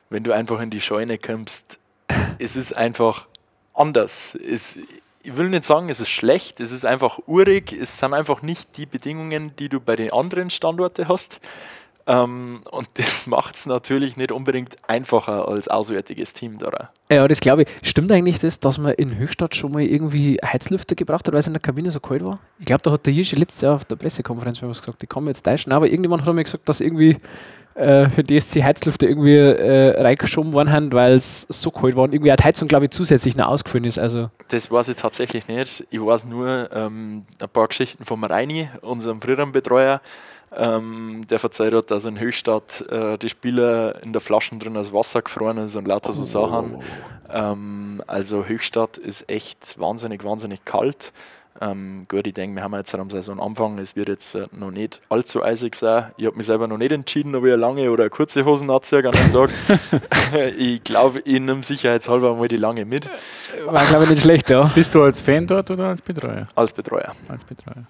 wenn 0.09 0.23
du 0.23 0.31
einfach 0.33 0.59
in 0.59 0.69
die 0.69 0.81
Scheune 0.81 1.17
kommst, 1.17 1.79
es 2.39 2.55
ist 2.55 2.73
einfach 2.73 3.27
anders. 3.73 4.35
Es, 4.35 4.77
ich 5.21 5.37
will 5.37 5.49
nicht 5.49 5.65
sagen, 5.65 5.89
es 5.89 5.99
ist 5.99 6.09
schlecht, 6.09 6.59
es 6.59 6.71
ist 6.71 6.85
einfach 6.85 7.19
urig, 7.27 7.73
es 7.73 7.99
sind 7.99 8.13
einfach 8.13 8.41
nicht 8.41 8.77
die 8.77 8.85
Bedingungen, 8.85 9.55
die 9.57 9.69
du 9.69 9.79
bei 9.79 9.95
den 9.95 10.11
anderen 10.11 10.49
Standorten 10.49 11.07
hast. 11.07 11.39
Ähm, 12.09 12.61
und 12.71 12.89
das 12.95 13.27
macht 13.27 13.55
es 13.55 13.65
natürlich 13.67 14.17
nicht 14.17 14.31
unbedingt 14.31 14.75
einfacher 14.87 15.47
als 15.47 15.67
auswärtiges 15.67 16.33
Team 16.33 16.57
da. 16.57 16.89
Ja, 17.11 17.27
das 17.27 17.39
glaube 17.39 17.63
ich. 17.63 17.67
Stimmt 17.83 18.11
eigentlich 18.11 18.39
das, 18.39 18.59
dass 18.59 18.79
man 18.79 18.93
in 18.93 19.17
Höchstadt 19.17 19.55
schon 19.55 19.71
mal 19.71 19.83
irgendwie 19.83 20.39
Heizlüfter 20.43 20.95
gebracht 20.95 21.27
hat, 21.27 21.33
weil 21.33 21.39
es 21.39 21.47
in 21.47 21.53
der 21.53 21.61
Kabine 21.61 21.91
so 21.91 21.99
kalt 21.99 22.25
war? 22.25 22.39
Ich 22.57 22.65
glaube, 22.65 22.81
da 22.81 22.91
hat 22.91 23.05
der 23.05 23.13
Hirschi 23.13 23.35
letztes 23.35 23.61
Jahr 23.61 23.75
auf 23.75 23.85
der 23.85 23.95
Pressekonferenz 23.95 24.61
was 24.63 24.81
gesagt, 24.81 25.01
die 25.01 25.07
kann 25.07 25.23
mir 25.23 25.29
jetzt 25.29 25.45
täuschen, 25.45 25.71
aber 25.71 25.85
irgendjemand 25.85 26.25
hat 26.25 26.33
mir 26.33 26.43
gesagt, 26.43 26.67
dass 26.67 26.81
irgendwie 26.81 27.17
äh, 27.75 28.09
für 28.09 28.23
DSC 28.23 28.63
Heizlüfter 28.63 29.07
irgendwie 29.07 29.35
äh, 29.35 30.01
reingeschoben 30.01 30.51
worden 30.53 30.71
haben, 30.71 30.91
weil 30.91 31.13
es 31.13 31.45
so 31.49 31.69
kalt 31.69 31.95
war 31.95 32.03
und 32.03 32.13
irgendwie 32.13 32.35
die 32.35 32.43
Heizung, 32.43 32.67
glaube 32.67 32.85
ich, 32.85 32.91
zusätzlich 32.91 33.35
noch 33.35 33.47
ausgefallen 33.47 33.85
ist. 33.85 33.99
Also, 33.99 34.29
Das 34.49 34.71
weiß 34.71 34.89
ich 34.89 34.95
tatsächlich 34.95 35.47
nicht. 35.47 35.85
Ich 35.91 36.03
weiß 36.03 36.25
nur 36.25 36.69
ähm, 36.73 37.25
ein 37.39 37.49
paar 37.49 37.67
Geschichten 37.67 38.03
vom 38.03 38.23
Reini, 38.23 38.67
unserem 38.81 39.21
früheren 39.21 39.51
Betreuer. 39.51 40.01
Ähm, 40.55 41.21
der 41.29 41.39
verzeiht 41.39 41.73
hat, 41.73 41.91
dass 41.91 42.05
in 42.05 42.19
Höchstadt 42.19 42.81
äh, 42.89 43.17
die 43.17 43.29
Spieler 43.29 44.01
in 44.03 44.13
der 44.13 44.21
Flaschen 44.21 44.59
drin 44.59 44.73
das 44.73 44.91
Wasser 44.91 45.21
gefroren 45.21 45.57
ist 45.57 45.75
und 45.75 45.87
lauter 45.87 46.11
so 46.11 46.23
Sachen. 46.23 46.81
Ähm, 47.31 48.01
also 48.07 48.45
Höchstadt 48.45 48.97
ist 48.97 49.29
echt 49.29 49.79
wahnsinnig, 49.79 50.23
wahnsinnig 50.23 50.65
kalt. 50.65 51.13
Ähm, 51.61 52.05
gut, 52.07 52.25
ich 52.25 52.33
denke, 52.33 52.55
wir 52.55 52.63
haben 52.63 52.73
jetzt 52.73 52.95
am 52.95 53.09
Saisonanfang, 53.09 53.79
es 53.79 53.95
wird 53.95 54.07
jetzt 54.07 54.33
äh, 54.33 54.45
noch 54.51 54.71
nicht 54.71 55.01
allzu 55.09 55.43
eisig 55.43 55.75
sein. 55.75 56.11
Ich 56.17 56.25
habe 56.25 56.37
mich 56.37 56.45
selber 56.45 56.67
noch 56.67 56.77
nicht 56.77 56.91
entschieden, 56.91 57.35
ob 57.35 57.43
ich 57.43 57.51
eine 57.51 57.61
lange 57.61 57.91
oder 57.91 58.03
eine 58.03 58.09
kurze 58.09 58.45
Hosen 58.45 58.71
anziehe 58.71 59.05
an 59.05 59.11
dem 59.11 59.33
Tag. 59.33 59.49
ich 60.57 60.83
glaube, 60.83 61.19
ich 61.19 61.39
nehme 61.39 61.63
sicherheitshalber 61.63 62.35
mal 62.35 62.47
die 62.47 62.55
lange 62.55 62.85
mit 62.85 63.09
war, 63.65 63.85
glaube 63.85 64.03
ich, 64.05 64.09
nicht 64.11 64.23
schlecht, 64.23 64.49
ja. 64.49 64.63
Bist 64.75 64.93
du 64.95 65.03
als 65.03 65.21
Fan 65.21 65.47
dort 65.47 65.69
oder 65.71 65.87
als 65.87 66.01
Betreuer? 66.01 66.47
als 66.55 66.73
Betreuer. 66.73 67.13
Als 67.27 67.45
Betreuer. 67.45 67.85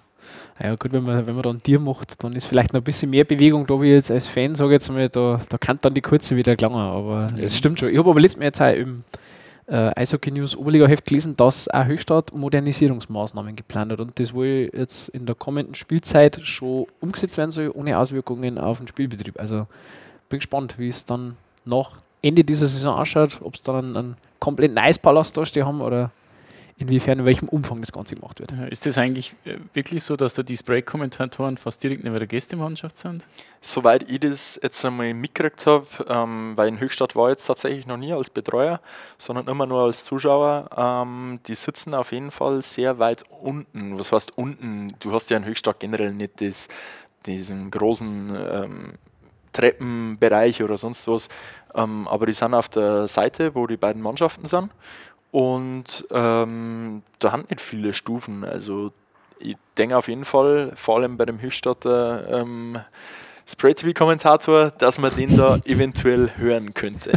Ja 0.62 0.74
gut, 0.76 0.92
wenn 0.92 1.04
man, 1.04 1.26
wenn 1.26 1.34
man 1.34 1.42
dann 1.42 1.58
Tier 1.58 1.80
macht, 1.80 2.22
dann 2.22 2.34
ist 2.34 2.44
vielleicht 2.44 2.74
noch 2.74 2.80
ein 2.80 2.84
bisschen 2.84 3.08
mehr 3.08 3.24
Bewegung 3.24 3.66
da, 3.66 3.80
wie 3.80 3.92
jetzt 3.92 4.10
als 4.10 4.26
Fan, 4.26 4.54
sage 4.54 4.70
ich 4.70 4.74
jetzt 4.74 4.92
mal, 4.92 5.08
da, 5.08 5.40
da 5.48 5.56
kann 5.56 5.78
dann 5.80 5.94
die 5.94 6.02
kurze 6.02 6.36
wieder 6.36 6.54
gelangen, 6.54 6.76
aber 6.76 7.28
es 7.38 7.56
stimmt 7.56 7.80
schon. 7.80 7.88
Ich 7.88 7.96
habe 7.96 8.10
aber 8.10 8.20
letztes 8.20 8.38
Mal 8.38 8.44
jetzt 8.44 8.60
auch 8.60 8.74
im 8.74 9.04
äh, 9.68 9.90
Eishockey 9.96 10.30
News 10.32 10.56
Oberliga-Heft 10.56 11.06
gelesen, 11.06 11.34
dass 11.36 11.66
auch 11.68 11.86
Höchstadt 11.86 12.34
Modernisierungsmaßnahmen 12.34 13.56
geplant 13.56 13.92
hat 13.92 14.00
und 14.00 14.18
das 14.20 14.34
wohl 14.34 14.70
jetzt 14.74 15.08
in 15.10 15.24
der 15.24 15.34
kommenden 15.34 15.74
Spielzeit 15.74 16.40
schon 16.42 16.86
umgesetzt 17.00 17.38
werden 17.38 17.52
soll, 17.52 17.70
ohne 17.72 17.98
Auswirkungen 17.98 18.58
auf 18.58 18.78
den 18.78 18.88
Spielbetrieb. 18.88 19.40
Also 19.40 19.66
bin 20.28 20.40
gespannt, 20.40 20.78
wie 20.78 20.88
es 20.88 21.06
dann 21.06 21.36
nach 21.64 22.02
Ende 22.20 22.44
dieser 22.44 22.66
Saison 22.66 22.96
ausschaut, 22.96 23.40
ob 23.42 23.54
es 23.54 23.62
dann 23.62 23.76
einen, 23.76 23.96
einen 23.96 24.16
kompletten 24.40 24.76
Eispalast 24.76 25.36
da 25.36 25.46
stehen 25.46 25.64
haben 25.64 25.80
oder 25.80 26.10
inwiefern, 26.80 27.18
in 27.18 27.24
welchem 27.26 27.48
Umfang 27.48 27.80
das 27.80 27.92
Ganze 27.92 28.14
gemacht 28.14 28.40
wird. 28.40 28.52
Ja, 28.52 28.64
Ist 28.64 28.86
das 28.86 28.96
eigentlich 28.96 29.34
äh, 29.44 29.58
wirklich 29.74 30.02
so, 30.02 30.16
dass 30.16 30.34
da 30.34 30.42
die 30.42 30.56
Spray-Kommentatoren 30.56 31.58
fast 31.58 31.84
direkt 31.84 32.02
neben 32.02 32.18
der 32.18 32.26
Gästemannschaft 32.26 32.96
sind? 32.96 33.26
Soweit 33.60 34.10
ich 34.10 34.20
das 34.20 34.58
jetzt 34.62 34.82
einmal 34.84 35.12
mitgekriegt 35.12 35.66
habe, 35.66 35.86
ähm, 36.08 36.56
weil 36.56 36.68
in 36.68 36.80
Höchstadt 36.80 37.14
war 37.14 37.28
ich 37.28 37.32
jetzt 37.32 37.46
tatsächlich 37.46 37.86
noch 37.86 37.98
nie 37.98 38.12
als 38.12 38.30
Betreuer, 38.30 38.80
sondern 39.18 39.46
immer 39.46 39.66
nur 39.66 39.82
als 39.84 40.04
Zuschauer, 40.04 40.70
ähm, 40.76 41.40
die 41.46 41.54
sitzen 41.54 41.94
auf 41.94 42.12
jeden 42.12 42.30
Fall 42.30 42.62
sehr 42.62 42.98
weit 42.98 43.24
unten. 43.28 43.98
Was 43.98 44.10
heißt 44.10 44.36
unten? 44.38 44.94
Du 45.00 45.12
hast 45.12 45.28
ja 45.28 45.36
in 45.36 45.44
Höchstadt 45.44 45.80
generell 45.80 46.12
nicht 46.12 46.40
das, 46.40 46.68
diesen 47.26 47.70
großen 47.70 48.34
ähm, 48.34 48.92
Treppenbereich 49.52 50.62
oder 50.62 50.78
sonst 50.78 51.06
was, 51.08 51.28
ähm, 51.74 52.08
aber 52.08 52.26
die 52.26 52.32
sind 52.32 52.54
auf 52.54 52.68
der 52.68 53.08
Seite, 53.08 53.54
wo 53.54 53.66
die 53.66 53.76
beiden 53.76 54.00
Mannschaften 54.00 54.46
sind. 54.46 54.70
Und 55.30 56.06
ähm, 56.10 57.02
da 57.18 57.32
haben 57.32 57.44
nicht 57.48 57.60
viele 57.60 57.94
Stufen. 57.94 58.44
Also 58.44 58.92
ich 59.38 59.56
denke 59.78 59.96
auf 59.96 60.08
jeden 60.08 60.24
Fall, 60.24 60.72
vor 60.74 60.96
allem 60.96 61.16
bei 61.16 61.24
dem 61.24 61.40
Höchstadter 61.40 62.40
ähm, 62.40 62.78
Spray-TV-Kommentator, 63.46 64.70
dass 64.72 64.98
man 64.98 65.14
den 65.14 65.36
da 65.36 65.56
eventuell 65.64 66.30
hören 66.36 66.74
könnte. 66.74 67.12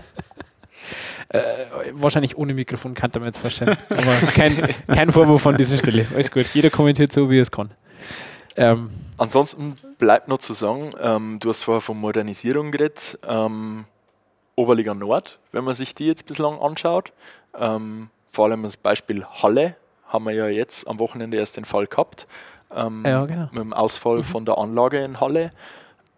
Äh, 1.29 1.41
wahrscheinlich 1.93 2.37
ohne 2.37 2.53
Mikrofon 2.53 2.93
kann 2.93 3.09
man 3.15 3.23
jetzt 3.23 3.39
vorstellen. 3.39 3.75
Aber 3.89 4.15
kein, 4.27 4.75
kein 4.87 5.11
Vorwurf 5.11 5.45
an 5.47 5.57
dieser 5.57 5.77
Stelle. 5.77 6.05
Alles 6.13 6.29
gut. 6.29 6.45
Jeder 6.53 6.69
kommentiert 6.69 7.11
so, 7.11 7.29
wie 7.29 7.39
er 7.39 7.41
es 7.41 7.51
kann. 7.51 7.71
Ähm, 8.55 8.91
Ansonsten 9.17 9.75
bleibt 9.99 10.27
noch 10.27 10.39
zu 10.39 10.53
sagen, 10.53 10.91
ähm, 11.01 11.39
du 11.39 11.49
hast 11.49 11.63
vorher 11.63 11.81
von 11.81 11.99
Modernisierung 11.99 12.71
geredet. 12.71 13.19
Ähm, 13.27 13.85
Oberliga 14.55 14.93
Nord, 14.93 15.39
wenn 15.51 15.63
man 15.63 15.73
sich 15.73 15.95
die 15.95 16.05
jetzt 16.05 16.27
bislang 16.27 16.59
anschaut, 16.59 17.11
ähm, 17.57 18.09
vor 18.27 18.45
allem 18.45 18.63
das 18.63 18.77
Beispiel 18.77 19.25
Halle, 19.25 19.75
haben 20.07 20.25
wir 20.25 20.33
ja 20.33 20.47
jetzt 20.47 20.87
am 20.87 20.99
Wochenende 20.99 21.37
erst 21.37 21.57
den 21.57 21.65
Fall 21.65 21.87
gehabt. 21.87 22.27
Ähm, 22.71 23.03
Ja, 23.05 23.25
genau. 23.25 23.49
Mit 23.51 23.61
dem 23.61 23.73
Ausfall 23.73 24.23
von 24.23 24.45
der 24.45 24.57
Anlage 24.57 24.99
in 24.99 25.19
Halle. 25.19 25.51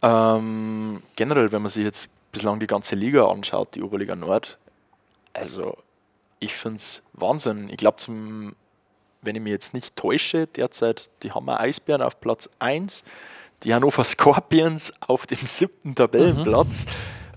Ähm, 0.01 1.01
generell, 1.15 1.51
wenn 1.51 1.61
man 1.61 1.71
sich 1.71 1.83
jetzt 1.83 2.09
bislang 2.31 2.59
die 2.59 2.67
ganze 2.67 2.95
Liga 2.95 3.27
anschaut, 3.27 3.75
die 3.75 3.81
Oberliga 3.81 4.15
Nord, 4.15 4.57
also 5.33 5.77
ich 6.39 6.53
finde 6.53 6.77
es 6.77 7.01
Wahnsinn. 7.13 7.69
Ich 7.69 7.77
glaube, 7.77 7.97
zum 7.97 8.55
wenn 9.25 9.35
ich 9.35 9.41
mich 9.41 9.51
jetzt 9.51 9.73
nicht 9.73 9.95
täusche, 9.95 10.47
derzeit 10.47 11.09
die 11.23 11.31
Hammer 11.31 11.59
Eisbären 11.59 12.01
auf 12.01 12.21
Platz 12.21 12.49
1, 12.59 13.03
die 13.63 13.73
Hannover 13.73 14.03
Scorpions 14.03 14.93
auf 15.01 15.25
dem 15.25 15.45
siebten 15.45 15.95
Tabellenplatz 15.95 16.85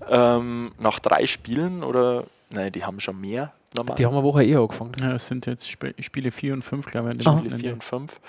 ähm, 0.07 0.71
nach 0.77 0.99
drei 0.99 1.25
Spielen 1.25 1.83
oder 1.83 2.25
nein, 2.51 2.71
die 2.71 2.85
haben 2.85 2.99
schon 2.99 3.19
mehr 3.19 3.53
normal. 3.75 3.95
die 3.95 4.05
haben 4.05 4.13
eine 4.15 4.23
Woche 4.23 4.43
eher 4.43 4.59
angefangen. 4.59 4.93
Ja, 4.99 5.13
es 5.13 5.27
sind 5.27 5.45
jetzt 5.45 5.65
Sp 5.69 5.93
Spiele 5.99 6.31
4 6.31 6.53
und 6.53 6.61
5, 6.63 6.85
glaube 6.85 7.13
ich. 7.13 7.19
Ah. 7.19 7.21
Spiele 7.21 7.35
Wochenende. 7.35 7.57
4 7.59 7.73
und 7.73 7.83
5. 7.83 8.19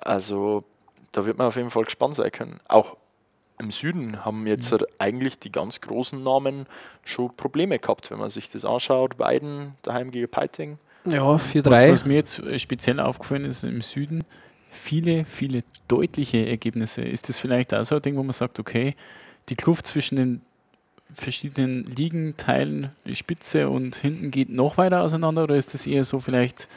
Also 0.00 0.64
da 1.12 1.24
wird 1.24 1.38
man 1.38 1.46
auf 1.48 1.56
jeden 1.56 1.70
Fall 1.70 1.84
gespannt 1.84 2.14
sein 2.14 2.30
können. 2.30 2.60
Auch 2.68 2.96
im 3.58 3.70
Süden 3.70 4.24
haben 4.24 4.46
jetzt 4.46 4.72
Mhm. 4.72 4.78
eigentlich 4.98 5.38
die 5.38 5.50
ganz 5.50 5.80
großen 5.80 6.22
Namen 6.22 6.66
schon 7.04 7.34
Probleme 7.36 7.78
gehabt, 7.78 8.10
wenn 8.10 8.18
man 8.18 8.28
sich 8.30 8.50
das 8.50 8.64
anschaut. 8.64 9.18
Weiden 9.18 9.74
daheim 9.82 10.10
gegen 10.10 10.28
Peiting. 10.28 10.78
Ja, 11.06 11.26
Was, 11.26 11.42
4-3. 11.54 11.92
was 11.92 12.04
mir 12.04 12.14
jetzt 12.14 12.38
äh, 12.40 12.58
speziell 12.58 13.00
aufgefallen 13.00 13.44
ist 13.44 13.64
im 13.64 13.80
Süden, 13.80 14.24
viele, 14.70 15.24
viele 15.24 15.62
deutliche 15.88 16.46
Ergebnisse. 16.46 17.02
Ist 17.02 17.28
das 17.28 17.38
vielleicht 17.38 17.72
auch 17.72 17.84
so 17.84 17.94
ein 17.96 18.02
Ding, 18.02 18.16
wo 18.16 18.22
man 18.22 18.32
sagt, 18.32 18.58
okay, 18.58 18.94
die 19.48 19.54
Kluft 19.54 19.86
zwischen 19.86 20.16
den 20.16 20.40
verschiedenen 21.12 21.84
Ligenteilen, 21.84 22.90
die 23.04 23.14
Spitze 23.14 23.68
und 23.68 23.96
hinten 23.96 24.30
geht 24.30 24.50
noch 24.50 24.76
weiter 24.76 25.02
auseinander 25.02 25.44
oder 25.44 25.56
ist 25.56 25.72
das 25.74 25.86
eher 25.86 26.04
so 26.04 26.20
vielleicht 26.20 26.68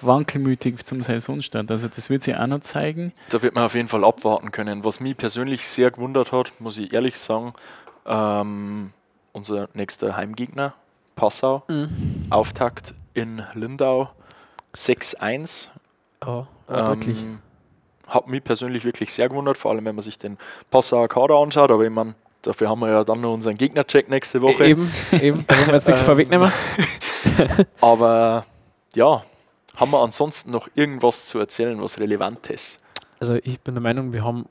wankelmütig 0.00 0.84
zum 0.84 1.02
Saisonstart? 1.02 1.70
Also 1.70 1.88
das 1.88 2.10
wird 2.10 2.24
sich 2.24 2.36
auch 2.36 2.46
noch 2.46 2.58
zeigen. 2.60 3.12
Da 3.30 3.42
wird 3.42 3.54
man 3.54 3.64
auf 3.64 3.74
jeden 3.74 3.88
Fall 3.88 4.04
abwarten 4.04 4.50
können. 4.52 4.84
Was 4.84 5.00
mich 5.00 5.16
persönlich 5.16 5.68
sehr 5.68 5.90
gewundert 5.90 6.32
hat, 6.32 6.52
muss 6.58 6.78
ich 6.78 6.92
ehrlich 6.92 7.18
sagen, 7.18 7.52
ähm, 8.06 8.92
unser 9.32 9.68
nächster 9.74 10.16
Heimgegner, 10.16 10.74
Passau, 11.16 11.62
Mhm. 11.68 11.88
Auftakt 12.30 12.94
in 13.14 13.42
Lindau 13.54 14.10
6-1. 14.74 15.68
Ja, 16.24 16.46
war 16.66 16.84
deutlich. 16.94 17.20
Ähm, 17.20 17.38
hat 18.08 18.28
mich 18.28 18.44
persönlich 18.44 18.84
wirklich 18.84 19.12
sehr 19.12 19.28
gewundert, 19.28 19.56
vor 19.56 19.70
allem 19.70 19.84
wenn 19.84 19.94
man 19.94 20.02
sich 20.02 20.18
den 20.18 20.36
Passauer 20.70 21.08
Kader 21.08 21.36
anschaut. 21.36 21.70
Aber 21.70 21.84
ich 21.84 21.90
meine, 21.90 22.14
dafür 22.46 22.68
haben 22.68 22.80
wir 22.80 22.90
ja 22.90 23.04
dann 23.04 23.20
noch 23.20 23.34
unseren 23.34 23.56
Gegnercheck 23.56 24.08
nächste 24.08 24.42
Woche. 24.42 24.66
Eben, 24.66 24.92
eben, 25.12 25.44
da 25.46 25.56
wollen 25.56 25.66
wir 25.68 25.74
jetzt 25.74 25.86
nichts 25.86 26.02
vorwegnehmen. 26.02 26.52
Aber 27.80 28.44
ja, 28.94 29.24
haben 29.76 29.90
wir 29.90 30.02
ansonsten 30.02 30.50
noch 30.50 30.68
irgendwas 30.74 31.26
zu 31.26 31.38
erzählen, 31.38 31.80
was 31.80 31.98
relevant 31.98 32.48
ist? 32.48 32.80
Also 33.20 33.36
ich 33.42 33.60
bin 33.60 33.74
der 33.74 33.82
Meinung, 33.82 34.12
wir 34.12 34.24
haben 34.24 34.46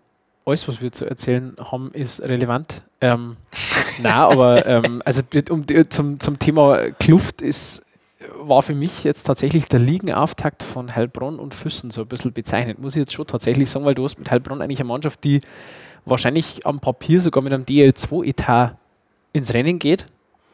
alles, 0.45 0.67
was 0.67 0.81
wir 0.81 0.91
zu 0.91 1.05
erzählen 1.05 1.55
haben, 1.71 1.91
ist 1.91 2.21
relevant. 2.21 2.81
Ähm, 2.99 3.37
na, 4.01 4.27
aber 4.27 4.65
ähm, 4.65 5.01
also 5.05 5.21
um, 5.49 5.65
zum, 5.89 6.19
zum 6.19 6.39
Thema 6.39 6.91
Kluft 6.91 7.41
ist 7.41 7.83
war 8.35 8.61
für 8.63 8.75
mich 8.75 9.03
jetzt 9.03 9.23
tatsächlich 9.23 9.67
der 9.67 9.79
Ligenauftakt 9.79 10.63
von 10.63 10.95
Heilbronn 10.95 11.39
und 11.39 11.53
Füssen 11.53 11.91
so 11.91 12.01
ein 12.01 12.07
bisschen 12.07 12.33
bezeichnet, 12.33 12.79
muss 12.79 12.95
ich 12.95 12.99
jetzt 12.99 13.13
schon 13.13 13.27
tatsächlich 13.27 13.69
sagen, 13.69 13.85
weil 13.85 13.95
du 13.95 14.03
hast 14.03 14.17
mit 14.17 14.31
Heilbronn 14.31 14.61
eigentlich 14.61 14.79
eine 14.79 14.87
Mannschaft, 14.87 15.23
die 15.23 15.41
wahrscheinlich 16.05 16.65
am 16.65 16.79
Papier 16.79 17.21
sogar 17.21 17.43
mit 17.43 17.53
einem 17.53 17.65
DL2-Etat 17.65 18.77
ins 19.33 19.53
Rennen 19.53 19.79
geht, 19.79 20.07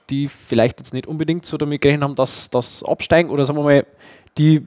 die 0.10 0.28
vielleicht 0.28 0.80
jetzt 0.80 0.94
nicht 0.94 1.08
unbedingt 1.08 1.46
so 1.46 1.58
damit 1.58 1.82
gerechnet 1.82 2.04
haben, 2.04 2.16
dass 2.16 2.50
das 2.50 2.84
absteigen 2.84 3.30
oder 3.30 3.46
sagen 3.46 3.60
wir 3.60 3.64
mal, 3.64 3.86
die 4.38 4.66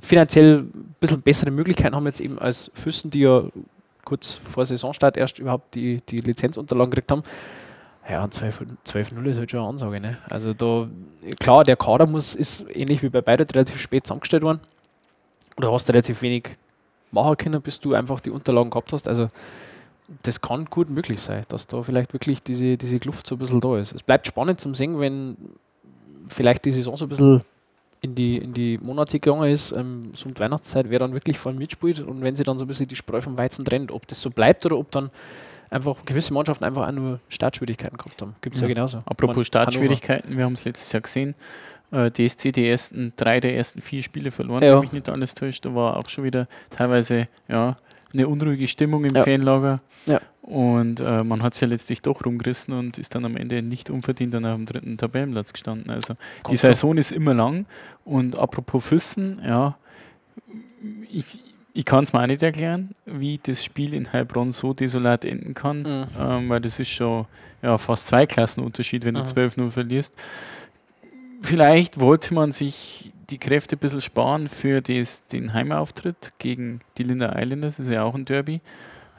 finanziell 0.00 0.60
ein 0.60 0.96
bisschen 1.00 1.22
bessere 1.22 1.50
Möglichkeiten 1.50 1.96
haben 1.96 2.06
jetzt 2.06 2.20
eben 2.20 2.38
als 2.38 2.70
Füssen, 2.74 3.10
die 3.10 3.20
ja 3.20 3.44
kurz 4.04 4.34
vor 4.34 4.64
Saisonstart 4.64 5.16
erst 5.16 5.38
überhaupt 5.38 5.74
die, 5.74 6.00
die 6.08 6.18
Lizenzunterlagen 6.18 6.90
gekriegt 6.90 7.10
haben. 7.10 7.22
Ja, 8.08 8.24
12-0 8.24 9.24
ist 9.26 9.38
halt 9.38 9.50
schon 9.50 9.60
eine 9.60 9.68
Ansage. 9.68 10.00
Ne? 10.00 10.18
Also 10.28 10.52
da, 10.52 10.88
klar, 11.38 11.64
der 11.64 11.76
Kader 11.76 12.06
muss, 12.06 12.34
ist 12.34 12.64
ähnlich 12.74 13.02
wie 13.02 13.08
bei 13.08 13.20
beiden 13.20 13.46
relativ 13.48 13.80
spät 13.80 14.06
zusammengestellt 14.06 14.42
worden. 14.42 14.60
Oder 15.56 15.72
hast 15.72 15.88
relativ 15.90 16.22
wenig 16.22 16.56
machen 17.12 17.36
können, 17.36 17.60
bis 17.62 17.78
du 17.78 17.94
einfach 17.94 18.20
die 18.20 18.30
Unterlagen 18.30 18.70
gehabt 18.70 18.92
hast. 18.92 19.06
Also 19.06 19.28
das 20.22 20.40
kann 20.40 20.64
gut 20.66 20.90
möglich 20.90 21.20
sein, 21.20 21.44
dass 21.48 21.66
da 21.66 21.82
vielleicht 21.82 22.12
wirklich 22.12 22.42
diese, 22.42 22.76
diese 22.76 22.98
Kluft 22.98 23.26
so 23.26 23.36
ein 23.36 23.38
bisschen 23.38 23.60
da 23.60 23.78
ist. 23.78 23.94
Es 23.94 24.02
bleibt 24.02 24.26
spannend 24.26 24.60
zum 24.60 24.74
Sehen, 24.74 24.98
wenn 24.98 25.36
vielleicht 26.28 26.64
die 26.64 26.72
Saison 26.72 26.96
so 26.96 27.06
ein 27.06 27.08
bisschen 27.08 27.42
in 28.02 28.14
die, 28.14 28.38
in 28.38 28.54
die 28.54 28.78
Monate 28.78 29.20
gegangen 29.20 29.50
ist, 29.50 29.72
ähm, 29.72 30.12
so 30.14 30.28
um 30.28 30.34
die 30.34 30.40
Weihnachtszeit, 30.40 30.86
wer 30.88 30.98
dann 30.98 31.12
wirklich 31.12 31.38
vorne 31.38 31.58
mitspielt 31.58 32.00
und 32.00 32.22
wenn 32.22 32.34
sie 32.34 32.44
dann 32.44 32.58
so 32.58 32.64
ein 32.64 32.68
bisschen 32.68 32.88
die 32.88 32.96
Spreu 32.96 33.20
vom 33.20 33.36
Weizen 33.36 33.64
trennt, 33.64 33.92
ob 33.92 34.06
das 34.06 34.20
so 34.20 34.30
bleibt 34.30 34.64
oder 34.66 34.78
ob 34.78 34.90
dann 34.90 35.10
einfach 35.68 36.04
gewisse 36.04 36.32
Mannschaften 36.32 36.64
einfach 36.64 36.88
auch 36.88 36.92
nur 36.92 37.20
Startschwierigkeiten 37.28 37.96
gehabt 37.96 38.20
haben. 38.22 38.34
Gibt 38.40 38.56
es 38.56 38.62
ja. 38.62 38.68
ja. 38.68 38.74
genauso. 38.74 38.98
Apropos 39.04 39.36
Man, 39.36 39.44
Startschwierigkeiten, 39.44 40.24
Hannover. 40.24 40.38
wir 40.38 40.44
haben 40.44 40.52
es 40.54 40.64
letztes 40.64 40.92
Jahr 40.92 41.02
gesehen. 41.02 41.34
Äh, 41.92 42.10
DSC 42.10 42.52
die 42.52 42.68
ersten 42.68 43.12
drei 43.16 43.40
der 43.40 43.56
ersten 43.56 43.80
vier 43.80 44.02
Spiele 44.02 44.30
verloren, 44.30 44.62
ja. 44.62 44.74
wenn 44.74 44.80
mich 44.80 44.92
nicht 44.92 45.10
alles 45.10 45.34
täuscht. 45.34 45.64
Da 45.66 45.74
war 45.74 45.96
auch 45.96 46.08
schon 46.08 46.24
wieder 46.24 46.48
teilweise 46.70 47.26
ja, 47.48 47.76
eine 48.12 48.28
unruhige 48.28 48.66
Stimmung 48.66 49.04
im 49.04 49.14
ja. 49.14 49.24
Fanlager. 49.24 49.80
Ja. 50.06 50.20
Und 50.42 51.00
äh, 51.00 51.22
man 51.22 51.42
hat 51.42 51.54
es 51.54 51.60
ja 51.60 51.68
letztlich 51.68 52.02
doch 52.02 52.24
rumgerissen 52.24 52.74
und 52.74 52.98
ist 52.98 53.14
dann 53.14 53.24
am 53.24 53.36
Ende 53.36 53.62
nicht 53.62 53.90
unverdient 53.90 54.34
dann 54.34 54.44
auf 54.44 54.56
dem 54.56 54.66
dritten 54.66 54.96
Tabellenplatz 54.96 55.52
gestanden. 55.52 55.90
Also 55.90 56.14
Kommt 56.42 56.52
die 56.52 56.56
Saison 56.56 56.96
doch. 56.96 57.00
ist 57.00 57.12
immer 57.12 57.34
lang. 57.34 57.66
Und 58.04 58.36
apropos 58.36 58.84
Füssen, 58.84 59.40
ja, 59.44 59.76
ich, 61.10 61.42
ich 61.72 61.84
kann 61.84 62.04
es 62.04 62.12
mir 62.12 62.22
auch 62.22 62.26
nicht 62.26 62.42
erklären, 62.42 62.90
wie 63.06 63.38
das 63.42 63.64
Spiel 63.64 63.94
in 63.94 64.12
Heilbronn 64.12 64.52
so 64.52 64.72
desolat 64.72 65.24
enden 65.24 65.54
kann, 65.54 65.82
mhm. 65.82 66.06
ähm, 66.18 66.48
weil 66.48 66.60
das 66.60 66.80
ist 66.80 66.90
schon 66.90 67.26
ja, 67.62 67.78
fast 67.78 68.06
zwei 68.08 68.26
Klassenunterschied, 68.26 69.04
wenn 69.04 69.14
du 69.14 69.20
12-0 69.20 69.70
verlierst. 69.70 70.14
Vielleicht 71.40 72.00
wollte 72.00 72.34
man 72.34 72.52
sich 72.52 73.12
die 73.30 73.38
Kräfte 73.38 73.76
ein 73.76 73.78
bisschen 73.78 74.00
sparen 74.00 74.48
für 74.48 74.80
das, 74.80 75.26
den 75.26 75.54
Heimauftritt 75.54 76.32
gegen 76.38 76.80
die 76.98 77.04
Linda 77.04 77.38
Islanders, 77.38 77.76
das 77.76 77.86
ist 77.86 77.92
ja 77.92 78.02
auch 78.02 78.14
ein 78.14 78.24
Derby. 78.24 78.60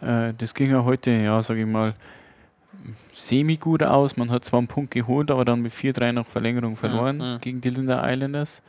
Äh, 0.02 0.34
das 0.38 0.54
ging 0.54 0.72
ja 0.72 0.84
heute, 0.84 1.12
ja, 1.12 1.42
sage 1.42 1.62
ich 1.62 1.68
mal, 1.68 1.96
semi 3.14 3.58
gut 3.58 3.84
aus. 3.84 4.18
Man 4.18 4.30
hat 4.32 4.44
zwar 4.46 4.60
einen 4.60 4.68
Punkt 4.68 4.92
geholt, 4.92 5.32
aber 5.32 5.46
dann 5.46 5.62
mit 5.62 5.72
4-3 5.72 6.12
nach 6.12 6.26
Verlängerung 6.26 6.76
verloren 6.76 7.18
mhm. 7.18 7.42
gegen 7.42 7.62
die 7.62 7.70
Linda 7.70 8.08
Islanders. 8.10 8.62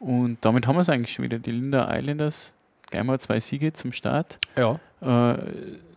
Und 0.00 0.38
damit 0.42 0.66
haben 0.66 0.76
wir 0.76 0.80
es 0.80 0.88
eigentlich 0.88 1.12
schon 1.12 1.24
wieder. 1.24 1.38
Die 1.38 1.52
Linda 1.52 1.88
Islanders 1.96 2.54
gleich 2.90 3.04
mal 3.04 3.18
zwei 3.18 3.40
Siege 3.40 3.72
zum 3.72 3.92
Start. 3.92 4.38
Ja. 4.56 4.78
Äh, 5.00 5.38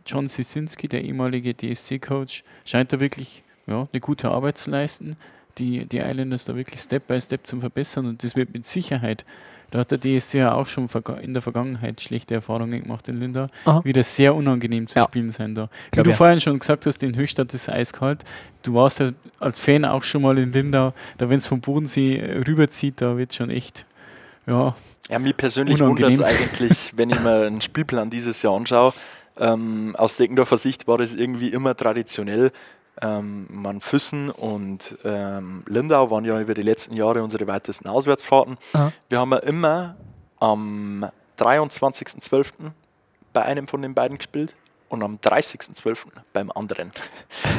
John 0.05 0.27
Sisinski, 0.27 0.87
der 0.87 1.03
ehemalige 1.03 1.53
DSC-Coach, 1.53 2.43
scheint 2.65 2.93
da 2.93 2.99
wirklich 2.99 3.43
ja, 3.65 3.87
eine 3.91 3.99
gute 3.99 4.29
Arbeit 4.31 4.57
zu 4.57 4.71
leisten, 4.71 5.17
die, 5.57 5.85
die 5.85 5.97
Islanders 5.97 6.45
da 6.45 6.55
wirklich 6.55 6.79
Step 6.79 7.07
by 7.07 7.19
Step 7.19 7.45
zu 7.45 7.59
verbessern 7.59 8.05
und 8.05 8.23
das 8.23 8.35
wird 8.35 8.53
mit 8.53 8.65
Sicherheit, 8.65 9.25
da 9.71 9.79
hat 9.79 9.91
der 9.91 9.99
DSC 9.99 10.37
ja 10.39 10.53
auch 10.53 10.67
schon 10.67 10.87
in 11.21 11.33
der 11.33 11.41
Vergangenheit 11.41 11.99
schlechte 11.99 12.35
Erfahrungen 12.35 12.83
gemacht 12.83 13.07
in 13.09 13.19
Linda, 13.19 13.49
Aha. 13.65 13.83
wieder 13.83 14.01
sehr 14.01 14.33
unangenehm 14.33 14.87
zu 14.87 14.99
ja. 14.99 15.05
spielen 15.05 15.29
sein 15.29 15.55
da. 15.55 15.69
Wie 15.91 16.03
du 16.03 16.09
ja. 16.11 16.15
vorhin 16.15 16.39
schon 16.39 16.57
gesagt 16.57 16.85
hast, 16.85 17.03
in 17.03 17.17
Höchstadt 17.17 17.53
ist 17.53 17.67
eiskalt. 17.67 18.23
Du 18.63 18.73
warst 18.75 18.99
ja 18.99 19.11
als 19.39 19.59
Fan 19.59 19.83
auch 19.83 20.03
schon 20.03 20.21
mal 20.21 20.37
in 20.37 20.53
Lindau, 20.53 20.93
da 21.17 21.29
wenn 21.29 21.37
es 21.37 21.47
vom 21.47 21.59
Bodensee 21.59 22.43
rüberzieht, 22.47 23.01
da 23.01 23.17
wird 23.17 23.33
schon 23.33 23.49
echt, 23.49 23.85
ja, 24.45 24.73
ja, 25.09 25.19
mir 25.19 25.33
persönlich 25.33 25.79
wundert 25.79 26.11
es 26.11 26.21
eigentlich, 26.21 26.91
wenn 26.97 27.09
ich 27.09 27.19
mir 27.19 27.45
einen 27.45 27.61
Spielplan 27.61 28.09
dieses 28.09 28.41
Jahr 28.41 28.55
anschaue. 28.55 28.93
Ähm, 29.39 29.95
aus 29.95 30.17
Deckendorfer 30.17 30.57
Sicht 30.57 30.87
war 30.87 30.97
das 30.97 31.13
irgendwie 31.13 31.49
immer 31.49 31.75
traditionell. 31.75 32.51
Ähm, 33.01 33.47
man 33.49 33.79
Füssen 33.79 34.29
und 34.31 34.97
ähm, 35.03 35.63
Lindau 35.67 36.09
waren 36.09 36.25
ja 36.25 36.39
über 36.39 36.53
die 36.53 36.63
letzten 36.63 36.95
Jahre 36.95 37.23
unsere 37.23 37.45
weitesten 37.47 37.87
Auswärtsfahrten. 37.87 38.57
Aha. 38.73 38.91
Wir 39.09 39.19
haben 39.19 39.31
ja 39.31 39.37
immer 39.37 39.95
am 40.39 41.05
23.12. 41.37 42.51
bei 43.33 43.41
einem 43.43 43.67
von 43.67 43.81
den 43.81 43.93
beiden 43.93 44.17
gespielt 44.17 44.55
und 44.89 45.03
am 45.03 45.17
30.12. 45.17 46.05
beim 46.33 46.51
anderen. 46.51 46.91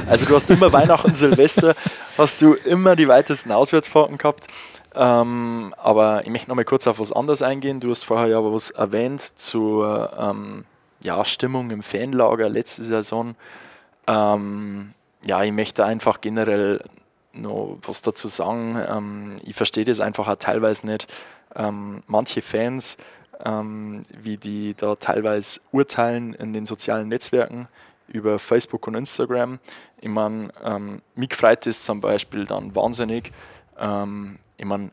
Also 0.08 0.24
du 0.26 0.34
hast 0.34 0.50
immer 0.50 0.72
Weihnachten, 0.72 1.14
Silvester, 1.14 1.74
hast 2.16 2.40
du 2.42 2.54
immer 2.54 2.96
die 2.96 3.08
weitesten 3.08 3.52
Auswärtsfahrten 3.52 4.18
gehabt. 4.18 4.46
Ähm, 4.94 5.74
aber 5.76 6.22
ich 6.22 6.30
möchte 6.30 6.48
noch 6.48 6.56
mal 6.56 6.64
kurz 6.64 6.86
auf 6.86 6.98
was 6.98 7.12
anderes 7.12 7.42
eingehen. 7.42 7.80
Du 7.80 7.90
hast 7.90 8.04
vorher 8.04 8.28
ja 8.28 8.42
was 8.42 8.70
erwähnt 8.70 9.20
zur 9.36 10.12
ähm, 10.18 10.64
ja, 11.02 11.24
Stimmung 11.24 11.70
im 11.70 11.82
Fanlager 11.82 12.48
letzte 12.48 12.82
Saison. 12.82 13.36
Ähm, 14.06 14.94
ja, 15.26 15.42
ich 15.42 15.52
möchte 15.52 15.84
einfach 15.84 16.20
generell 16.20 16.80
noch 17.32 17.78
was 17.82 18.02
dazu 18.02 18.28
sagen. 18.28 18.80
Ähm, 18.88 19.36
ich 19.44 19.56
verstehe 19.56 19.84
das 19.84 20.00
einfach 20.00 20.28
auch 20.28 20.36
teilweise 20.36 20.86
nicht. 20.86 21.06
Ähm, 21.54 22.02
manche 22.06 22.42
Fans, 22.42 22.96
ähm, 23.44 24.04
wie 24.20 24.36
die 24.36 24.74
da 24.74 24.96
teilweise 24.96 25.60
urteilen 25.72 26.34
in 26.34 26.52
den 26.52 26.66
sozialen 26.66 27.08
Netzwerken 27.08 27.68
über 28.06 28.38
Facebook 28.38 28.86
und 28.86 28.94
Instagram. 28.94 29.58
Ich 30.00 30.08
meine, 30.08 30.48
ähm, 30.64 31.02
mich 31.14 31.34
freut 31.34 31.66
es 31.66 31.82
zum 31.82 32.00
Beispiel 32.00 32.46
dann 32.46 32.74
wahnsinnig, 32.74 33.32
ähm, 33.78 34.38
ich 34.56 34.64
meine, 34.64 34.90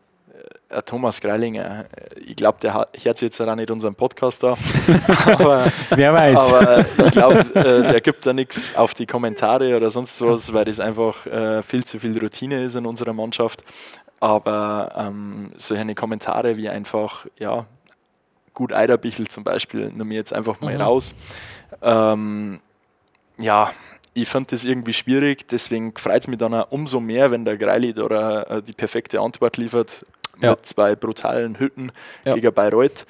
Thomas 0.86 1.22
Greilinger, 1.22 1.86
äh, 1.86 2.20
ich 2.20 2.36
glaube, 2.36 2.57
der 2.61 2.74
hört 2.74 3.22
jetzt 3.22 3.41
auch 3.41 3.55
nicht 3.55 3.72
unseren 3.72 3.95
Podcast 3.95 4.43
da. 4.43 4.57
aber, 5.26 5.66
Wer 5.91 6.13
weiß. 6.13 6.53
Aber 6.53 6.86
ich 7.05 7.11
glaube, 7.11 7.39
äh, 7.55 7.91
der 7.91 8.01
gibt 8.01 8.26
da 8.26 8.34
nichts 8.34 8.76
auf 8.76 8.93
die 8.93 9.05
Kommentare 9.05 9.76
oder 9.76 9.89
sonst 9.89 10.22
was, 10.22 10.53
weil 10.53 10.66
das 10.66 10.80
einfach 10.80 11.26
äh, 11.28 11.61
viel 11.61 11.84
zu 11.84 11.99
viel 11.99 12.18
Routine 12.18 12.63
ist 12.63 12.76
in 12.76 12.86
unserer 12.86 13.13
Mannschaft. 13.13 13.63
Aber 14.20 14.91
ähm, 14.97 15.51
solche 15.57 15.93
Kommentare 15.93 16.57
wie 16.57 16.70
einfach, 16.70 17.26
ja, 17.38 17.66
gut 18.53 18.74
Eiderbichel 18.74 19.28
zum 19.28 19.43
Beispiel, 19.43 19.91
nimm 19.93 20.07
mir 20.07 20.16
jetzt 20.16 20.34
einfach 20.34 20.61
mal 20.61 20.74
mhm. 20.74 20.82
raus. 20.82 21.13
Ähm, 21.82 22.59
ja, 23.38 23.72
ich 24.13 24.30
fand 24.30 24.51
das 24.51 24.63
irgendwie 24.63 24.93
schwierig, 24.93 25.47
deswegen 25.49 25.93
freut 25.95 26.22
es 26.22 26.28
mich 26.28 26.39
dann 26.39 26.53
auch 26.53 26.72
umso 26.72 27.01
mehr, 27.01 27.32
wenn 27.32 27.43
der 27.43 27.57
Greili 27.57 27.93
da 27.93 28.43
äh, 28.43 28.63
die 28.63 28.72
perfekte 28.72 29.20
Antwort 29.20 29.57
liefert 29.57 30.05
ja. 30.42 30.52
mit 30.52 30.66
zwei 30.66 30.96
brutalen 30.96 31.60
Hütten 31.60 31.92
ja. 32.24 32.34
gegen 32.34 32.54
Bayreuth. 32.54 33.06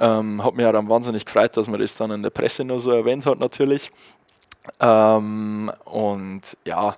Ähm, 0.00 0.44
hat 0.44 0.54
mich 0.54 0.64
auch 0.64 0.72
dann 0.72 0.88
wahnsinnig 0.88 1.24
gefreut, 1.24 1.56
dass 1.56 1.68
man 1.68 1.80
das 1.80 1.96
dann 1.96 2.10
in 2.12 2.22
der 2.22 2.30
Presse 2.30 2.64
noch 2.64 2.78
so 2.78 2.92
erwähnt 2.92 3.26
hat, 3.26 3.40
natürlich. 3.40 3.90
Ähm, 4.80 5.72
und 5.84 6.42
ja, 6.64 6.96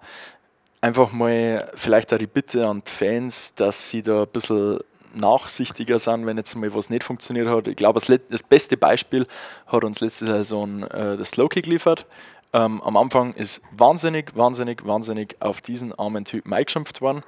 einfach 0.80 1.12
mal 1.12 1.70
vielleicht 1.74 2.12
auch 2.12 2.18
die 2.18 2.26
Bitte 2.26 2.66
an 2.66 2.82
die 2.86 2.90
Fans, 2.90 3.54
dass 3.54 3.90
sie 3.90 4.02
da 4.02 4.22
ein 4.22 4.28
bisschen 4.28 4.78
nachsichtiger 5.14 5.98
sind, 5.98 6.26
wenn 6.26 6.36
jetzt 6.36 6.54
mal 6.54 6.72
was 6.74 6.90
nicht 6.90 7.04
funktioniert 7.04 7.48
hat. 7.48 7.66
Ich 7.66 7.76
glaube, 7.76 8.00
das, 8.00 8.20
das, 8.28 8.42
beste 8.42 8.76
Beispiel 8.76 9.26
hat 9.66 9.82
uns 9.82 10.00
letzte 10.00 10.26
Saison 10.26 10.84
äh, 10.84 11.16
das 11.16 11.30
Slowkick 11.30 11.64
geliefert. 11.64 12.06
Ähm, 12.52 12.80
am 12.82 12.96
Anfang 12.96 13.34
ist 13.34 13.62
wahnsinnig, 13.72 14.36
wahnsinnig, 14.36 14.84
wahnsinnig 14.84 15.36
auf 15.40 15.60
diesen 15.60 15.92
armen 15.98 16.24
Typen 16.24 16.52
eingeschimpft 16.52 17.00
worden. 17.00 17.22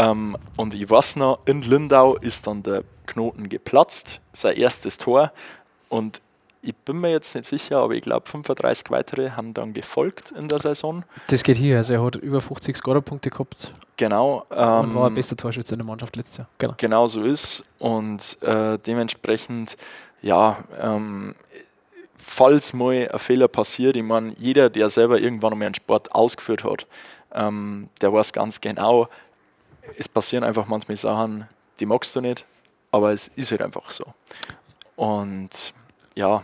Ähm, 0.00 0.36
und 0.56 0.72
ich 0.72 0.88
weiß 0.88 1.16
noch, 1.16 1.40
in 1.44 1.60
Lindau 1.62 2.16
ist 2.16 2.46
dann 2.46 2.62
der 2.62 2.84
Knoten 3.06 3.48
geplatzt, 3.48 4.20
sein 4.32 4.56
erstes 4.56 4.96
Tor. 4.96 5.32
Und 5.90 6.22
ich 6.62 6.74
bin 6.74 7.00
mir 7.00 7.10
jetzt 7.10 7.34
nicht 7.34 7.46
sicher, 7.46 7.78
aber 7.78 7.94
ich 7.94 8.02
glaube 8.02 8.28
35 8.28 8.90
weitere 8.90 9.30
haben 9.30 9.52
dann 9.52 9.74
gefolgt 9.74 10.30
in 10.30 10.48
der 10.48 10.58
Saison. 10.58 11.04
Das 11.26 11.42
geht 11.42 11.56
hier, 11.56 11.76
also 11.76 11.92
er 11.92 12.02
hat 12.02 12.16
über 12.16 12.40
50 12.40 12.76
Scorerpunkte 12.76 13.30
gehabt. 13.30 13.72
Genau. 13.96 14.46
Ähm, 14.50 14.58
und 14.58 14.94
war 14.94 15.06
ein 15.08 15.14
bester 15.14 15.36
Torschütze 15.36 15.74
in 15.74 15.78
der 15.78 15.86
Mannschaft 15.86 16.16
letztes 16.16 16.38
Jahr. 16.38 16.48
Genau, 16.58 16.74
genau 16.76 17.06
so 17.06 17.22
ist. 17.22 17.64
Und 17.78 18.38
äh, 18.42 18.78
dementsprechend, 18.78 19.76
ja, 20.22 20.58
ähm, 20.80 21.34
falls 22.16 22.72
mal 22.72 23.08
ein 23.12 23.18
Fehler 23.18 23.48
passiert, 23.48 23.96
ich 23.96 24.02
meine, 24.02 24.34
jeder, 24.38 24.70
der 24.70 24.88
selber 24.88 25.20
irgendwann 25.20 25.52
einmal 25.52 25.66
einen 25.66 25.74
Sport 25.74 26.14
ausgeführt 26.14 26.64
hat, 26.64 26.86
ähm, 27.34 27.88
der 28.00 28.12
weiß 28.12 28.32
ganz 28.32 28.60
genau, 28.60 29.08
es 29.96 30.08
passieren 30.08 30.44
einfach 30.44 30.66
manchmal 30.66 30.96
Sachen, 30.96 31.46
die 31.78 31.86
magst 31.86 32.14
du 32.16 32.20
nicht, 32.20 32.44
aber 32.90 33.12
es 33.12 33.28
ist 33.28 33.50
halt 33.50 33.62
einfach 33.62 33.90
so. 33.90 34.04
Und 34.96 35.72
ja, 36.14 36.42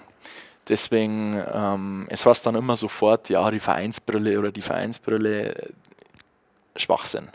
deswegen, 0.69 1.43
ähm, 1.53 2.07
es 2.09 2.25
war 2.25 2.35
dann 2.43 2.55
immer 2.55 2.77
sofort, 2.77 3.29
ja, 3.29 3.51
die 3.51 3.59
Vereinsbrille 3.61 4.39
oder 4.39 4.51
die 4.53 4.63
Vereinsbrille, 4.63 5.55
äh, 5.55 5.69
Schwachsinn. 6.77 7.29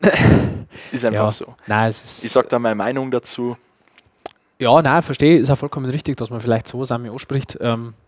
ist 0.92 1.04
einfach 1.04 1.24
Ja. 1.24 1.30
so. 1.30 1.54
Nein, 1.66 1.90
Ich 1.90 2.30
sage 2.30 2.48
da 2.48 2.58
meine 2.58 2.74
Meinung 2.76 3.10
dazu. 3.10 3.56
Ja, 4.60 4.80
nein, 4.82 5.02
verstehe, 5.02 5.38
ist 5.38 5.50
auch 5.50 5.58
vollkommen 5.58 5.86
richtig, 5.90 6.16
dass 6.16 6.30
man 6.30 6.40
vielleicht 6.40 6.66
sowas 6.68 6.90
einmal 6.90 7.12
anspricht. 7.12 7.56
Ähm, 7.60 7.94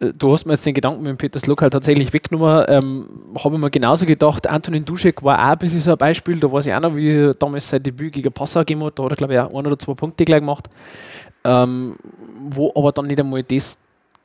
du 0.00 0.32
hast 0.32 0.46
mir 0.46 0.54
jetzt 0.54 0.64
den 0.64 0.74
Gedanken 0.74 1.02
mit 1.02 1.10
dem 1.10 1.16
Peters 1.18 1.46
Lokal 1.46 1.70
tatsächlich 1.70 2.12
weggenommen. 2.12 2.64
Ähm, 2.68 3.08
Habe 3.38 3.56
ich 3.56 3.60
mir 3.60 3.70
genauso 3.70 4.06
gedacht, 4.06 4.48
Antonin 4.48 4.84
Duschek 4.84 5.22
war 5.22 5.38
auch 5.38 5.52
ein 5.52 5.58
bisschen 5.58 5.80
so 5.80 5.92
ein 5.92 5.98
Beispiel. 5.98 6.40
Da 6.40 6.50
weiß 6.50 6.66
ich 6.66 6.74
auch 6.74 6.80
noch, 6.80 6.96
wie 6.96 7.10
er 7.10 7.34
damals 7.34 7.68
sein 7.68 7.82
Debüt 7.82 8.12
gegen 8.12 8.32
Passau 8.32 8.60
gegeben 8.60 8.84
hat. 8.84 8.98
Da 8.98 9.04
hat 9.04 9.12
er, 9.12 9.16
glaube 9.16 9.34
ich, 9.34 9.40
auch 9.40 9.50
ein 9.50 9.66
oder 9.66 9.78
zwei 9.78 9.94
Punkte 9.94 10.24
gleich 10.24 10.40
gemacht. 10.40 10.68
Ähm, 11.44 11.96
wo 12.48 12.72
aber 12.74 12.92
dann 12.92 13.06
nicht 13.06 13.20
einmal 13.20 13.42
das 13.42 13.78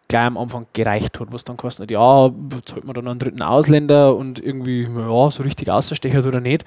gleich 0.07 0.25
am 0.25 0.37
Anfang 0.37 0.65
gereicht 0.73 1.19
hat, 1.19 1.31
was 1.31 1.43
dann 1.43 1.57
kostet 1.57 1.91
ja, 1.91 2.31
zahlt 2.65 2.85
man 2.85 2.93
dann 2.93 3.07
einen 3.07 3.19
dritten 3.19 3.41
Ausländer 3.41 4.15
und 4.15 4.43
irgendwie, 4.43 4.83
ja, 4.83 5.31
so 5.31 5.43
richtig 5.43 5.69
ausstechert 5.69 6.25
oder 6.25 6.41
nicht. 6.41 6.63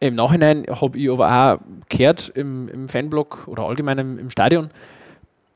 Im 0.00 0.14
Nachhinein 0.14 0.64
habe 0.68 0.98
ich 0.98 1.10
aber 1.10 1.28
auch 1.28 1.58
gehört 1.88 2.30
im, 2.34 2.68
im 2.68 2.88
Fanblog 2.88 3.46
oder 3.46 3.64
allgemein 3.64 3.98
im, 3.98 4.18
im 4.18 4.30
Stadion, 4.30 4.68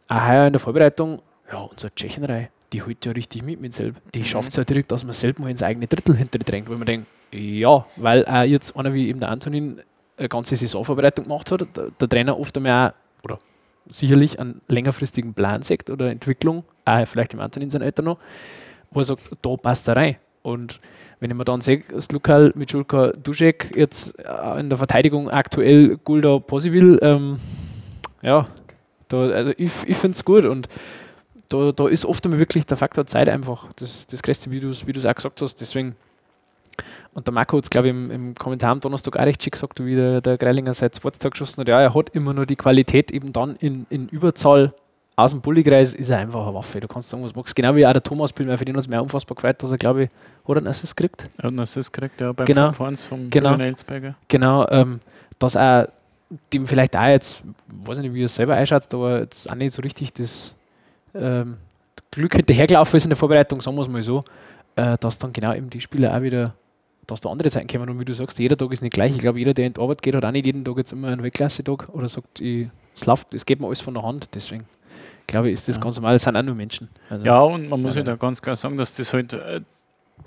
auch 0.09 0.29
heuer 0.29 0.47
in 0.47 0.53
der 0.53 0.61
Vorbereitung, 0.61 1.21
ja, 1.51 1.59
unsere 1.59 1.95
Tschechenreihe, 1.95 2.49
die 2.73 2.83
holt 2.83 3.05
ja 3.05 3.13
richtig 3.13 3.45
mit 3.45 3.61
mit 3.61 3.73
selb. 3.73 3.97
Die 4.15 4.21
Mhm. 4.21 4.25
schafft 4.25 4.51
es 4.51 4.57
ja 4.57 4.65
direkt, 4.65 4.91
dass 4.93 5.05
man 5.05 5.13
selbst 5.13 5.39
mal 5.41 5.51
ins 5.51 5.63
eigene 5.63 5.87
Drittel 5.87 6.17
hinterdrängt, 6.17 6.69
wo 6.69 6.75
man 6.75 6.87
denkt, 6.87 7.07
ja, 7.33 7.87
weil 7.97 8.25
auch 8.27 8.43
jetzt 8.43 8.77
einer 8.77 8.93
wie 8.95 9.09
eben 9.09 9.21
der 9.21 9.31
Antonin 9.31 9.81
eine 10.19 10.29
ganze 10.29 10.57
Saisonvorbereitung 10.57 11.25
gemacht 11.25 11.51
hat, 11.51 11.67
der, 11.77 11.91
der 12.01 12.09
Trainer 12.09 12.39
oft 12.39 12.57
einmal 12.57 12.91
auch, 12.91 13.25
oder 13.25 13.39
sicherlich 13.89 14.39
einen 14.39 14.61
längerfristigen 14.69 15.35
Plan 15.35 15.63
sagt 15.63 15.91
oder 15.91 16.11
Entwicklung, 16.11 16.65
auch 16.85 17.07
vielleicht 17.07 17.33
im 17.35 17.41
Antonin 17.41 17.71
sein 17.71 17.83
Alter 17.83 18.03
noch, 18.03 18.19
wo 18.91 19.01
er 19.01 19.05
sagt, 19.05 19.31
da 19.41 19.57
passt 19.57 19.89
er 19.89 19.97
rein. 19.97 20.17
Und 20.43 20.81
wenn 21.21 21.31
ich 21.31 21.37
mir 21.37 21.45
dann 21.45 21.61
sehe, 21.61 21.83
Slukal, 22.01 22.53
Mitschulka, 22.57 23.13
Dušek, 23.13 23.77
jetzt 23.77 24.19
äh, 24.19 24.61
in 24.61 24.69
der 24.69 24.77
Verteidigung 24.77 25.31
aktuell 25.31 25.97
Gulda, 26.05 26.39
Posivil, 26.41 26.99
ähm, 27.01 27.39
ja, 28.23 28.47
da, 29.09 29.19
also 29.19 29.53
ich, 29.57 29.73
ich 29.87 29.97
finde 29.97 30.17
es 30.17 30.25
gut 30.25 30.45
und 30.45 30.69
da, 31.53 31.73
da 31.73 31.89
ist 31.89 32.05
oft 32.05 32.25
einmal 32.25 32.39
wirklich 32.39 32.67
der 32.67 32.77
Faktor 32.77 33.07
Zeit 33.07 33.29
einfach 33.29 33.69
das, 33.77 34.07
das 34.07 34.23
Größte, 34.23 34.51
wie 34.51 34.61
du 34.61 34.71
es 34.71 34.87
wie 34.87 34.93
du's 34.93 35.05
auch 35.07 35.15
gesagt 35.15 35.41
hast. 35.41 35.61
Deswegen, 35.61 35.95
und 37.15 37.27
der 37.27 37.35
Marco 37.35 37.57
hat 37.59 37.65
es, 37.65 37.71
glaube 37.71 37.89
ich, 37.89 37.95
im, 37.95 38.11
im 38.11 38.35
Kommentar 38.35 38.71
am 38.71 38.81
Donnerstag 38.81 39.17
auch 39.17 39.25
recht 39.25 39.43
schick 39.43 39.53
gesagt, 39.53 39.85
wie 39.85 39.95
der, 39.95 40.21
der 40.21 40.39
Greilinger 40.39 40.73
seit 40.75 40.97
Sportstag 40.97 41.33
geschossen 41.33 41.61
hat. 41.61 41.69
Ja, 41.69 41.81
er 41.81 41.95
hat 41.95 42.11
immer 42.17 42.33
nur 42.35 42.47
die 42.47 42.57
Qualität, 42.57 43.11
eben 43.11 43.33
dann 43.33 43.57
in, 43.57 43.87
in 43.91 44.09
Überzahl 44.09 44.73
aus 45.15 45.31
dem 45.33 45.43
Bulligreis 45.43 45.95
ist 45.95 46.09
er 46.09 46.19
einfach 46.19 46.47
eine 46.47 46.55
Waffe. 46.55 46.81
Du 46.81 46.89
kannst 46.89 47.11
sagen, 47.11 47.23
was 47.23 47.35
du 47.35 47.39
magst. 47.39 47.55
Genau 47.55 47.77
wie 47.77 47.87
auch 47.87 47.93
der 47.93 48.03
Thomas 48.03 48.33
Billmer, 48.33 48.57
für 48.57 48.65
den 48.65 48.75
hat 48.75 48.81
es 48.81 48.89
mir 48.89 49.01
unfassbar 49.03 49.35
gefreut, 49.35 49.63
dass 49.63 49.71
er, 49.71 49.77
glaube 49.77 50.05
ich, 50.05 50.11
oder 50.45 50.59
einen 50.59 50.69
Assist 50.69 50.97
kriegt. 50.97 51.29
Ja, 51.43 51.49
und 51.51 51.59
das 51.59 51.77
ist 51.77 51.93
korrekt, 51.93 52.21
ja, 52.21 52.33
beim 52.33 52.47
Genau. 52.47 52.71
5-1 52.71 53.09
vom 53.09 53.29
Genau. 53.31 53.55
Elsberger. 53.57 54.15
Genau, 54.29 54.67
ähm, 54.71 55.01
dass 55.39 55.55
auch 55.57 55.87
dem 56.53 56.65
vielleicht 56.65 56.97
auch 56.97 57.07
jetzt, 57.09 57.43
weiß 57.85 57.99
ich 57.99 58.05
nicht, 58.05 58.15
wie 58.15 58.23
er 58.23 58.27
es 58.27 58.35
selber 58.35 58.55
einschätzt, 58.55 58.95
aber 58.95 59.21
jetzt 59.21 59.51
auch 59.51 59.55
nicht 59.55 59.75
so 59.75 59.83
richtig 59.83 60.15
das 60.15 60.55
ähm, 61.15 61.57
Glück 62.11 62.35
hinterhergelaufen 62.37 62.97
ist 62.97 63.05
in 63.05 63.11
der 63.11 63.17
Vorbereitung, 63.17 63.61
sagen 63.61 63.77
wir 63.77 63.83
es 63.83 63.89
mal 63.89 64.03
so, 64.03 64.25
äh, 64.77 64.97
dass 64.99 65.19
dann 65.19 65.33
genau 65.33 65.55
eben 65.55 65.71
die 65.71 65.81
Spieler 65.81 66.17
auch 66.17 66.23
wieder, 66.23 66.55
dass 67.07 67.21
da 67.21 67.31
andere 67.31 67.51
Zeiten 67.51 67.67
kommen 67.67 67.89
und 67.91 67.99
wie 68.01 68.05
du 68.05 68.15
sagst, 68.15 68.39
jeder 68.39 68.57
Tag 68.57 68.73
ist 68.73 68.83
nicht 68.83 68.93
gleich. 68.95 69.13
Ich 69.13 69.19
glaube, 69.19 69.39
jeder, 69.39 69.55
der 69.55 69.67
in 69.67 69.73
die 69.75 69.81
Arbeit 69.81 70.03
geht, 70.03 70.15
hat 70.15 70.25
auch 70.25 70.31
nicht 70.31 70.47
jeden 70.47 70.65
Tag 70.65 70.77
jetzt 70.77 70.93
immer 70.93 71.09
einen 71.09 71.23
Weltklasse-Tag 71.23 71.89
oder 71.91 72.09
sagt, 72.09 72.41
ich, 72.41 72.69
es 72.95 73.07
läuft, 73.07 73.33
es 73.35 73.45
geht 73.47 73.61
mir 73.61 73.67
alles 73.67 73.81
von 73.81 73.95
der 73.95 74.03
Hand, 74.03 74.29
deswegen 74.35 74.67
glaube 75.27 75.49
ich, 75.49 75.55
ist 75.55 75.69
das 75.69 75.77
Ja. 75.77 75.83
ganz 75.83 75.97
normal, 75.97 76.15
es 76.17 76.23
sind 76.25 76.37
auch 76.37 76.43
nur 76.43 76.55
Menschen. 76.55 76.89
Also, 77.09 77.25
Ja, 77.27 77.41
und 77.41 77.69
man 77.69 77.81
muss 77.81 77.97
Ja, 77.97 78.03
halt 78.05 78.15
auch 78.15 78.19
ganz 78.19 78.41
klar 78.43 78.57
sagen, 78.57 78.77
dass 78.77 78.95
das 78.95 79.13
halt, 79.13 79.33
äh, 79.33 79.61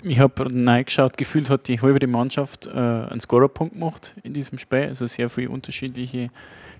ich 0.02 0.18
habe 0.20 0.44
reingeschaut, 0.46 1.16
gefühlt 1.16 1.48
hat 1.50 1.68
die 1.68 1.80
halbe 1.80 2.06
Mannschaft 2.06 2.66
äh, 2.66 2.70
einen 2.72 3.20
Scorerpunkt 3.20 3.74
gemacht 3.74 4.12
in 4.22 4.32
diesem 4.32 4.58
Spiel, 4.58 4.84
also 4.88 5.06
sehr 5.06 5.30
viele 5.30 5.50
unterschiedliche 5.50 6.30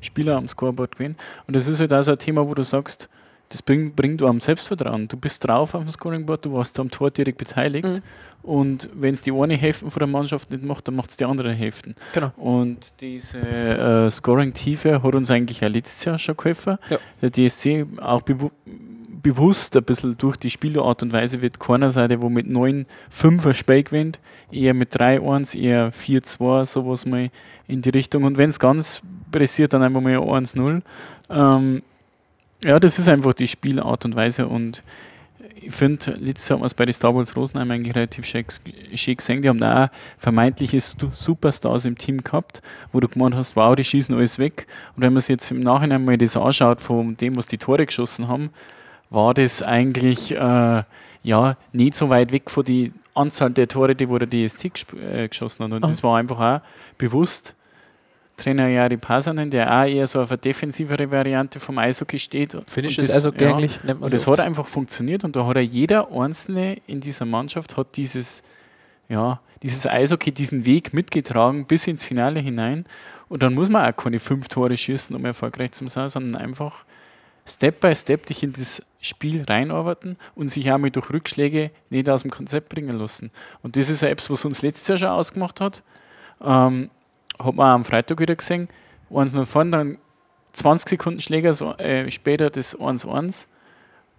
Spieler 0.01 0.37
am 0.37 0.49
Scoreboard 0.49 0.97
gewesen. 0.97 1.17
Und 1.47 1.57
das 1.57 1.69
ist 1.69 1.81
halt 1.81 1.93
auch 1.93 2.03
so 2.03 2.11
ein 2.13 2.19
Thema, 2.19 2.47
wo 2.47 2.55
du 2.55 2.63
sagst, 2.65 3.09
das 3.49 3.63
bringt, 3.63 3.95
bringt 3.95 4.21
du 4.21 4.27
am 4.27 4.41
Selbstvertrauen. 4.41 5.09
Du 5.09 5.17
bist 5.17 5.47
drauf 5.47 5.75
auf 5.75 5.85
dem 5.85 5.91
Scoringboard, 5.91 6.47
du 6.47 6.53
warst 6.53 6.79
am 6.81 6.91
Tor 6.91 7.11
direkt 7.11 7.39
beteiligt. 7.39 7.89
Mhm. 7.89 8.03
Und 8.43 8.89
wenn 8.95 9.15
es 9.15 9.23
die 9.23 9.33
eine 9.33 9.57
Hälfte 9.57 9.91
von 9.91 10.01
der 10.01 10.09
Mannschaft 10.09 10.51
nicht 10.51 10.63
macht, 10.63 10.87
dann 10.87 10.95
macht 10.95 11.11
es 11.11 11.17
die 11.17 11.25
andere 11.25 11.53
Hälfte. 11.53 11.93
Genau. 12.13 12.33
Und 12.37 13.01
diese 13.01 13.39
äh, 13.39 14.11
Scoring-Tiefe 14.11 15.03
hat 15.03 15.15
uns 15.15 15.31
eigentlich 15.31 15.65
auch 15.65 15.69
letztes 15.69 16.05
Jahr 16.05 16.19
schon 16.19 16.37
geholfen. 16.37 16.79
Ja. 16.89 16.99
Der 17.23 17.31
DSC 17.31 17.87
auch 18.01 18.23
bewu 18.23 18.51
bewusst 19.23 19.77
ein 19.77 19.83
bisschen 19.83 20.17
durch 20.17 20.37
die 20.37 20.51
Spielart 20.51 21.03
und 21.03 21.13
Weise 21.13 21.43
wird 21.43 21.59
keiner 21.59 21.91
sein, 21.91 22.09
der 22.09 22.23
wo 22.23 22.29
mit 22.29 22.49
9 22.49 22.87
5 23.11 23.47
ein 23.47 23.55
Spiel 23.55 23.83
gewinnt, 23.83 24.21
eher 24.53 24.73
mit 24.73 24.95
3-1, 24.95 25.59
eher 25.59 25.93
4-2, 25.93 26.65
sowas 26.65 27.07
mal 27.07 27.31
in 27.67 27.83
die 27.83 27.91
Richtung. 27.91 28.23
Und 28.23 28.39
wenn 28.39 28.51
es 28.51 28.61
ganz 28.61 29.03
pressiert, 29.33 29.73
dann 29.73 29.83
einfach 29.83 30.01
mal 30.01 30.17
1-0. 30.17 30.81
Ähm, 31.29 31.83
ja, 32.67 32.79
das 32.81 32.99
ist 32.99 33.09
einfach 33.09 33.35
die 33.35 33.47
Spielart 33.47 34.05
und 34.05 34.15
Weise 34.17 34.47
und 34.47 34.83
ich 35.61 35.75
finde, 35.75 36.13
letztes 36.21 36.49
Jahr 36.49 36.59
haben 36.59 36.63
wir 36.63 36.67
es 36.67 36.75
bei 36.75 36.85
den 36.85 36.93
Star 36.93 37.13
Wars 37.15 37.35
Rosenheim 37.35 37.71
eigentlich 37.73 37.97
relativ 37.97 38.25
ges- 38.27 38.61
schön 38.95 39.17
gesehen. 39.17 39.43
Die 39.43 39.49
haben 39.49 39.59
da 39.59 39.87
auch 39.87 39.89
vermeintliche 40.19 40.79
Superstars 40.81 41.87
im 41.87 41.99
Team 41.99 42.23
gehabt, 42.23 42.63
wo 42.93 43.01
du 43.01 43.09
gemeint 43.09 43.35
hast, 43.35 43.57
wow, 43.57 43.75
die 43.75 43.83
schießen 43.83 44.15
alles 44.15 44.39
weg. 44.39 44.67
Und 44.95 45.03
wenn 45.03 45.13
man 45.13 45.21
sich 45.21 45.31
jetzt 45.31 45.51
im 45.51 45.61
Nachhinein 45.61 46.05
mal 46.05 46.17
das 46.19 46.37
anschaut, 46.37 46.81
von 46.81 47.17
dem, 47.17 47.37
was 47.37 47.47
die 47.47 47.59
Tore 47.59 47.85
geschossen 47.85 48.29
haben, 48.29 48.51
war 49.11 49.35
das 49.35 49.61
eigentlich 49.63 50.33
äh, 50.33 50.83
ja, 51.25 51.57
nicht 51.73 51.97
so 51.97 52.11
weit 52.11 52.31
weg 52.33 52.49
von 52.51 52.65
die 52.65 52.93
Anzahl 53.15 53.51
der 53.51 53.67
Tore, 53.67 53.97
die 53.97 54.09
wo 54.09 54.19
der 54.19 54.29
DST 54.29 54.67
gesp- 54.67 55.01
äh, 55.01 55.27
geschossen 55.27 55.65
hat. 55.65 55.73
Und 55.73 55.83
Aha. 55.83 55.91
das 55.91 56.03
war 56.05 56.17
einfach 56.19 56.39
auch 56.39 56.61
bewusst. 56.97 57.57
Trainer 58.37 58.69
Jari 58.69 58.97
Pasanen, 58.99 59.51
der 59.51 59.73
auch 59.73 59.87
eher 59.87 60.07
so 60.07 60.21
auf 60.21 60.31
eine 60.31 60.39
defensivere 60.39 61.11
Variante 61.11 61.59
vom 61.59 61.79
Eishockey 61.79 62.19
steht. 62.19 62.55
Ist 62.55 62.77
das- 62.77 63.25
also 63.25 63.33
ja, 63.33 63.55
eigentlich, 63.57 63.79
und 63.99 64.13
das 64.13 64.23
so. 64.23 64.33
hat 64.33 64.41
einfach 64.41 64.67
funktioniert 64.67 65.25
und 65.25 65.37
da 65.37 65.47
hat 65.47 65.57
er 65.57 65.63
jeder 65.63 66.11
Einzelne 66.13 66.77
in 66.87 67.01
dieser 67.01 67.25
Mannschaft 67.25 67.77
hat 67.77 67.97
dieses, 67.97 68.43
ja, 69.09 69.41
dieses 69.63 69.87
Eishockey, 69.87 70.33
diesen 70.33 70.67
Weg 70.67 70.93
mitgetragen 70.93 71.65
bis 71.65 71.87
ins 71.87 72.05
Finale 72.05 72.41
hinein. 72.41 72.85
Und 73.29 73.43
dann 73.43 73.55
muss 73.55 73.71
man 73.71 73.91
auch 73.91 73.97
keine 73.97 74.19
fünf 74.19 74.49
Tore 74.49 74.77
schießen, 74.77 75.17
um 75.17 75.25
erfolgreich 75.25 75.73
zu 75.73 75.89
sein, 75.89 76.09
sondern 76.11 76.41
einfach 76.41 76.85
Step 77.49 77.81
by 77.81 77.95
Step 77.95 78.27
dich 78.27 78.43
in 78.43 78.53
das 78.53 78.83
Spiel 79.01 79.45
reinarbeiten 79.49 80.17
und 80.35 80.51
sich 80.51 80.71
auch 80.71 80.79
mal 80.79 80.91
durch 80.91 81.11
Rückschläge 81.11 81.71
nicht 81.91 82.09
aus 82.09 82.23
dem 82.23 82.31
Konzept 82.31 82.69
bringen 82.69 82.99
lassen. 82.99 83.31
Und 83.63 83.77
das 83.77 83.89
ist 83.89 84.03
ja 84.03 84.09
etwas, 84.09 84.31
was 84.31 84.45
uns 84.45 84.63
letztes 84.63 84.89
Jahr 84.89 84.99
schon 84.99 85.09
ausgemacht 85.09 85.61
hat. 85.61 85.83
Ähm, 86.45 86.91
hat 87.39 87.55
man 87.55 87.67
am 87.71 87.85
Freitag 87.85 88.21
wieder 88.21 88.35
gesehen. 88.37 88.69
1-0 89.11 89.45
vorne, 89.47 89.71
dann 89.71 89.99
20 90.53 90.89
Sekunden 90.91 91.21
Schläger 91.21 91.53
so, 91.53 91.73
äh, 91.75 92.11
später 92.11 92.51
das 92.51 92.75
1-1 92.79 93.47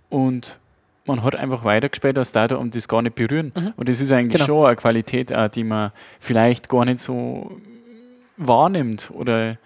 und 0.09 0.59
man 1.05 1.24
hat 1.24 1.36
einfach 1.36 1.63
weitergespielt 1.63 2.18
als 2.18 2.32
da 2.34 2.45
und 2.55 2.76
das 2.76 2.88
gar 2.88 3.01
nicht 3.01 3.15
berühren. 3.15 3.51
Mhm. 3.55 3.74
Und 3.78 3.89
das 3.89 4.01
ist 4.01 4.11
eigentlich 4.11 4.34
Genau. 4.34 4.45
schon 4.45 4.65
eine 4.68 4.76
Qualität, 4.76 5.34
die 5.55 5.63
man 5.63 5.91
vielleicht 6.20 6.68
gar 6.70 6.86
nicht 6.86 6.99
so 6.99 7.51
wahrnimmt 8.38 9.11
oder 9.13 9.57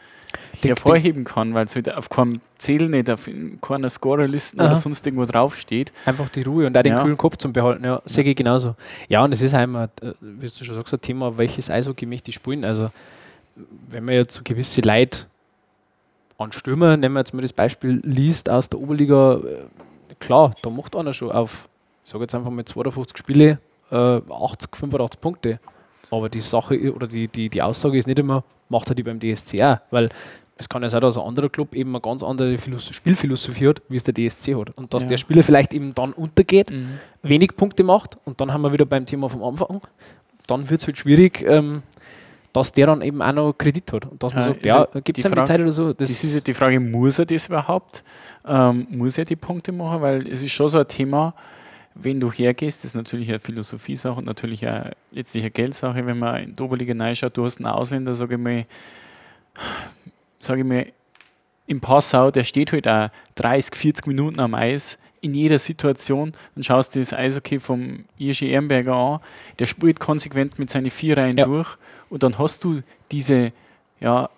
Die- 0.63 0.69
hervorheben 0.69 1.23
kann, 1.23 1.53
weil 1.53 1.65
es 1.65 1.75
halt 1.75 1.93
auf 1.93 2.09
keinem 2.09 2.39
Ziel 2.57 2.87
nicht, 2.89 3.09
auf 3.09 3.27
keiner 3.61 3.89
Scorerliste 3.89 4.57
oder 4.57 4.75
sonst 4.75 5.05
irgendwo 5.05 5.25
draufsteht. 5.25 5.91
Einfach 6.05 6.29
die 6.29 6.43
Ruhe 6.43 6.67
und 6.67 6.77
auch 6.77 6.83
den 6.83 6.93
Ja. 6.93 7.01
kühlen 7.03 7.17
Kopf 7.17 7.37
zum 7.37 7.51
Behalten, 7.53 7.83
ja, 7.83 8.01
sehe 8.05 8.23
ich 8.23 8.35
genauso. 8.35 8.75
Ja, 9.09 9.23
und 9.23 9.33
es 9.33 9.41
ist 9.41 9.53
einmal, 9.53 9.89
äh, 10.01 10.13
wie 10.21 10.47
du 10.47 10.63
schon 10.63 10.75
sagst, 10.75 10.93
ein 10.93 11.01
Thema, 11.01 11.37
welches 11.37 11.69
Eishockey 11.69 12.05
möchte 12.05 12.29
ich 12.29 12.35
spielen. 12.35 12.63
Also, 12.63 12.89
wenn 13.89 14.05
man 14.05 14.15
jetzt 14.15 14.35
so 14.35 14.41
gewisse 14.43 14.81
Leute 14.81 15.25
an 16.37 16.51
Stürmer, 16.51 16.97
nehmen 16.97 17.13
wir 17.15 17.19
jetzt 17.19 17.33
mal 17.33 17.41
das 17.41 17.53
Beispiel, 17.53 18.01
liest 18.03 18.49
aus 18.49 18.69
der 18.69 18.79
Oberliga, 18.79 19.35
äh, 19.35 20.15
klar, 20.19 20.51
da 20.61 20.69
macht 20.69 20.95
einer 20.95 21.13
schon 21.13 21.31
auf, 21.31 21.69
ich 22.03 22.11
sage 22.11 22.23
jetzt 22.23 22.33
einfach 22.35 22.49
mal 22.51 22.65
52 22.65 23.17
Spiele, 23.17 23.59
äh, 23.91 23.95
80, 23.95 24.75
85 24.75 25.21
Punkte. 25.21 25.59
Aber 26.09 26.29
die 26.29 26.41
Sache 26.41 26.93
oder 26.93 27.07
die, 27.07 27.27
die, 27.27 27.49
die 27.49 27.61
Aussage 27.61 27.97
ist 27.97 28.07
nicht 28.07 28.19
immer, 28.19 28.43
macht 28.69 28.89
er 28.89 28.95
die 28.95 29.03
beim 29.03 29.19
DSC 29.19 29.61
auch, 29.63 29.77
weil 29.91 30.09
es 30.57 30.67
kann 30.69 30.83
ja 30.83 30.89
sein, 30.89 31.01
dass 31.01 31.17
ein 31.17 31.23
anderer 31.23 31.49
Club 31.49 31.73
eben 31.75 31.89
eine 31.91 32.01
ganz 32.01 32.21
andere 32.21 32.57
Philos 32.57 32.87
Spielphilosophie 32.93 33.67
hat, 33.69 33.81
wie 33.89 33.95
es 33.97 34.03
der 34.03 34.13
DSC 34.13 34.55
hat. 34.55 34.77
Und 34.77 34.93
dass 34.93 35.03
Ja. 35.03 35.09
der 35.09 35.17
Spieler 35.17 35.43
vielleicht 35.43 35.73
eben 35.73 35.93
dann 35.95 36.13
untergeht, 36.13 36.69
Mhm. 36.69 36.99
wenig 37.23 37.55
Punkte 37.55 37.83
macht 37.83 38.15
und 38.25 38.41
dann 38.41 38.51
haben 38.53 38.61
wir 38.61 38.71
wieder 38.73 38.85
beim 38.85 39.05
Thema 39.05 39.29
vom 39.29 39.43
Anfang, 39.43 39.81
dann 40.47 40.69
wird 40.69 40.81
es 40.81 40.87
halt 40.87 40.97
schwierig, 40.97 41.43
ähm, 41.47 41.81
dass 42.53 42.71
der 42.71 42.87
dann 42.87 43.01
eben 43.01 43.21
auch 43.21 43.31
noch 43.33 43.53
Kredit 43.53 43.91
hat. 43.93 44.05
Und 44.05 44.21
dass 44.21 44.33
man 44.33 44.43
Ja, 44.43 44.79
sagt, 44.81 44.95
ja, 44.95 45.01
gibt 45.01 45.17
es 45.17 45.25
eine 45.25 45.43
Zeit 45.43 45.61
oder 45.61 45.71
so. 45.71 45.93
Das, 45.93 46.09
Das 46.09 46.23
ist 46.23 46.33
ja 46.33 46.39
die 46.41 46.53
Frage, 46.53 46.79
muss 46.79 47.19
er 47.19 47.25
das 47.25 47.47
überhaupt? 47.47 48.03
Ähm, 48.45 48.87
muss 48.89 49.17
er 49.17 49.25
die 49.25 49.35
Punkte 49.35 49.71
machen? 49.71 50.01
Weil 50.01 50.27
es 50.27 50.43
ist 50.43 50.51
schon 50.51 50.67
so 50.67 50.79
ein 50.79 50.87
Thema, 50.87 51.33
wenn 51.95 52.19
du 52.19 52.31
hergehst, 52.31 52.79
das 52.79 52.91
ist 52.91 52.95
natürlich 52.95 53.29
eine 53.29 53.39
Philosophie-Sache 53.39 54.15
und 54.15 54.25
natürlich 54.25 54.67
auch 54.67 54.85
letztlich 55.11 55.43
eine 55.43 55.51
Geldsache, 55.51 56.05
wenn 56.05 56.19
man 56.19 56.43
in 56.43 56.55
die 56.55 56.63
Oberliga 56.63 56.93
reinschaut, 56.97 57.35
du 57.35 57.45
hast 57.45 57.57
einen 57.57 57.67
Ausländer, 57.73 58.13
sage 58.13 58.35
ich 58.35 58.39
mal, 58.41 58.65
sage 60.39 60.61
ich 60.61 60.65
mal, 60.67 60.85
im 61.67 61.79
Passau, 61.79 62.31
der 62.31 62.43
steht 62.43 62.73
halt 62.73 62.87
auch 62.87 63.09
30, 63.35 63.75
40 63.75 64.07
Minuten 64.07 64.39
am 64.39 64.53
Eis 64.55 64.97
in 65.21 65.33
jeder 65.35 65.59
Situation 65.59 66.33
und 66.55 66.65
schaust 66.65 66.95
dir 66.95 66.99
das 66.99 67.13
Eishockey 67.13 67.59
vom 67.59 68.05
Irschi 68.17 68.49
Ehrenberger 68.49 68.95
an, 68.95 69.19
der 69.59 69.67
spielt 69.67 69.99
konsequent 69.99 70.57
mit 70.59 70.69
seinen 70.69 70.89
vier 70.89 71.17
Reihen 71.17 71.37
Ja. 71.37 71.45
durch 71.45 71.77
und 72.09 72.23
dann 72.23 72.37
hast 72.39 72.63
du 72.63 72.81
diese, 73.11 73.51
ja, 73.99 74.29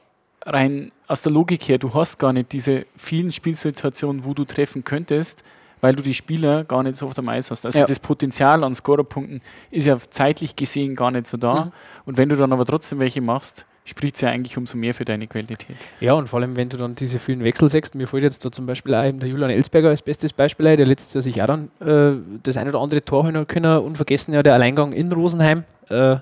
rein 0.45 0.91
aus 1.07 1.21
der 1.21 1.31
Logik 1.31 1.67
her, 1.69 1.77
du 1.77 1.93
hast 1.93 2.19
gar 2.19 2.33
nicht 2.33 2.51
diese 2.51 2.85
vielen 2.97 3.31
Spielsituationen, 3.31 4.25
wo 4.25 4.33
du 4.33 4.43
treffen 4.43 4.83
könntest, 4.83 5.43
weil 5.79 5.95
du 5.95 6.03
die 6.03 6.13
Spieler 6.13 6.63
gar 6.65 6.83
nicht 6.83 6.95
so 6.97 7.05
oft 7.05 7.17
am 7.19 7.29
Eis 7.29 7.49
hast. 7.51 7.65
Also 7.65 7.79
Ja. 7.79 7.85
das 7.85 7.99
Potenzial 7.99 8.63
an 8.63 8.75
Scorerpunkten 8.75 9.41
ist 9.71 9.85
ja 9.87 9.97
zeitlich 10.09 10.55
gesehen 10.55 10.95
gar 10.95 11.11
nicht 11.11 11.27
so 11.27 11.37
da. 11.37 11.65
Mhm. 11.65 11.71
Und 12.05 12.17
wenn 12.17 12.29
du 12.29 12.35
dann 12.35 12.51
aber 12.53 12.65
trotzdem 12.65 12.99
welche 12.99 13.21
machst, 13.21 13.65
spricht 13.85 14.15
es 14.15 14.21
ja 14.21 14.29
eigentlich 14.29 14.57
umso 14.57 14.77
mehr 14.77 14.93
für 14.93 15.03
deine 15.05 15.27
Qualität. 15.27 15.75
Ja, 15.99 16.13
und 16.13 16.27
vor 16.27 16.39
allem, 16.39 16.55
wenn 16.55 16.69
du 16.69 16.77
dann 16.77 16.95
diese 16.95 17.19
vielen 17.19 17.43
Wechsel 17.43 17.69
siehst, 17.69 17.95
mir 17.95 18.07
fällt 18.07 18.23
jetzt 18.23 18.43
da 18.45 18.51
zum 18.51 18.65
Beispiel 18.65 18.95
auch 18.95 19.03
eben 19.03 19.19
der 19.19 19.27
Julian 19.27 19.49
Elsberger 19.49 19.89
als 19.89 20.01
bestes 20.01 20.31
Beispiel 20.33 20.67
ein, 20.67 20.77
der 20.77 20.87
letztes 20.87 21.13
Jahr 21.13 21.21
sich 21.21 21.41
auch 21.41 21.47
dann 21.47 21.69
äh, 21.81 22.17
das 22.43 22.55
eine 22.57 22.69
oder 22.69 22.79
andere 22.79 23.03
Tor 23.03 23.23
holen 23.23 23.45
können. 23.47 23.79
Unvergessen 23.79 24.33
ja 24.33 24.41
der 24.41 24.53
Alleingang 24.53 24.93
in 24.93 25.11
Rosenheim, 25.11 25.63
äh, 25.89 26.15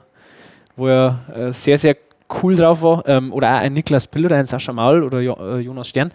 wo 0.75 0.87
er 0.87 1.19
äh, 1.35 1.53
sehr, 1.53 1.77
sehr 1.77 1.95
cool 2.41 2.55
drauf 2.55 2.81
war. 2.81 3.07
Ähm, 3.07 3.31
oder 3.31 3.49
auch 3.55 3.59
ein 3.59 3.73
Niklas 3.73 4.07
Pill 4.07 4.25
oder 4.25 4.37
ein 4.37 4.45
Sascha 4.45 4.73
Maul 4.73 5.03
oder 5.03 5.19
jo 5.19 5.33
äh, 5.39 5.59
Jonas 5.59 5.87
Stern. 5.89 6.11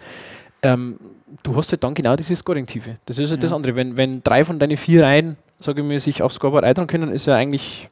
Ähm, 0.63 0.97
du 1.43 1.55
hast 1.55 1.71
halt 1.71 1.83
dann 1.83 1.93
genau 1.93 2.15
diese 2.15 2.35
Scoring-Tiefe. 2.35 2.97
Das 3.05 3.19
ist 3.19 3.31
halt 3.31 3.41
das 3.43 3.51
Ja. 3.51 3.55
andere. 3.55 3.75
Wenn, 3.75 3.95
wenn 3.95 4.21
drei 4.23 4.43
von 4.43 4.59
deinen 4.59 4.75
vier 4.75 5.03
Reihen, 5.03 5.37
sage 5.59 5.81
ich 5.81 5.87
mir, 5.87 5.99
sich 5.99 6.21
aufs 6.21 6.35
Scoreboard 6.35 6.65
eintragen 6.65 6.87
können, 6.87 7.11
ist 7.11 7.25
ja 7.27 7.35
eigentlich 7.35 7.87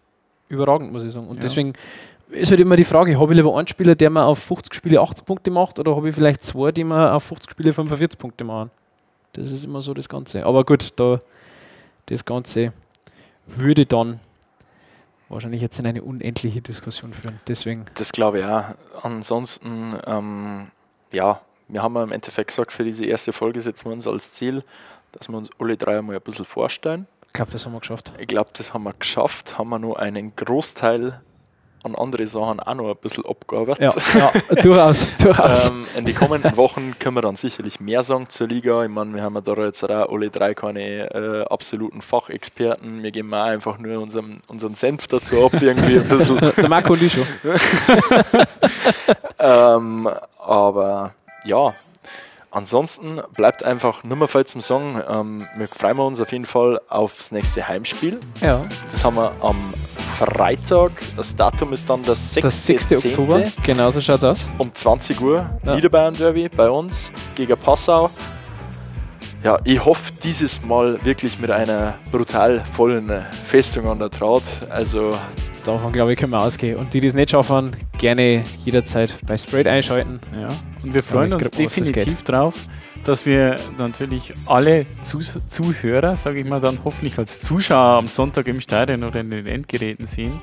überragend, 0.50 0.92
muss 0.92 1.04
ich 1.04 1.12
sagen. 1.14 1.28
Und 1.28 1.38
Ja. 1.38 1.42
deswegen 1.42 1.74
ist 2.36 2.52
halt 2.52 2.60
immer 2.60 2.76
die 2.76 2.84
Frage, 2.84 3.20
habe 3.20 3.34
ich 3.34 3.38
lieber 3.38 3.58
einen 3.58 3.68
Spieler, 3.68 3.96
der 3.96 4.10
mir 4.10 4.26
auf 4.26 4.40
50 4.40 4.74
Spiele 4.74 5.00
80 5.00 5.26
Punkte 5.26 5.52
macht, 5.52 5.80
oder 5.80 5.96
habe 5.96 6.10
ich 6.10 6.16
vielleicht 6.16 6.44
zwei, 6.44 6.72
die 6.72 6.84
mir 6.84 7.14
auf 7.14 7.24
50 7.24 7.52
Spiele 7.52 7.74
45 7.74 8.20
Punkte 8.20 8.44
machen? 8.44 8.72
Das 9.34 9.52
ist 9.52 9.66
immer 9.66 9.82
so 9.82 9.94
das 9.94 10.08
Ganze. 10.08 10.46
Aber 10.46 10.64
gut, 10.64 10.94
da 10.96 11.20
das 12.08 12.24
Ganze 12.24 12.72
würde 13.48 13.86
dann 13.86 14.20
wahrscheinlich 15.30 15.62
jetzt 15.62 15.80
in 15.80 15.88
eine 15.88 16.02
unendliche 16.04 16.62
Diskussion 16.62 17.14
führen. 17.14 17.40
Deswegen, 17.48 17.86
Das 17.96 18.12
glaube 18.12 18.40
ich 18.40 18.46
auch. 18.46 18.64
Ansonsten, 19.02 19.96
ähm, 20.06 20.68
ja, 21.12 21.42
wir 21.68 21.82
haben 21.82 21.96
ja 21.96 22.04
im 22.04 22.12
Endeffekt 22.12 22.50
gesagt, 22.50 22.72
für 22.72 22.84
diese 22.84 23.06
erste 23.06 23.34
Folge 23.34 23.60
setzen 23.60 23.86
wir 23.86 23.94
uns 23.94 24.08
als 24.08 24.32
Ziel, 24.32 24.64
dass 25.12 25.28
wir 25.30 25.38
uns 25.38 25.50
alle 25.60 25.78
drei 25.78 26.02
mal 26.02 26.16
ein 26.16 26.22
bisschen 26.22 26.46
vorstellen. 26.46 27.08
ich 27.26 27.34
glaube, 27.34 27.52
das 27.52 27.66
haben 27.66 27.74
wir 27.74 27.80
geschafft. 27.80 28.14
Ich 28.20 28.28
glaube, 28.28 28.50
das 28.54 28.74
haben 28.74 28.84
wir 28.84 28.94
geschafft, 28.94 29.58
haben 29.58 29.70
wir 29.70 29.80
nur 29.80 30.00
einen 30.00 30.36
Großteil 30.36 31.22
an 31.86 31.96
andere 31.96 32.26
Sachen 32.26 32.60
auch 32.60 32.74
noch 32.74 32.90
ein 32.90 32.96
bisschen 32.98 33.26
abgearbeitet. 33.26 33.94
Ja, 34.14 34.32
ja 34.34 34.62
durchaus, 34.62 35.08
durchaus. 35.22 35.70
Ähm, 35.70 35.86
in 35.96 36.06
den 36.06 36.16
kommenden 36.16 36.58
Wochen 36.58 36.96
können 36.98 37.16
wir 37.16 37.22
dann 37.22 37.36
sicherlich 37.36 37.80
mehr 37.80 38.02
sagen 38.04 38.28
zur 38.28 38.48
Liga. 38.48 38.84
Ich 38.84 38.90
meine, 38.90 39.14
wir 39.14 39.22
haben 39.22 39.36
ja 39.36 39.42
da 39.42 39.54
jetzt 39.64 39.84
auch 39.84 40.12
alle 40.12 40.30
drei 40.30 40.54
keine 40.54 41.14
äh, 41.14 41.46
absoluten 41.46 42.02
Fachexperten. 42.02 43.04
Wir 43.04 43.12
geben 43.12 43.34
auch 43.34 43.44
einfach 43.44 43.78
nur 43.78 44.02
unseren, 44.02 44.42
unseren 44.48 44.74
Senf 44.74 45.08
dazu 45.08 45.46
ab, 45.46 45.54
irgendwie 45.62 46.00
ein 46.00 46.08
bisschen. 46.08 46.40
der 46.40 46.70
Marco 46.70 46.94
und 46.94 47.02
ich 47.04 47.14
schon. 47.14 47.26
ähm, 49.40 50.10
aber 50.40 51.14
ja, 51.46 51.74
ansonsten 52.50 53.22
bleibt 53.36 53.64
einfach 53.64 54.04
nur 54.04 54.18
mehr 54.18 54.28
viel 54.28 54.46
zum 54.46 54.62
Sagen. 54.62 55.02
Ähm, 55.08 55.48
wir 55.56 55.68
freuen 55.68 56.00
uns 56.00 56.20
auf 56.20 56.32
jeden 56.32 56.46
Fall 56.46 56.82
aufs 56.90 57.32
nächste 57.32 57.68
Heimspiel. 57.68 58.20
Ja, 58.42 58.64
Das 58.92 59.06
haben 59.06 59.18
wir 59.18 59.34
am 59.42 59.56
Freitag. 60.18 60.92
Das 61.18 61.36
Datum 61.36 61.74
ist 61.74 61.90
dann 61.90 62.04
das 62.04 62.34
6. 62.34 62.44
das 62.44 62.66
6. 62.66 63.06
Oktober. 63.06 63.44
Genau 63.64 63.92
so 63.92 64.00
schaut 64.02 64.18
es 64.20 64.24
aus. 64.24 64.50
um 64.58 64.74
20 64.74 65.20
Uhr. 65.22 65.50
Ja. 65.66 65.76
Niederbayern 65.76 66.16
Derby 66.16 66.50
bei 66.50 66.70
uns 66.70 67.12
gegen 67.36 67.58
Passau. 67.58 68.10
Ja, 69.44 69.60
ich 69.64 69.84
hoffe 69.84 70.12
dieses 70.24 70.64
Mal 70.64 70.98
wirklich 71.06 71.38
mit 71.40 71.52
einer 71.52 71.96
brutal 72.12 72.64
vollen 72.74 73.12
Festung 73.44 73.88
an 73.88 74.00
der 74.00 74.10
Traut. 74.10 74.44
Also 74.70 75.16
Davon 75.64 75.92
glaube 75.92 76.14
ich, 76.14 76.20
können 76.20 76.32
wir 76.32 76.40
ausgehen. 76.40 76.78
Und 76.78 76.94
die, 76.94 77.00
die 77.00 77.08
es 77.08 77.14
nicht 77.14 77.32
schaffen, 77.32 77.76
gerne 77.98 78.44
jederzeit 78.64 79.16
bei 79.28 79.38
Sprayed 79.38 79.68
einschalten. 79.68 80.20
Ja. 80.40 80.50
Und 80.86 80.94
wir 80.94 81.04
freuen 81.04 81.34
uns 81.34 81.50
definitiv 81.52 82.24
drauf, 82.24 82.54
dass 83.04 83.26
wir 83.26 83.58
natürlich 83.78 84.34
alle 84.46 84.86
Zus 85.02 85.40
Zuhörer, 85.48 86.16
sage 86.16 86.40
ich 86.40 86.46
mal, 86.46 86.62
dann 86.62 86.80
hoffentlich 86.86 87.18
als 87.18 87.40
Zuschauer 87.40 87.98
am 87.98 88.08
Sonntag 88.08 88.48
im 88.48 88.62
Stadion 88.62 89.04
oder 89.04 89.22
in 89.22 89.32
den 89.32 89.48
Endgeräten 89.48 90.06
sehen. 90.06 90.40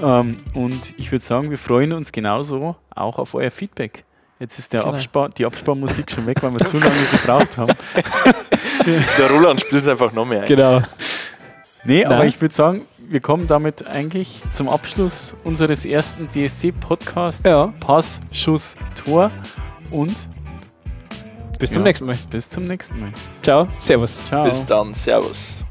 Ähm, 0.00 0.38
und 0.54 0.94
ich 0.96 1.12
würde 1.12 1.24
sagen, 1.24 1.50
wir 1.50 1.58
freuen 1.58 1.92
uns 1.92 2.12
genauso 2.12 2.76
auch 2.94 3.18
auf 3.18 3.34
euer 3.34 3.50
Feedback. 3.50 4.04
Jetzt 4.40 4.58
ist 4.58 4.72
der 4.72 4.82
Genau. 4.82 4.94
Abspar 4.94 5.28
die 5.30 5.44
Absparmusik 5.44 6.10
schon 6.10 6.26
weg, 6.26 6.42
weil 6.42 6.52
wir 6.52 6.64
zu 6.64 6.78
lange 6.78 6.94
gebraucht 7.10 7.56
haben. 7.58 7.72
der 9.18 9.30
Roland 9.30 9.60
spielt 9.60 9.82
es 9.82 9.88
einfach 9.88 10.12
noch 10.12 10.24
mehr. 10.24 10.42
ein. 10.42 10.48
Genau. 10.48 10.82
Nee, 11.84 12.04
aber 12.04 12.18
Nein. 12.18 12.28
ich 12.28 12.40
würde 12.40 12.54
sagen, 12.54 12.82
wir 13.08 13.20
kommen 13.20 13.46
damit 13.48 13.86
eigentlich 13.86 14.42
zum 14.52 14.68
Abschluss 14.68 15.34
unseres 15.44 15.84
ersten 15.86 16.28
DSC-Podcasts. 16.28 17.44
Ja. 17.48 17.72
Pass, 17.80 18.20
Schuss, 18.32 18.76
Tor 18.94 19.30
und 19.90 20.28
Bis 21.58 21.72
zum 21.72 21.82
Ja. 21.82 21.88
nächsten 21.88 22.06
Mal. 22.06 22.16
bis 22.30 22.48
zum 22.50 22.64
nächsten 22.66 23.00
Mal. 23.00 23.12
Ciao. 23.42 23.66
Servus. 23.80 24.24
Ciao. 24.26 24.44
Bis 24.44 24.64
dann, 24.64 24.94
Servus. 24.94 25.64